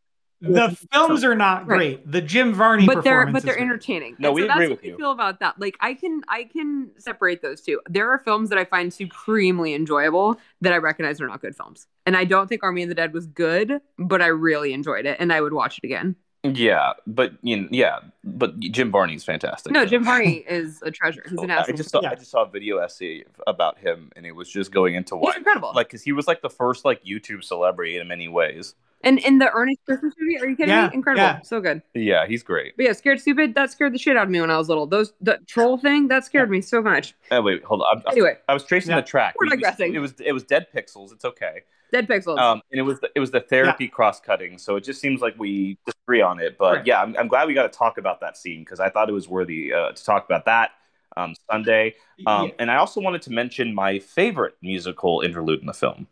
[0.46, 2.02] The films are not Right.
[2.02, 2.12] great.
[2.12, 4.16] The Jim Varney but they're but they're entertaining.
[4.20, 4.98] No, And we so agree that's with what I you.
[4.98, 5.60] feel about that.
[5.60, 7.80] Like I can I can separate those two.
[7.90, 11.88] There are films that I find supremely enjoyable that I recognize are not good films.
[12.06, 15.18] And I don't think Army of the Dead was good, but I really enjoyed it
[15.20, 16.18] and I would watch it again.
[16.44, 19.72] Yeah, but you know, yeah, but Jim Varney's fantastic.
[19.72, 19.86] No.
[19.86, 21.24] Jim Varney is a treasure.
[21.30, 22.12] He's an I absolute just saw Yeah.
[22.12, 25.36] I just saw a video essay about him, and it was just going into He's
[25.38, 25.72] incredible.
[25.74, 28.76] like, because he was like the first like YouTube celebrity in many ways.
[29.06, 30.96] and in the Ernest Christmas movie, are you kidding Yeah, me?
[30.96, 31.24] Incredible.
[31.24, 31.42] yeah.
[31.44, 31.82] So good.
[31.94, 32.76] Yeah, he's great.
[32.76, 34.86] But yeah, scared stupid, that scared the shit out of me when I was little.
[34.86, 37.14] Those the troll thing, that scared me so much.
[37.32, 37.98] Oh wait, hold on.
[38.00, 38.98] I'm, Anyway, I was tracing Yeah.
[39.02, 39.36] the track.
[39.40, 39.96] We're We- we- digressing.
[39.96, 41.14] It was it was dead pixels.
[41.14, 41.62] It's okay.
[41.94, 42.40] Dead Pixels.
[42.40, 44.58] Um, and it was the, it was the therapy cross cutting.
[44.58, 46.58] So it just seems like we disagree on it.
[46.58, 46.86] But Right.
[46.88, 49.14] yeah, I'm, I'm glad we got to talk about that scene because I thought it
[49.14, 50.72] was worthy uh, to talk about that
[51.16, 51.96] um, Sunday.
[52.26, 52.54] Um, Yeah.
[52.60, 56.08] And I also wanted to mention my favorite musical interlude in the film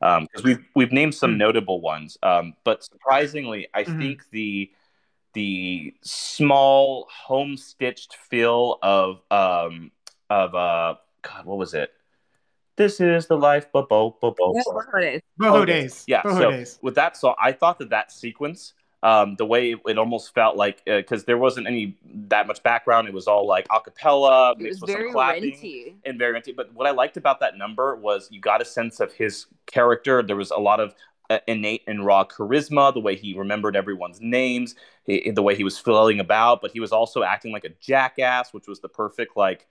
[0.00, 1.38] because we've we've named some Hmm.
[1.38, 2.18] notable ones.
[2.22, 3.98] Um, but surprisingly, I Mhm.
[3.98, 4.72] think the
[5.34, 9.92] the small home stitched feel of um
[10.28, 11.92] of uh God, what was it?
[12.80, 14.54] This is the life, bo bo bo bo.
[14.54, 15.20] Boho days.
[15.38, 16.04] Boho days.
[16.06, 16.22] Yeah.
[16.22, 16.78] Boho so days.
[16.80, 20.56] with that song, I thought that that sequence, um, the way it, it almost felt
[20.56, 21.98] like, because there wasn't any
[22.28, 25.12] that much background, it was all like a cappella It was mixed with very some
[25.12, 25.96] clapping renty.
[26.06, 26.52] and very renty.
[26.52, 30.22] But what I liked about that number was you got a sense of his character.
[30.22, 30.94] There was a lot of
[31.28, 34.74] uh, innate and raw charisma, the way he remembered everyone's names,
[35.04, 38.54] he, the way he was filling about, but he was also acting like a jackass,
[38.54, 39.66] which was the perfect like,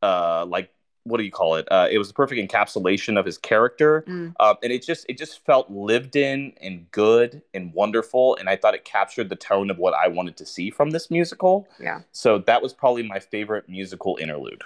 [0.00, 0.70] uh, like
[1.04, 1.66] what do you call it?
[1.70, 4.34] Uh, it was the perfect encapsulation of his character, Mm.
[4.40, 8.56] uh, and it just it just felt lived in and good and wonderful, and I
[8.56, 11.68] thought it captured the tone of what I wanted to see from this musical.
[11.80, 12.00] Yeah.
[12.12, 14.62] So that was probably my favorite musical interlude.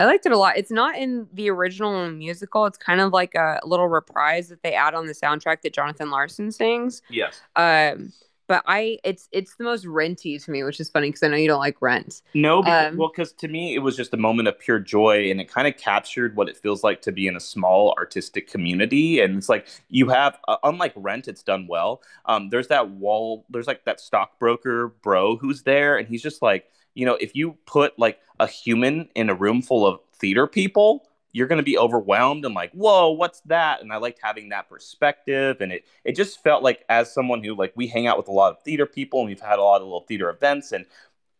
[0.00, 0.56] I liked it a lot.
[0.56, 2.66] It's not in the original musical.
[2.66, 6.10] It's kind of like a little reprise that they add on the soundtrack that Jonathan
[6.10, 7.00] Larson sings.
[7.08, 7.40] Yes.
[7.54, 8.12] Um,
[8.46, 11.36] but I, it's it's the most renty to me, which is funny because I know
[11.36, 12.22] you don't like Rent.
[12.34, 15.30] No, because, Um, well, because to me it was just a moment of pure joy,
[15.30, 18.48] and it kind of captured what it feels like to be in a small artistic
[18.50, 19.20] community.
[19.20, 22.02] And it's like you have, uh, unlike Rent, it's done well.
[22.26, 26.66] Um, there's that wall, there's like that stockbroker bro who's there, and he's just like,
[26.94, 31.06] you know, if you put like a human in a room full of theater people,
[31.34, 33.82] you're going to be overwhelmed and like, whoa, what's that?
[33.82, 37.54] And I liked having that perspective, and it it just felt like as someone who
[37.54, 39.82] like we hang out with a lot of theater people, and we've had a lot
[39.82, 40.86] of little theater events, and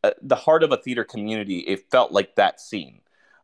[0.02, 3.00] uh, the heart of a theater community, it felt like that scene.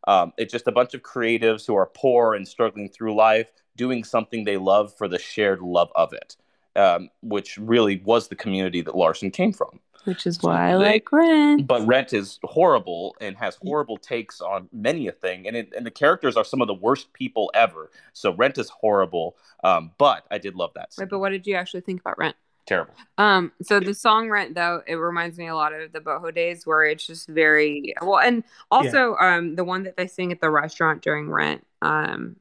[0.07, 4.03] Um, it's just a bunch of creatives who are poor and struggling through life, doing
[4.03, 6.35] something they love for the shared love of it,
[6.75, 9.79] um, which really was the community that Larson came from.
[10.05, 11.67] Which is why I like Rent.
[11.67, 15.85] But Rent is horrible and has horrible takes on many a thing, and it, and
[15.85, 17.91] the characters are some of the worst people ever.
[18.13, 20.93] So Rent is horrible, um, but I did love that.
[20.93, 21.03] Scene.
[21.03, 22.35] Right, but what did you actually think about Rent?
[22.65, 22.93] Terrible.
[23.17, 26.65] Um, so the song Rent though, it reminds me a lot of the boho days
[26.65, 30.49] where it's just very well and also um the one that they sing at the
[30.49, 32.37] restaurant during Rent, um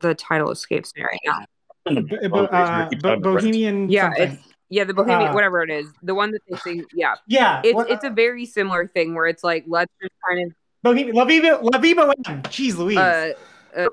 [0.00, 1.44] the title escapes me right now.
[1.86, 3.90] Bo- bo- uh, bo- Bohemian.
[3.90, 5.86] Yeah, it's yeah, the Bohemian Uh, whatever it is.
[6.02, 7.14] The one that they sing, yeah.
[7.26, 7.60] yeah.
[7.64, 11.14] It's what- it's a very similar thing where it's like let's just kind of Bohemian.
[11.16, 12.12] La Viva, La Viva
[12.44, 12.98] Jeez Louise.
[12.98, 13.32] uh,
[13.76, 13.86] uh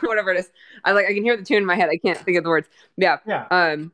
[0.00, 0.50] whatever it is.
[0.84, 1.88] I like I can hear the tune in my head.
[1.90, 2.68] I can't think of the words.
[2.96, 3.18] Yeah.
[3.26, 3.46] yeah.
[3.50, 3.92] Um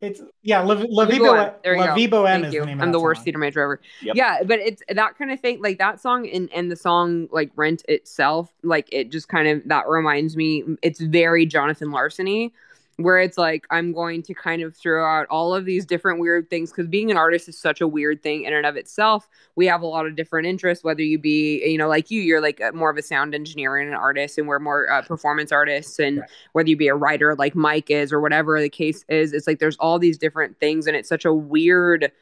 [0.00, 0.60] It's yeah.
[0.60, 1.46] La, La Vivo Viva.
[1.46, 1.54] M.
[1.62, 1.94] There you La go.
[1.94, 2.60] Vivo M is you.
[2.60, 2.80] the name.
[2.80, 3.24] I'm the worst song.
[3.24, 3.80] theater major ever.
[4.02, 4.16] Yep.
[4.16, 5.62] Yeah, but it's that kind of thing.
[5.62, 9.62] Like that song and and the song like Rent itself, like it just kind of
[9.68, 10.64] that reminds me.
[10.82, 12.50] It's very Jonathan Larsony,
[12.96, 16.50] where it's like I'm going to kind of throw out all of these different weird
[16.50, 19.28] things because being an artist is such a weird thing in and of itself.
[19.56, 20.84] We have a lot of different interests.
[20.84, 23.76] Whether you be you know like you, you're like a, more of a sound engineer
[23.78, 26.30] and an artist, and we're more uh, performance artists and Right.
[26.52, 29.58] whether you be a writer like Mike is or whatever the case is, it's like
[29.58, 32.12] there's all these different things, and it's such a weird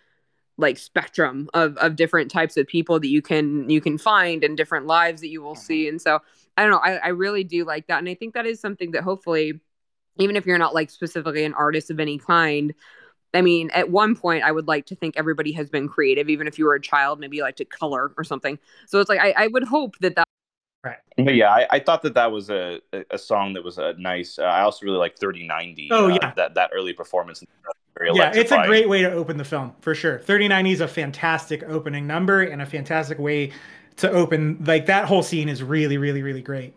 [0.57, 4.57] like spectrum of of different types of people that you can you can find and
[4.57, 5.89] different lives that you will see.
[5.89, 6.21] And so
[6.57, 8.91] I don't know, I, I really do like that, and I think that is something
[8.91, 9.61] that hopefully,
[10.19, 12.74] even if you're not like specifically an artist of any kind.
[13.32, 16.49] I mean, at one point, I would like to think everybody has been creative, even
[16.49, 18.59] if you were a child, maybe you like to color or something.
[18.87, 20.27] So it's like I, I would hope that that
[20.85, 23.78] right But yeah, I, I thought that that was a, a- a song that was
[23.78, 24.39] a nice.
[24.39, 25.89] Uh, I also really like 3090.
[25.93, 26.32] Oh, uh, yeah.
[26.37, 27.45] that that early performance.
[28.12, 30.19] Yeah, it's a great way to open the film for sure.
[30.20, 33.53] 3090 is a fantastic opening number and a fantastic way
[33.97, 34.65] to open.
[34.65, 36.74] Like that whole scene is really, really, really great.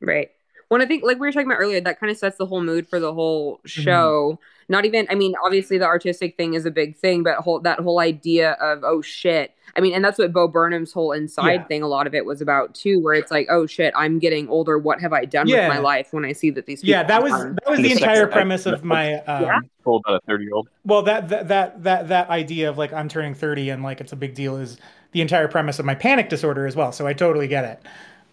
[0.00, 0.33] Right.
[0.68, 2.62] When I think, like we were talking about earlier, that kind of sets the whole
[2.62, 4.38] mood for the whole show.
[4.68, 7.80] Not even, I mean, obviously the artistic thing is a big thing, but whole that
[7.80, 9.52] whole idea of oh shit.
[9.76, 11.64] I mean, and that's what Bo Burnham's whole inside Yeah.
[11.64, 11.82] thing.
[11.82, 14.78] A lot of it was about too, where it's like, oh shit, I'm getting older.
[14.78, 15.68] What have I done Yeah.
[15.68, 16.92] with my life when I see that these people?
[16.92, 19.58] Yeah, that was that was the the entire premise of my um, Yeah.
[19.84, 20.68] Told about a 30 year old.
[20.86, 24.12] well that, that that that that idea of like I'm turning 30 and like it's
[24.12, 24.78] a big deal is
[25.12, 26.90] the entire premise of my panic disorder as well.
[26.90, 27.82] So I totally get it.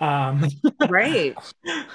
[0.02, 0.46] Um,
[0.90, 1.36] right.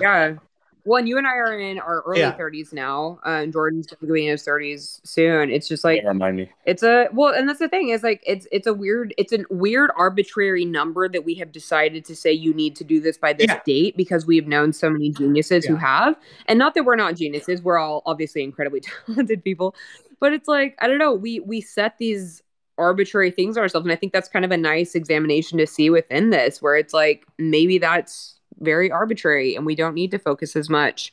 [0.00, 0.36] Yeah.
[0.84, 2.36] Well, and you and I are in our early Yeah.
[2.36, 3.18] 30s now.
[3.26, 5.50] Uh, and Jordan's going to be in his 30s soon.
[5.50, 6.48] It's just like, Yeah, remind me.
[6.64, 9.40] It's a well, and that's the thing is like it's it's a weird it's a
[9.50, 13.32] weird arbitrary number that we have decided to say you need to do this by
[13.32, 13.60] this Yeah.
[13.66, 16.14] date because we have known so many geniuses who have,
[16.46, 19.74] and not that we're not geniuses, we're all obviously incredibly talented people,
[20.20, 22.44] but it's like I don't know, we we set these
[22.78, 25.90] arbitrary things on ourselves, and I think that's kind of a nice examination to see
[25.90, 30.56] within this, where it's like maybe that's very arbitrary, and we don't need to focus
[30.56, 31.12] as much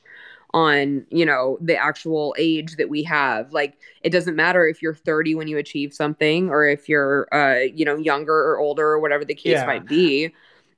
[0.53, 3.52] on you know the actual age that we have.
[3.53, 7.60] Like it doesn't matter if you're 30 when you achieve something or if you're uh
[7.73, 9.65] you know younger or older or whatever the case Yeah.
[9.65, 10.34] might be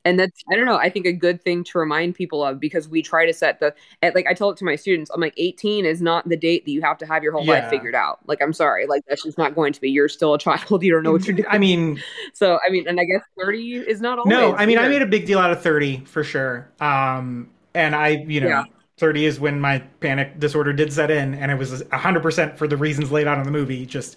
[0.06, 2.88] and that's i don't know i think a good thing to remind people of because
[2.88, 3.73] we try to set the
[4.03, 6.64] at, like i tell it to my students i'm like 18 is not the date
[6.65, 7.53] that you have to have your whole Yeah.
[7.56, 10.34] life figured out like i'm sorry like that's just not going to be you're still
[10.34, 12.02] a child you don't know what you're doing I mean,
[12.34, 15.02] so i mean and i guess 30 is not always no, I mean, I made
[15.02, 16.72] a big deal out of 30 for sure.
[16.80, 18.64] Um, and I, you know, Yeah.
[18.98, 22.77] 30 is when my panic disorder did set in, and it was 100% for the
[22.77, 23.86] reasons laid out in the movie.
[23.86, 24.15] Just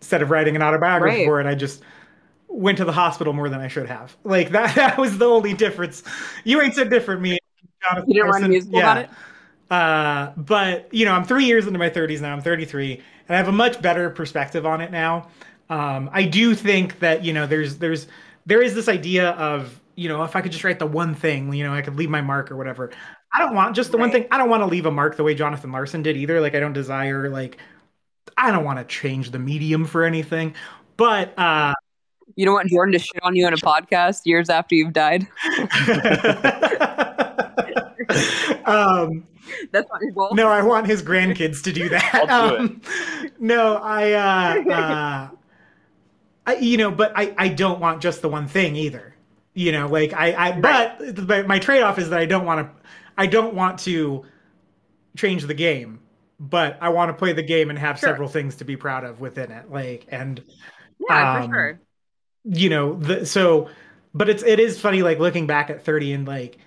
[0.00, 1.24] instead of writing an autobiography Right.
[1.24, 1.82] for it, I just
[2.48, 4.16] went to the hospital more than I should have.
[4.24, 6.02] Like that, that was the only difference.
[6.44, 7.38] You ain't so different, me.
[7.82, 8.52] Jonathan you didn't Larson.
[8.72, 8.80] Yeah.
[8.80, 9.10] about it
[9.70, 12.32] Uh, but you know, I'm three years into my 30s now.
[12.32, 15.28] I'm 33, and I have a much better perspective on it now.
[15.70, 18.06] Um, I do think that you know, there's there's
[18.46, 21.52] there is this idea of you know, if I could just write the one thing,
[21.52, 22.90] you know, I could leave my mark or whatever.
[23.34, 24.26] I don't want just the one thing.
[24.30, 26.40] I don't want to leave a mark the way Jonathan Larson did either.
[26.40, 27.58] Like I don't desire like
[28.36, 30.54] I don't want to change the medium for anything.
[30.96, 31.74] But uh
[32.36, 35.26] you don't want jordan to shit on you on a podcast years after you've died
[38.66, 39.24] um
[39.72, 42.14] that's not your goal No, I want his grandkids to do that.
[42.30, 42.80] I'll do Um,
[43.38, 45.28] no, I, uh, uh,
[46.46, 49.14] I, you know, but I, I don't want just the one thing either.
[49.54, 52.82] You know, like I, I, but, but my trade-off is that I don't want to,
[53.16, 54.24] I don't want to
[55.16, 56.00] change the game,
[56.38, 58.10] but I want to play the game and have Sure.
[58.10, 59.70] several things to be proud of within it.
[59.70, 60.42] Like, and
[61.08, 61.80] yeah um, for sure
[62.50, 63.68] you know the so
[64.14, 66.58] but it's it is funny like looking back at 30 and like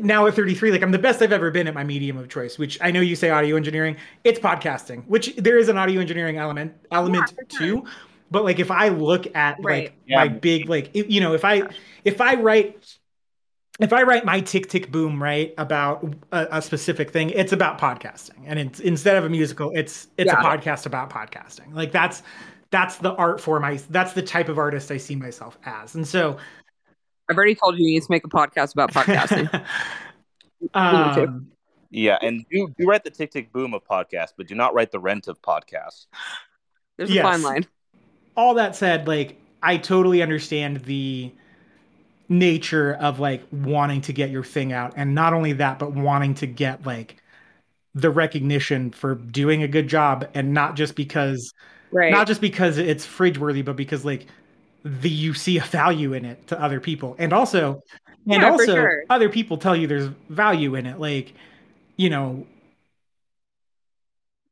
[0.00, 2.58] now at 33 like i'm the best i've ever been at my medium of choice
[2.58, 6.36] which i know you say audio engineering it's podcasting which there is an audio engineering
[6.38, 7.84] element element for too
[8.30, 9.84] but like if i look at Right.
[9.84, 10.16] like Yeah.
[10.16, 11.62] my big like if- you know if i
[12.04, 12.96] if i write
[13.80, 17.78] if I write my tick tick boom right about a, a specific thing, it's about
[17.80, 21.72] podcasting, and it's instead of a musical, it's it's a podcast about podcasting.
[21.72, 22.22] Like that's
[22.70, 26.06] that's the art form I that's the type of artist I see myself as, and
[26.06, 26.36] so
[27.28, 29.64] i've already told you you need to make a podcast about podcasting.
[30.74, 31.50] Um,
[31.90, 34.90] Yeah, and do, do write the Tick Tick Boom of podcast, but do not write
[34.90, 36.06] the Rent of podcast.
[36.96, 37.66] there's a fine line.
[38.36, 41.32] All that said, like I totally understand the
[42.28, 46.34] nature of like wanting to get your thing out, and not only that, but wanting
[46.34, 47.16] to get like
[47.94, 51.52] the recognition for doing a good job, and not just because
[51.92, 54.26] right not just because it's fridge worthy, but because like
[54.84, 57.82] the you see a value in it to other people, and also
[58.30, 59.04] and Yeah, for also sure.
[59.10, 61.34] other people tell you there's value in it, like
[61.96, 62.46] you know.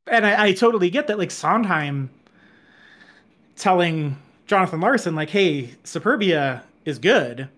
[0.07, 2.09] And I, I totally get that, like Sondheim
[3.55, 4.17] telling
[4.47, 7.49] Jonathan Larson, like, "Hey, Superbia is good."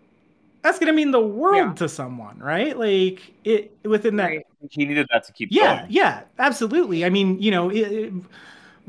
[0.64, 1.74] That's gonna mean the world Yeah.
[1.78, 2.78] to someone, right?
[2.78, 4.45] Like it within that Right.
[4.70, 5.88] He needed that to keep yeah, going.
[5.90, 7.03] yeah, absolutely.
[7.06, 8.14] I mean, you know, it, it-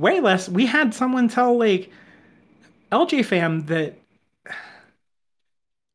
[0.03, 0.49] way less.
[0.49, 1.91] We had someone tell like
[2.91, 3.95] LJ fam that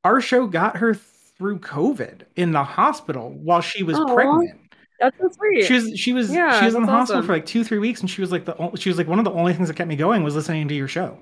[0.03, 4.13] our show got her through COVID in the hospital while she was Aw.
[4.13, 4.59] pregnant.
[4.99, 7.27] that's so sweet She was she was Yeah, she was in the hospital awesome.
[7.27, 9.25] for like two three weeks, and she was like the she was like one of
[9.25, 11.19] the only things that kept me going was listening to your show,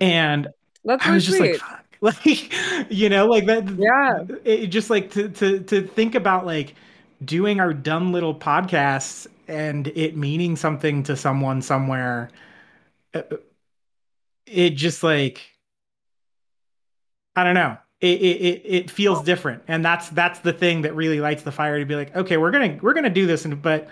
[0.00, 0.48] and
[0.84, 1.78] that's I so was just like, fuck.
[2.02, 2.52] Like,
[2.90, 3.68] you know, like that.
[3.78, 4.24] Yeah.
[4.44, 6.74] It, just like to, to, to think about like
[7.24, 12.30] doing our dumb little podcasts and it meaning something to someone somewhere.
[13.14, 13.22] uh,
[14.46, 15.40] It just like,
[17.36, 17.78] I don't know.
[18.00, 19.62] It, it, it, it feels different.
[19.68, 22.50] And that's, that's the thing that really lights the fire to be like, okay, we're
[22.50, 23.44] going to, we're to do this.
[23.44, 23.88] And, but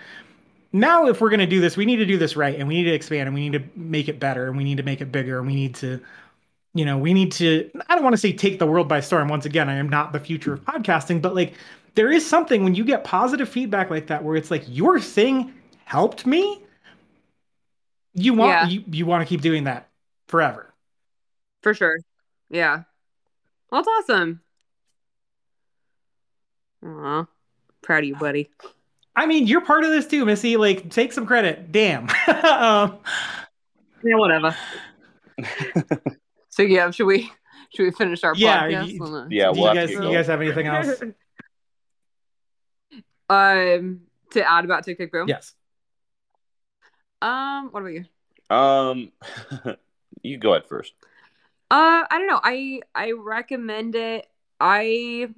[0.73, 2.57] now if we're going to do this, we need to do this right.
[2.59, 4.77] And we need to expand and we need to make it better and we need
[4.77, 6.01] to make it bigger and we need to,
[6.73, 9.27] you know, we need to, I don't want to say take the world by storm.
[9.29, 11.53] Once again, I am not the future of podcasting, but like
[11.95, 15.53] there is something when you get positive feedback like that where it's like your thing
[15.85, 16.61] helped me.
[18.13, 18.67] You want Yeah.
[18.67, 19.89] you, you want to keep doing that
[20.27, 20.73] forever.
[21.61, 21.97] for sure
[22.49, 22.83] yeah
[23.71, 24.41] well, that's awesome
[26.85, 27.25] Aw,
[27.81, 28.49] proud of you buddy
[29.13, 30.55] I mean, you're part of this too, Missy.
[30.55, 31.73] Like, take some credit.
[31.73, 32.03] Damn.
[32.43, 32.97] um,
[34.03, 34.55] yeah whatever
[36.49, 37.29] so yeah should we
[37.73, 40.27] should we finish our Yeah, podcast you- Yeah, do you we'll have guys you guys
[40.27, 41.01] have anything else?
[43.31, 44.01] um
[44.31, 45.53] to add about tick tick boom yes.
[47.21, 48.05] um what about you
[48.49, 49.11] Um,
[50.23, 50.93] you go ahead first.
[51.69, 52.41] Uh, I don't know.
[52.43, 54.27] I I recommend it.
[54.59, 55.29] I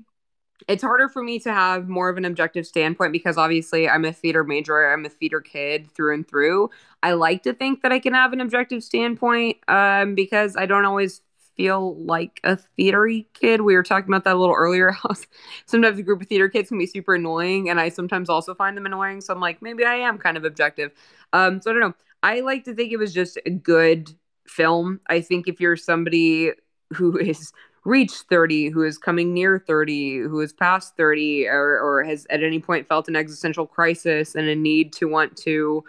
[0.67, 4.13] it's harder for me to have more of an objective standpoint because obviously I'm a
[4.13, 4.91] theater major.
[4.91, 6.71] I'm a theater kid through and through.
[7.03, 10.85] I like to think that I can have an objective standpoint um because I don't
[10.85, 11.21] always
[11.55, 13.61] feel like a theatery kid.
[13.61, 14.95] We were talking about that a little earlier.
[15.65, 18.75] Sometimes a group of theater kids can be super annoying and I sometimes also find
[18.75, 19.21] them annoying.
[19.21, 20.91] So I'm like maybe I am kind of objective.
[21.31, 21.93] Um so I don't know.
[22.21, 24.11] I like to think it was just a good
[24.47, 24.99] film.
[25.07, 26.51] I think if you're somebody
[26.93, 27.51] who is
[27.85, 32.41] reached 30, who is coming near 30, who is past 30, or, or has at
[32.43, 35.84] any point felt an existential crisis and a need to want to,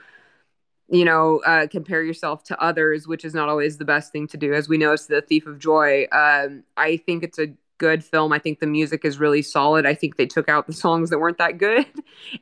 [0.88, 4.36] you know, uh, compare yourself to others, which is not always the best thing to
[4.36, 4.52] do.
[4.52, 6.06] As we know, it's the thief of joy.
[6.12, 8.32] Um, I think it's a good film.
[8.32, 9.86] I think the music is really solid.
[9.86, 11.86] I think they took out the songs that weren't that good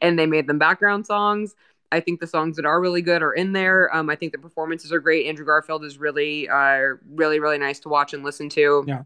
[0.00, 1.54] and they made them background songs.
[1.90, 3.94] I think the songs that are really good are in there.
[3.94, 5.26] Um, I think the performances are great.
[5.26, 8.84] Andrew Garfield is really, uh, really, really nice to watch and listen to.
[8.88, 9.02] Yeah.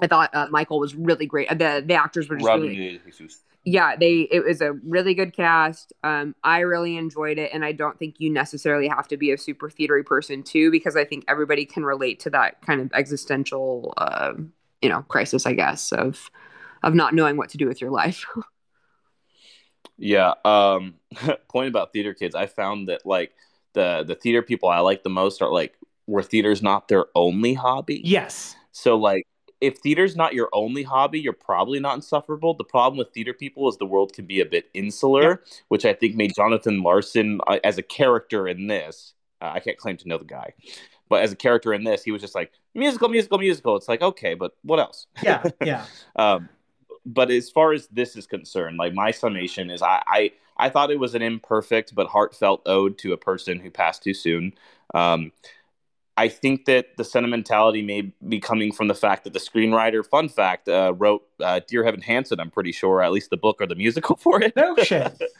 [0.00, 1.48] I thought uh, Michael was really great.
[1.48, 3.42] The the actors were just Robin really, Jesus.
[3.64, 3.96] Yeah.
[3.96, 5.92] They it was a really good cast.
[6.02, 9.38] Um, I really enjoyed it, and I don't think you necessarily have to be a
[9.38, 13.94] super theatery person too, because I think everybody can relate to that kind of existential,
[13.96, 14.32] uh,
[14.82, 15.46] you know, crisis.
[15.46, 16.30] I guess of
[16.82, 18.24] of not knowing what to do with your life.
[19.96, 20.34] Yeah.
[20.44, 20.94] Um,
[21.48, 22.34] point about theater kids.
[22.34, 23.32] I found that like
[23.74, 25.74] the the theater people I like the most are like
[26.06, 28.00] where theater's not their only hobby.
[28.04, 28.56] Yes.
[28.72, 29.26] So like
[29.60, 32.54] if theater's not your only hobby, you're probably not insufferable.
[32.54, 35.36] The problem with theater people is the world can be a bit insular, Yeah.
[35.68, 39.14] which I think made Jonathan Larson uh, as a character in this.
[39.40, 40.52] Uh, I can't claim to know the guy,
[41.08, 43.76] but as a character in this, he was just like musical, musical, musical.
[43.76, 45.06] It's like okay, but what else?
[45.22, 45.42] Yeah.
[45.64, 45.84] Yeah.
[46.16, 46.48] Um,
[47.06, 50.90] but as far as this is concerned, like my summation is, I, I I thought
[50.90, 54.54] it was an imperfect but heartfelt ode to a person who passed too soon.
[54.94, 55.32] Um,
[56.16, 60.28] I think that the sentimentality may be coming from the fact that the screenwriter, fun
[60.28, 62.38] fact, uh, wrote uh, Dear Evan Hansen.
[62.38, 64.54] I'm pretty sure, at least the book or the musical for it.
[64.56, 65.20] No shit.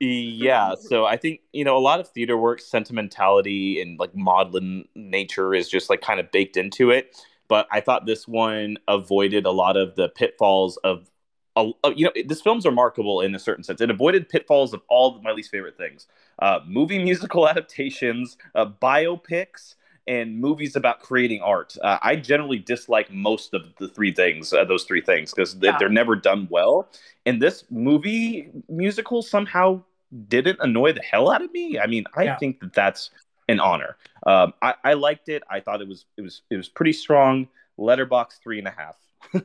[0.00, 4.84] yeah so i think you know a lot of theater work sentimentality and like maudlin
[4.94, 7.16] nature is just like kind of baked into it
[7.48, 11.10] but i thought this one avoided a lot of the pitfalls of
[11.56, 15.20] uh, you know this film's remarkable in a certain sense it avoided pitfalls of all
[15.22, 16.06] my least favorite things
[16.38, 19.74] uh, movie musical adaptations uh, biopics
[20.08, 24.64] and movies about creating art uh, i generally dislike most of the three things uh,
[24.64, 25.76] those three things because they, Yeah.
[25.78, 26.88] they're never done well
[27.26, 29.82] and this movie musical somehow
[30.28, 31.78] didn't annoy the hell out of me.
[31.78, 32.38] I mean, I Yeah.
[32.38, 33.10] think that that's
[33.46, 33.98] an honor.
[34.26, 35.42] Um, I, I liked it.
[35.50, 37.46] I thought it was it was it was pretty strong.
[37.78, 38.96] Letterboxd three and a half.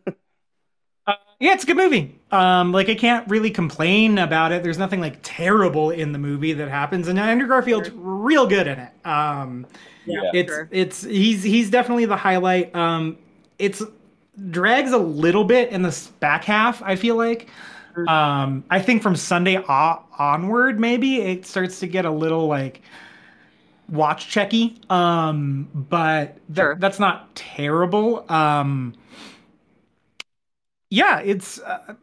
[1.06, 2.18] Uh, yeah, it's a good movie.
[2.32, 4.64] Um, like I can't really complain about it.
[4.64, 8.80] There's nothing like terrible in the movie that happens, and Andrew Garfield's real good in
[8.80, 9.06] it.
[9.06, 9.68] Um,
[10.06, 10.32] Yeah.
[10.34, 10.68] it's sure.
[10.72, 12.76] it's he's he's definitely the highlight.
[12.76, 13.18] Um,
[13.60, 13.82] it's
[14.50, 16.82] drags a little bit in the back half.
[16.84, 17.50] I feel like.
[17.96, 18.10] Mm.
[18.10, 22.82] Um, I think from Sunday o- onward, maybe it starts to get a little like
[23.90, 24.90] watch checky.
[24.92, 26.76] Um, but th- Sure.
[26.80, 28.26] that's not terrible.
[28.32, 28.96] Um,
[30.90, 31.60] yeah, it's.
[31.60, 31.96] Uh,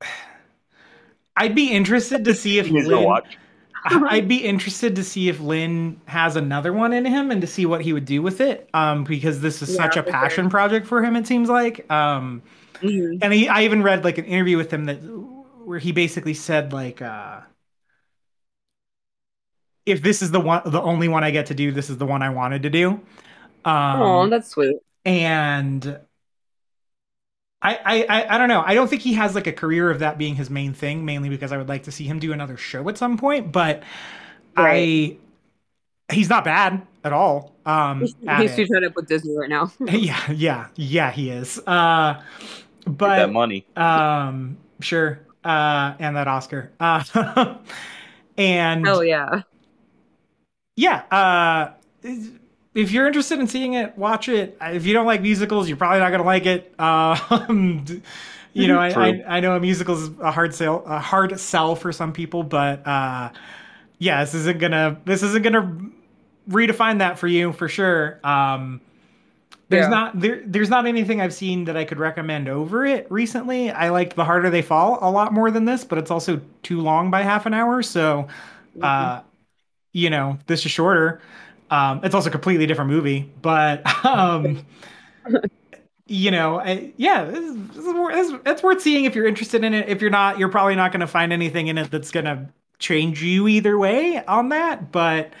[1.36, 3.38] I'd be interested to see if He's gonna Lin, watch.
[4.08, 7.66] I'd be interested to see if Lin has another one in him and to see
[7.66, 8.68] what he would do with it.
[8.74, 10.40] Um, because this is Yeah, such a for sure.
[10.40, 11.16] passion project for him.
[11.16, 11.90] It seems like.
[11.90, 12.42] Um,
[12.82, 13.22] Mhm.
[13.22, 14.96] and he, I even read like an interview with him that
[15.64, 17.40] where he basically said like, uh,
[19.86, 22.06] if this is the one, the only one I get to do, this is the
[22.06, 23.00] one I wanted to do.
[23.64, 24.76] Um, Oh, that's sweet.
[25.04, 26.00] and
[27.64, 28.62] I, I I I don't know.
[28.64, 31.04] I don't think he has like a career of that being his main thing.
[31.04, 33.52] Mainly because I would like to see him do another show at some point.
[33.52, 33.82] But
[34.56, 35.18] I,
[36.12, 37.54] he's not bad at all.
[37.66, 39.72] Um, He's, at he's too tied up with Disney right now.
[39.80, 41.10] yeah, yeah, yeah.
[41.10, 41.58] He is.
[41.66, 42.22] Uh,
[42.98, 43.66] Get but that money.
[43.76, 45.20] um, sure.
[45.44, 46.72] Uh, and that Oscar.
[46.80, 47.56] Uh,
[48.38, 49.42] and Hell yeah.
[50.76, 51.02] yeah.
[51.10, 51.74] Uh,
[52.74, 54.56] if you're interested in seeing it, watch it.
[54.60, 56.74] If you don't like musicals, you're probably not gonna like it.
[56.80, 57.84] Um,
[58.56, 61.74] you know, I, I I know a musical is a hard sell, a hard sell
[61.74, 63.30] for some people, but uh,
[63.98, 65.90] yeah, this isn't gonna this isn't gonna
[66.48, 68.20] redefine that for you for sure.
[68.24, 68.80] Um,
[69.70, 69.88] there's Yeah.
[69.88, 73.70] not there there's not anything I've seen that I could recommend over it recently.
[73.70, 76.80] I liked The Harder They Fall a lot more than this, but it's also too
[76.80, 78.28] long by half an hour, so
[78.82, 79.22] uh
[79.92, 81.20] you know, this is shorter.
[81.74, 84.64] Um it's also a completely different movie, but um
[86.06, 89.64] you know, I, yeah, this is, this is, this it's worth seeing if you're interested
[89.64, 89.88] in it.
[89.88, 92.48] If you're not, you're probably not going to find anything in it that's going to
[92.78, 95.32] change you either way on that, but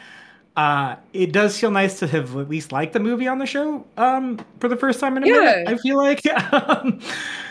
[0.56, 3.84] uh it does feel nice to have at least liked the movie on the show
[3.96, 7.00] um for the first time in a minute i feel like um,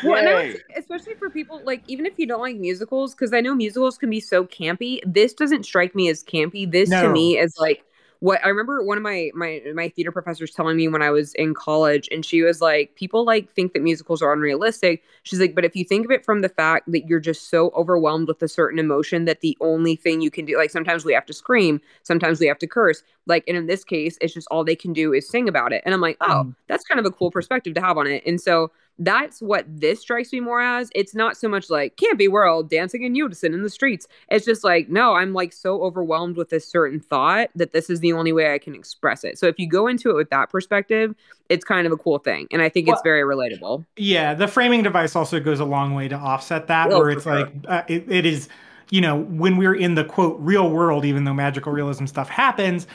[0.01, 0.51] Well, and I Yay.
[0.51, 3.97] would, especially for people like even if you don't like musicals, because I know musicals
[3.97, 4.99] can be so campy.
[5.05, 6.69] This doesn't strike me as campy.
[6.69, 7.01] This No.
[7.01, 7.85] to me is like
[8.23, 11.33] what I remember one of my my my theater professors telling me when I was
[11.33, 15.03] in college, and she was like, people like think that musicals are unrealistic.
[15.23, 17.69] She's like, but if you think of it from the fact that you're just so
[17.75, 21.11] overwhelmed with a certain emotion that the only thing you can do, like sometimes we
[21.13, 24.47] have to scream, sometimes we have to curse, like, and in this case, it's just
[24.49, 25.81] all they can do is sing about it.
[25.83, 26.55] And I'm like, oh, Mm.
[26.67, 28.23] that's kind of a cool perspective to have on it.
[28.25, 30.89] And so that's what this strikes me more as.
[30.93, 34.07] It's not so much like can't be world dancing in unison in the streets.
[34.29, 38.01] It's just like, no, I'm like so overwhelmed with this certain thought that this is
[38.01, 39.39] the only way I can express it.
[39.39, 41.15] So if you go into it with that perspective,
[41.49, 42.47] it's kind of a cool thing.
[42.51, 43.83] And I think it's very relatable.
[43.97, 47.23] Yeah, the framing device also goes a long way to offset that, Oh, where it's
[47.23, 47.39] sure.
[47.39, 48.47] like uh, it, it is,
[48.91, 52.87] you know, when we're in the quote real world, even though magical realism stuff happens,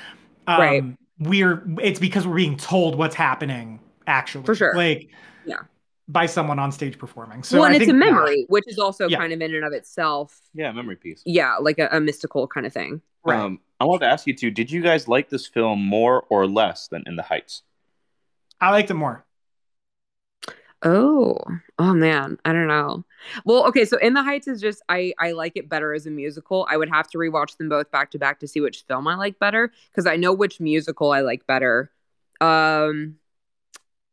[0.46, 0.84] um, Right.
[1.20, 4.76] We're it's because we're being told what's happening actually, For sure.
[4.76, 5.08] like.
[6.08, 7.42] By someone on stage performing.
[7.42, 9.18] So well, and I it's a think that- memory, which is also Yeah.
[9.18, 11.22] kind of in and of itself, Yeah, memory piece.
[11.26, 13.02] yeah, like a, a mystical kind of thing.
[13.24, 13.38] right?
[13.38, 14.50] Um, I wanted to ask you too.
[14.50, 17.62] Did you guys like this film more or less than In the Heights?
[18.60, 19.24] I liked it more.
[20.84, 21.36] Oh,
[21.80, 23.04] oh man, I don't know.
[23.44, 26.10] Well, okay, so In the Heights is just I I like it better as a
[26.10, 26.66] musical.
[26.70, 29.16] I would have to rewatch them both back to back to see which film I
[29.16, 31.90] like better because I know which musical I like better.
[32.40, 33.16] Um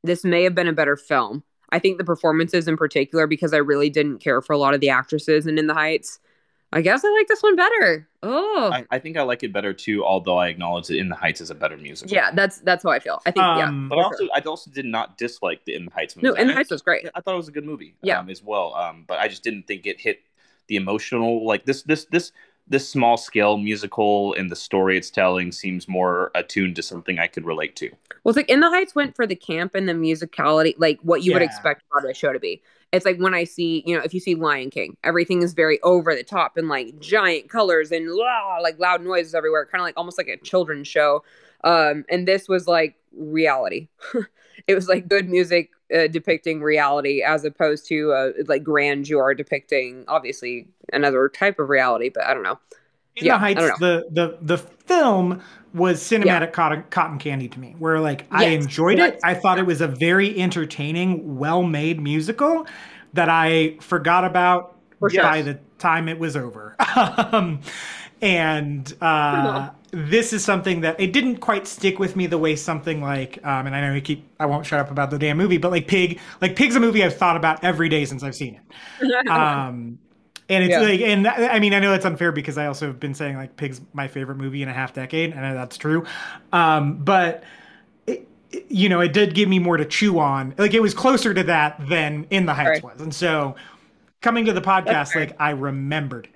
[0.04, 1.44] this may have been a better film.
[1.72, 4.80] I think the performances in particular because I really didn't care for a lot of
[4.82, 6.20] the actresses in In the Heights.
[6.74, 8.08] I guess I like this one better.
[8.22, 8.70] Oh.
[8.74, 11.40] I, I think I like it better too, although I acknowledge that In the Heights
[11.40, 12.14] is a better musical.
[12.14, 13.22] yeah, that's that's how I feel.
[13.26, 13.68] I think yeah.
[13.68, 16.28] Um, But for also, I also did not dislike the In the Heights movie.
[16.28, 17.08] No, In the Heights was great.
[17.16, 17.96] I thought it was a good movie.
[18.02, 18.20] Yeah.
[18.20, 18.74] um, as well.
[18.74, 20.20] Um, but I just didn't think it hit
[20.68, 21.84] the emotional like this.
[21.84, 22.32] This this
[22.68, 27.28] this small scale musical and the story it's telling seems more attuned to something I
[27.28, 27.90] could relate to.
[28.24, 31.24] Well, it's like In the Heights went for the camp and the musicality, like what
[31.24, 32.62] you would expect expect Broadway show to be.
[32.92, 35.82] It's like when I see, you know, if you see Lion King, everything is very
[35.82, 39.86] over the top and like giant colors and la, like loud noises everywhere, kind of
[39.86, 41.24] like almost like a children's show.
[41.64, 43.90] Um, and this was like reality.
[44.68, 50.06] it was like good music uh, depicting reality as opposed to uh, like grandeur depicting
[50.08, 52.10] obviously another type of reality.
[52.14, 52.60] But I don't know.
[53.16, 55.42] In Yeah, the I don't Heights, the the the film
[55.74, 57.76] was cinematic cotton, cotton candy to me.
[57.80, 59.20] Where like I Yes, enjoyed it.
[59.24, 62.66] I thought it was a very entertaining, well made musical
[63.14, 65.32] that I forgot about For sure.
[65.32, 66.76] by the time it was over.
[67.32, 67.62] um,
[68.22, 73.02] and uh, this is something that it didn't quite stick with me the way something
[73.02, 75.58] like, um, and I know you keep, I won't shut up about the damn movie,
[75.58, 78.56] but like Pig, like Pig's a movie I've thought about every day since I've seen
[78.56, 78.62] it.
[79.30, 80.00] Um,
[80.50, 80.80] and it's Yeah.
[80.80, 83.56] like, and I mean, I know it's unfair because I also have been saying like
[83.58, 86.06] Pig's my favorite movie in a half decade, and that's true.
[86.54, 87.44] Um, but
[88.08, 90.56] it, it- you know, it did give me more to chew on.
[90.58, 92.84] Like it was closer to that than In the Heights Right.
[92.84, 93.56] was, and so
[94.22, 96.30] coming to the podcast, like I remembered.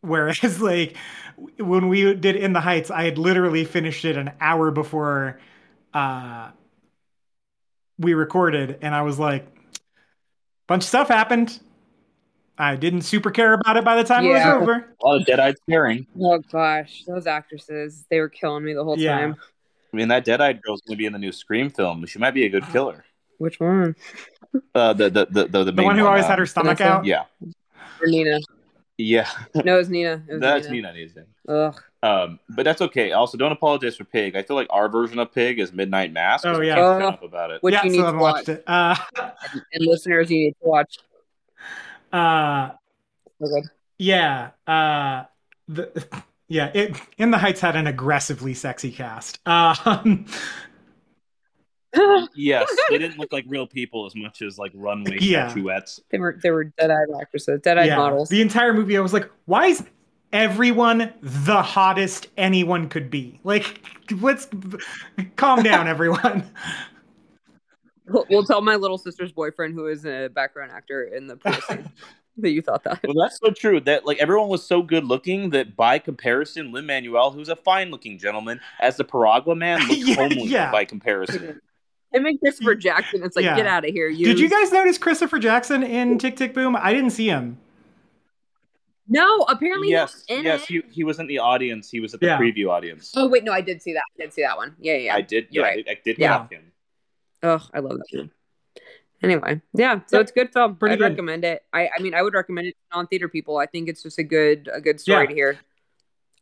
[0.00, 0.96] Whereas, like
[1.58, 5.40] when we did In the Heights, I had literally finished it an hour before
[5.92, 6.50] uh,
[7.98, 9.46] we recorded, and I was like,
[10.66, 11.58] bunch of stuff happened.
[12.56, 14.30] I didn't super care about it by the time Yeah.
[14.30, 14.94] it was over.
[15.02, 16.06] A lot of dead-eyed staring.
[16.20, 19.16] oh gosh, those actresses, they were killing me the whole Yeah.
[19.18, 19.36] time.
[19.92, 22.04] I mean, that dead-eyed girl's going to be in the new Scream film.
[22.06, 23.04] She might be a good killer.
[23.38, 23.96] Which one?
[24.74, 26.78] Uh, the the the the, the, The main one who always um, had her stomach
[26.78, 26.94] Vanessa?
[26.98, 27.04] out.
[27.04, 27.24] Yeah,
[28.00, 28.38] Or Nina?
[28.98, 29.28] Yeah.
[29.54, 30.22] No, it was Nina.
[30.28, 30.92] It was That's Nina.
[30.92, 31.26] Nina Nina.
[31.68, 31.82] Ugh.
[32.02, 33.12] Um, but that's okay.
[33.12, 34.36] Also, don't apologize for Pig.
[34.36, 36.42] I feel like our version of Pig is Midnight Mass.
[36.42, 36.74] 'cause Oh, we yeah.
[36.76, 37.62] can't shut up about it.
[37.62, 38.34] Which yeah, you need still to haven't watch.
[38.36, 38.64] watched it.
[38.66, 38.94] Uh,
[39.72, 40.98] And listeners, you need to watch.
[42.12, 42.70] uh,
[43.40, 43.64] So good.
[43.98, 45.24] yeah, uh,
[45.68, 46.06] the
[46.48, 49.38] yeah, it in the Heights had an aggressively sexy cast.
[49.46, 50.26] Um,
[52.34, 55.48] Yes, they didn't look like real people as much as like runway Yeah.
[55.48, 56.00] statuettes.
[56.10, 58.28] they were they were dead eyed actresses, dead eyed yeah, models.
[58.28, 59.84] the entire movie, I was like, why is
[60.32, 63.38] everyone the hottest anyone could be?
[63.44, 63.80] Like,
[64.20, 64.48] let's
[65.36, 66.44] calm down, everyone.
[68.06, 71.54] We'll, we'll tell my little sister's boyfriend, who is a background actor in the pool
[71.66, 71.90] scene,
[72.36, 73.00] that you thought that.
[73.02, 73.80] Well, that's so true.
[73.80, 77.90] That like everyone was so good looking that by comparison, Lin Manuel, who's a fine
[77.90, 80.70] looking gentleman, as the Piragua man, looked Yeah, homely yeah.
[80.70, 81.62] by comparison.
[82.14, 83.56] Him and Christopher Jackson, it's like Yeah.
[83.56, 84.08] get out of here.
[84.08, 86.76] You Did you guys notice Christopher Jackson in Tick Tick Boom?
[86.76, 87.58] I didn't see him.
[89.06, 90.66] No, apparently yes, he's in yes, it.
[90.68, 91.90] he, he was in the audience.
[91.90, 92.38] He was at the Yeah.
[92.38, 93.12] preview audience.
[93.16, 94.02] Oh wait, no, I did see that.
[94.18, 94.74] I did see that one.
[94.78, 95.14] Yeah, yeah.
[95.14, 95.48] I did.
[95.50, 95.78] You're Yeah, right.
[95.86, 96.48] I did, I did Yeah.
[96.48, 96.72] him.
[97.42, 98.30] Oh, I love that movie.
[99.22, 100.22] Anyway, yeah, so Yep.
[100.22, 100.76] it's a good film.
[100.76, 101.10] Pretty I'd good.
[101.10, 101.62] recommend it.
[101.72, 103.58] I, I mean, I would recommend it to non-theater people.
[103.58, 105.28] I think it's just a good, a good story Yeah.
[105.28, 105.58] to hear.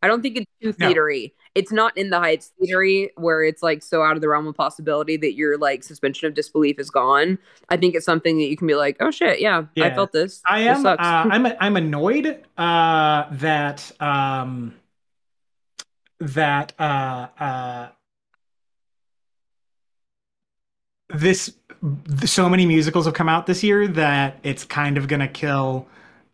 [0.02, 0.88] I don't think it's too No.
[0.92, 1.32] theatery.
[1.54, 4.54] It's not in the heights theatery where it's like so out of the realm of
[4.56, 7.38] possibility that your like suspension of disbelief is gone.
[7.68, 10.42] I think it's something that you can be like, oh shit, yeah, I felt this.
[10.46, 10.86] I This am.
[10.86, 10.96] Uh.
[10.98, 11.46] I'm.
[11.60, 14.74] I'm annoyed uh, that um,
[16.18, 17.88] that uh, uh,
[21.10, 21.52] this
[22.24, 25.86] so many musicals have come out this year that it's kind of gonna kill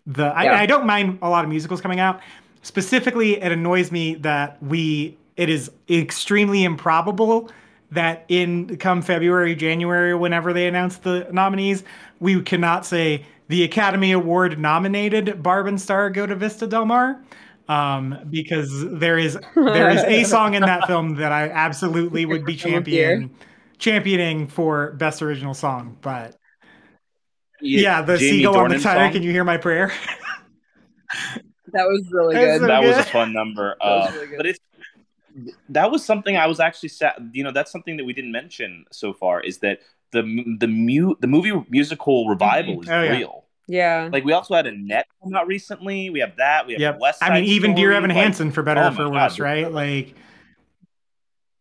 [0.07, 0.25] the.
[0.25, 0.33] Yeah.
[0.33, 2.21] I, I don't mind a lot of musicals coming out.
[2.63, 5.17] Specifically, it annoys me that we.
[5.37, 7.51] It is extremely improbable
[7.93, 11.85] that in come February, January, whenever they announce the nominees,
[12.21, 17.23] we cannot say the Academy Award nominated Barb and Star go to Vista Del Mar.
[17.69, 22.45] Um, because there is there is a song in that film that I absolutely would
[22.47, 23.21] be I'm with you.
[23.21, 23.31] champion
[23.79, 25.97] championing for best original song.
[26.01, 26.37] But
[27.61, 29.13] yeah, the Jamie seagull on the Dornan Titanic.
[29.13, 29.13] song?
[29.13, 29.93] Can you hear my prayer?
[31.73, 32.61] That was really good.
[32.61, 33.77] so that was a fun number.
[33.83, 34.59] That was Uh, really but it's
[35.69, 37.31] that was something I was actually sad.
[37.33, 39.81] You know, that's something that we didn't mention so far is that
[40.11, 40.23] the
[40.59, 43.11] the mu- the movie musical revival is Oh, yeah.
[43.13, 43.45] real.
[43.69, 44.09] yeah.
[44.13, 46.11] Like we also had a net come out recently.
[46.11, 46.67] We have that.
[46.67, 46.99] We have Yep.
[47.01, 49.37] West I mean, Side even Dear Evan like, Hansen for better oh or for worse,
[49.37, 49.45] God.
[49.45, 49.71] right?
[49.71, 50.15] Like,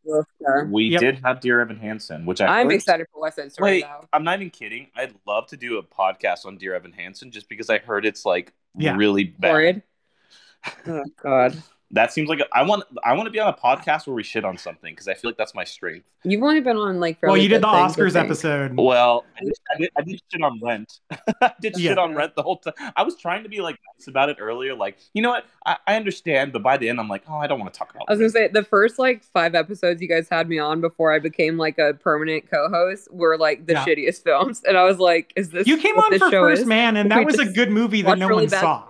[0.06, 0.64] Yeah.
[0.70, 1.02] We Yep.
[1.02, 3.82] did have Dear Evan Hansen, which I I'm heard- excited for West Side Story Wait,
[3.84, 4.08] though.
[4.14, 4.88] I'm not even kidding.
[4.96, 8.26] I'd love to do a podcast on Dear Evan Hansen just because I heard it's
[8.26, 8.96] like Yeah.
[8.96, 9.50] really bad.
[9.52, 9.84] Horrid.
[10.88, 11.62] Oh God.
[11.92, 14.22] That seems like a, I want I want to be on a podcast where we
[14.22, 16.06] shit on something because I feel like that's my strength.
[16.26, 17.18] You've only been on like.
[17.22, 18.76] well, fairly you did the things, Oscars episode.
[18.76, 21.00] Well, I did, I did, I did shit on Rent.
[21.42, 21.92] I did Yeah.
[21.92, 22.74] shit on Rent the whole time.
[22.98, 24.76] I was trying to be like nice about it earlier.
[24.76, 25.46] Like, you know what?
[25.66, 27.92] I, I understand, but by the end, I'm like, oh, I don't want to talk
[27.92, 28.04] about.
[28.10, 28.54] I was gonna Rent.
[28.54, 31.78] say the first like five episodes you guys had me on before I became like
[31.78, 33.86] a permanent co-host were like the Yeah.
[33.86, 36.42] shittiest films, and I was like, "Is this You came what on this for show
[36.42, 36.68] First is?
[36.68, 38.84] Man, and We that was a good movie that no really one bad- saw.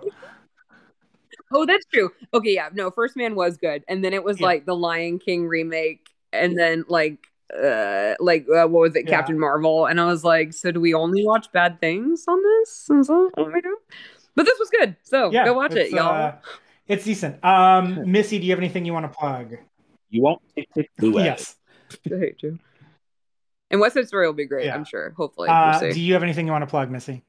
[1.52, 2.11] Oh, that's true.
[2.34, 4.48] Okay, yeah, no, First Man was good, and then it was Yeah.
[4.48, 9.11] like the Lion King remake, and then like uh like uh, what was it, Yeah.
[9.18, 12.90] Captain Marvel, and I was like, so do we only watch bad things on this?
[12.90, 13.78] Is that what we do?
[14.36, 16.10] But this was good, so Yeah, go watch it, y'all.
[16.28, 16.36] uh,
[16.88, 17.44] it's decent.
[17.44, 19.56] Um, Missy, do you have anything you want to plug?
[20.10, 20.90] You won't take it.
[21.02, 21.56] Yes.
[22.11, 22.60] I hate you.
[23.72, 24.76] And West Side Story will be great, Yeah.
[24.76, 25.14] I'm sure.
[25.18, 27.24] Hopefully, Uh, we'll do you have anything you want to plug, Missy?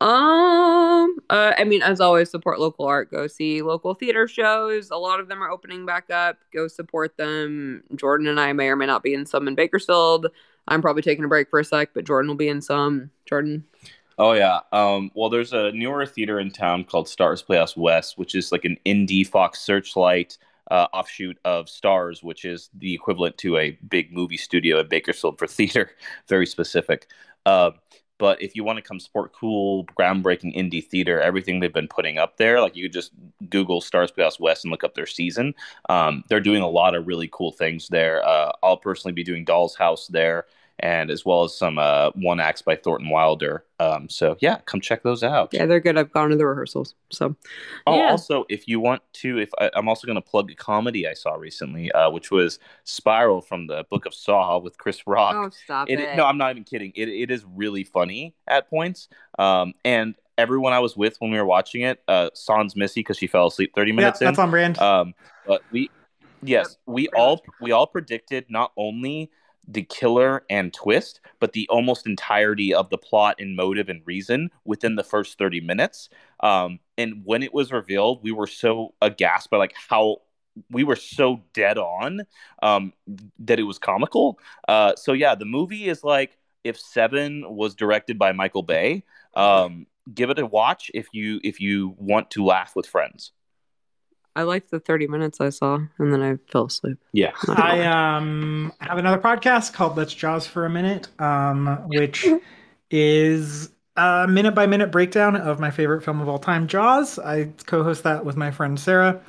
[0.00, 3.10] Um, uh, I mean, as always, support local art.
[3.10, 4.90] Go see local theater shows.
[4.90, 6.38] A lot of them are opening back up.
[6.52, 7.82] Go support them.
[7.96, 10.28] Jordan and I may or may not be in some in Bakersfield.
[10.68, 13.10] I'm probably taking a break for a sec, but Jordan will be in some.
[13.26, 13.64] Jordan.
[14.18, 14.60] Oh yeah.
[14.72, 18.64] Um, well, there's a newer theater in town called Stars Playhouse West, which is like
[18.64, 20.38] an indie Fox Searchlight
[20.70, 25.38] uh, offshoot of Stars, which is the equivalent to a big movie studio at Bakersfield
[25.38, 25.90] for theater.
[26.28, 27.08] Very specific.
[27.46, 27.70] Uh,
[28.18, 32.18] but if you want to come support cool, groundbreaking indie theater, everything they've been putting
[32.18, 33.12] up there, like you could just
[33.48, 35.54] Google Stars Playhouse West and look up their season.
[35.88, 38.26] Um, they're doing a lot of really cool things there.
[38.26, 40.46] Uh, I'll personally be doing Doll's House there
[40.80, 43.64] and as well as some uh, one acts by Thornton Wilder.
[43.80, 45.50] Um, so yeah, come check those out.
[45.52, 45.96] Yeah, they're good.
[45.98, 46.94] I've gone to the rehearsals.
[47.10, 47.36] So,
[47.86, 48.10] Oh, yeah.
[48.10, 51.14] also, if you want to, if I, I'm also going to plug a comedy I
[51.14, 55.34] saw recently, uh, which was Spiral from the Book of Saw with Chris Rock.
[55.36, 56.16] oh, stop It- it.
[56.16, 56.92] no, I'm not even kidding.
[56.94, 59.08] It, it is really funny at points.
[59.38, 63.18] Um, and everyone I was with when we were watching it, uh, sans Missy because
[63.18, 64.26] she fell asleep 30 Yeah, minutes in.
[64.26, 64.78] that's on brand.
[64.78, 65.14] Um,
[65.46, 65.90] but we,
[66.42, 69.30] yes, we pretty all we all predicted not only
[69.70, 74.50] the killer and twist, but the almost entirety of the plot and motive and reason
[74.64, 76.08] within the first thirty minutes.
[76.40, 80.22] Um, and when it was revealed, we were so aghast by like how
[80.70, 82.22] we were so dead on
[82.62, 82.92] um,
[83.38, 84.40] that it was comical.
[84.66, 89.04] Uh, so yeah, the movie is like if Seven was directed by Michael Bay.
[89.34, 93.32] Um, give it a watch if you if you want to laugh with friends.
[94.38, 96.96] I liked the 30 minutes I saw, and then I fell asleep.
[97.12, 97.32] Yeah.
[97.48, 102.24] I um have another podcast called Let's Jaws for a Minute, um, which
[102.88, 107.18] is a minute by minute breakdown of my favorite film of all time, Jaws.
[107.18, 109.20] I co-host that with my friend Sarah,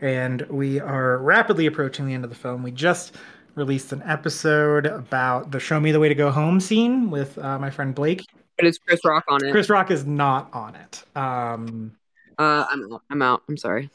[0.00, 2.64] and we are rapidly approaching the end of the film.
[2.64, 3.14] We just
[3.54, 7.56] released an episode about the "Show Me the Way to Go Home" scene with uh,
[7.60, 8.24] my friend Blake.
[8.56, 9.52] But it's Chris Rock on it.
[9.52, 11.04] Chris Rock is not on it.
[11.14, 11.92] Um,
[12.36, 12.98] uh, I'm.
[13.10, 13.44] I'm out.
[13.48, 13.90] I'm sorry.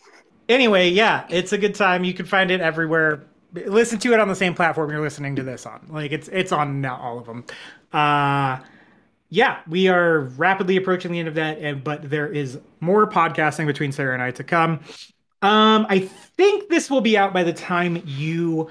[0.52, 2.03] Anyway, yeah, it's a good time.
[2.03, 3.23] You can find it everywhere.
[3.53, 5.88] Listen to it on the same platform you're listening to this on.
[5.90, 7.45] Like it's it's on now, all of them.
[7.91, 8.64] Uh,
[9.30, 13.65] yeah, we are rapidly approaching the end of that, and but there is more podcasting
[13.65, 14.82] between Sarah and I to come.
[15.41, 18.69] Um, I think this will be out by the time you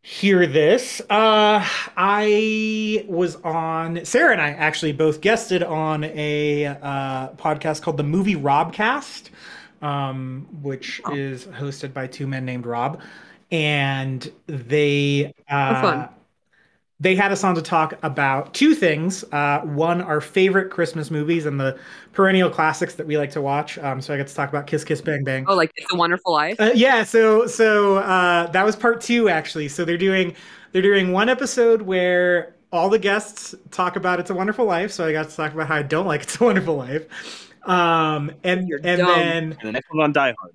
[0.00, 1.00] hear this.
[1.10, 1.62] Uh,
[1.96, 8.04] I was on Sarah and I actually both guested on a uh, podcast called the
[8.04, 9.28] Movie Robcast,
[9.82, 11.14] um, which Oh.
[11.14, 13.00] is hosted by two men named Rob,
[13.50, 16.08] and they uh, fun.
[17.00, 19.22] they had us on to talk about two things.
[19.32, 21.78] Uh, one, our favorite Christmas movies and the
[22.12, 23.78] perennial classics that we like to watch.
[23.78, 25.44] Um, so I got to talk about Kiss Kiss Bang Bang.
[25.46, 26.56] Oh, like It's a Wonderful Life.
[26.58, 27.04] Uh, yeah.
[27.04, 29.68] So so uh, that was part two actually.
[29.68, 30.34] So they're doing
[30.72, 34.90] they're doing one episode where all the guests talk about It's a Wonderful Life.
[34.90, 37.47] So I got to talk about how I don't like It's a Wonderful Life.
[37.68, 39.06] Um, and You're and dumb.
[39.06, 40.54] then And the next one on Die Hard.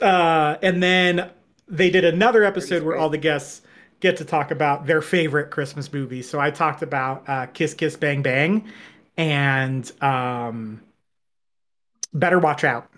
[0.00, 1.30] uh, and then
[1.68, 3.62] they did another episode where all the guests
[4.00, 6.28] get to talk about their favorite Christmas movies.
[6.28, 8.68] So I talked about uh, Kiss Kiss Bang Bang
[9.16, 10.82] and um,
[12.12, 12.90] Better Watch Out.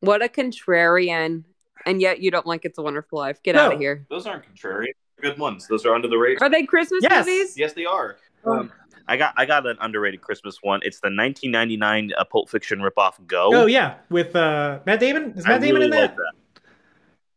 [0.00, 1.44] What a contrarian.
[1.86, 3.42] And yet you don't like It's a Wonderful Life.
[3.42, 3.66] Get No.
[3.66, 4.06] out of here.
[4.10, 4.92] Those aren't contrarian.
[5.20, 5.66] Good ones.
[5.68, 6.46] Those are under the radar.
[6.46, 7.26] Are they Christmas Yes.
[7.26, 7.56] movies?
[7.58, 8.16] Yes, they are.
[8.44, 8.52] Oh.
[8.60, 8.72] Um,
[9.10, 10.80] I got I got an underrated Christmas one.
[10.84, 13.50] It's the 1999 uh, Pulp Fiction ripoff Go.
[13.52, 15.34] Oh yeah, with uh, Matt Damon.
[15.36, 16.16] Is I Matt Damon really in that?
[16.16, 16.32] that.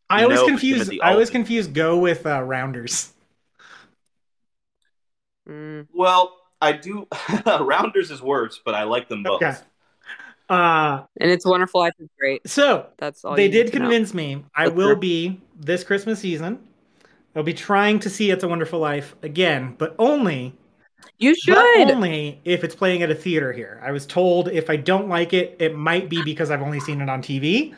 [0.09, 0.89] I always No, confuse.
[1.01, 3.11] I always confuse Go with uh, Rounders.
[5.49, 5.87] Mm.
[5.93, 7.07] Well, I do.
[7.59, 9.41] Rounders is worse, but I like them both.
[9.41, 9.55] Okay.
[10.49, 12.47] Uh, And It's Wonderful Life is great.
[12.47, 13.85] so That's all they did to know.
[13.85, 14.45] convince me.
[14.55, 14.99] I That's will true.
[14.99, 16.59] be this Christmas season.
[17.35, 20.53] I'll be trying to see It's a Wonderful Life again, but only
[21.19, 21.91] You But should.
[21.91, 23.79] only if it's playing at a theater here.
[23.83, 27.01] I was told if I don't like it, it might be because I've only seen
[27.01, 27.73] it on TV,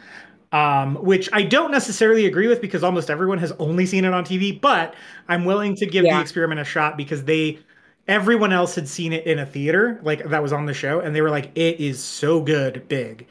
[0.52, 4.24] um, which I don't necessarily agree with because almost everyone has only seen it on
[4.24, 4.60] TV.
[4.60, 4.96] But
[5.28, 7.60] I'm willing to give the experiment a shot because they,
[8.08, 11.16] everyone else had seen it in a theater, like that was on the show, and
[11.16, 13.28] they were like, "It is so good, big."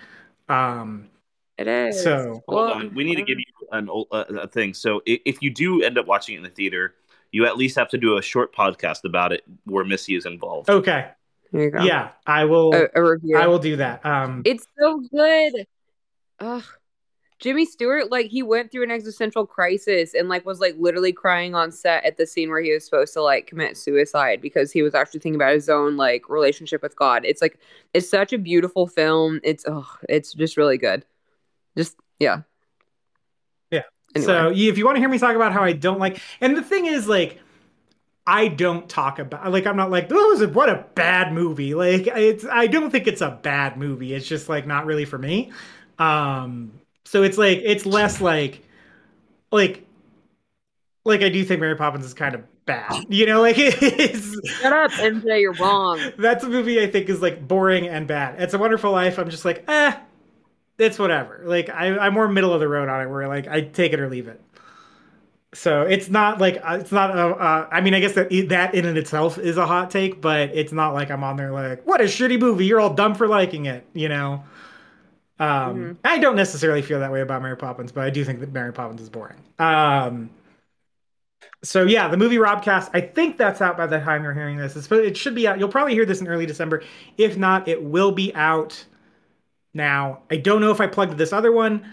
[0.49, 1.09] Um,
[1.57, 2.03] It is.
[2.03, 2.95] So- Hold Well, on.
[2.95, 4.75] We need to give you an old, uh, a thing.
[4.75, 6.95] So if you do end up watching it in the theater,
[7.35, 10.71] you at least have to do a short podcast about it where Missy is involved.
[10.71, 11.09] okay,
[11.51, 11.83] There you go.
[11.83, 12.73] yeah, I will.
[12.73, 13.37] A, a review.
[13.37, 14.07] I will do that.
[14.07, 15.67] Um, It's so good.
[16.39, 16.63] Ugh.
[17.41, 21.57] Jimmy Stewart, like he went through an existential crisis and like was like literally crying
[21.57, 24.83] on set at the scene where he was supposed to like commit suicide because he
[24.83, 27.25] was actually thinking about his own like relationship with God.
[27.25, 27.59] It's like
[27.93, 29.41] it's such a beautiful film.
[29.43, 31.05] It's oh, it's just really good.
[31.77, 32.43] Just yeah.
[34.15, 34.27] Anyway.
[34.27, 36.63] So if you want to hear me talk about how I don't like, and the
[36.63, 37.41] thing is, like,
[38.27, 41.75] I don't talk about like I'm not like oh what a bad movie.
[41.75, 44.15] Like it's I don't think it's a bad movie.
[44.15, 45.53] It's just like not really for me.
[45.99, 46.73] Um,
[47.05, 48.63] so it's like it's less like
[49.53, 49.87] like
[51.05, 53.05] like I do think Mary Poppins is kind of bad.
[53.11, 56.01] You know, like it's Shut up, MJ, you're wrong.
[56.19, 58.41] that's a movie I think is like boring and bad.
[58.41, 59.19] It's a Wonderful Life.
[59.19, 59.97] I'm just like, eh,
[60.79, 61.43] it's whatever.
[61.45, 64.01] Like I, I'm more middle of the road on it, where like I take it
[64.01, 64.41] or leave it.
[65.53, 67.17] So it's not like uh, it's not.
[67.17, 70.21] A, uh, I mean, I guess that that in and itself is a hot take,
[70.21, 72.67] but it's not like I'm on there like, what a shitty movie.
[72.67, 73.87] You're all dumb for liking it.
[73.95, 74.45] You know.
[75.39, 75.97] Um, Mhm.
[76.05, 78.73] I don't necessarily feel that way about Mary Poppins, but I do think that Mary
[78.73, 79.39] Poppins is boring.
[79.59, 80.31] Um,
[81.63, 82.91] so yeah, the movie Robcast.
[82.95, 84.77] I think that's out by the time you're hearing this.
[84.77, 85.59] It's, it should be out.
[85.59, 86.83] You'll probably hear this in early December.
[87.17, 88.85] If not, it will be out
[89.75, 90.23] now.
[90.31, 91.85] I don't know if I plugged this other one.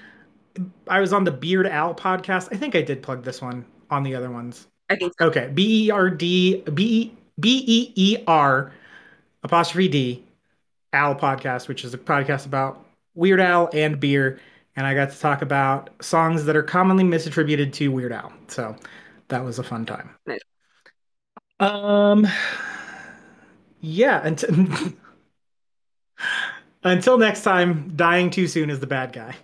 [0.87, 2.49] I was on the Beard Al podcast.
[2.51, 4.67] I think I did plug this one on the other ones.
[4.89, 5.27] I think so.
[5.27, 8.71] Okay, B E R D B E B E E R
[9.43, 10.23] apostrophe D
[10.93, 12.85] Al podcast, which is a podcast about
[13.15, 14.39] Weird Al and beer,
[14.75, 18.31] and I got to talk about songs that are commonly misattributed to Weird Al.
[18.47, 18.75] So
[19.29, 20.09] that was a fun time.
[20.25, 20.39] Nice.
[21.59, 22.27] Um,
[23.79, 24.25] yeah.
[24.25, 24.49] Until
[26.83, 29.35] until next time, dying too soon is the bad guy.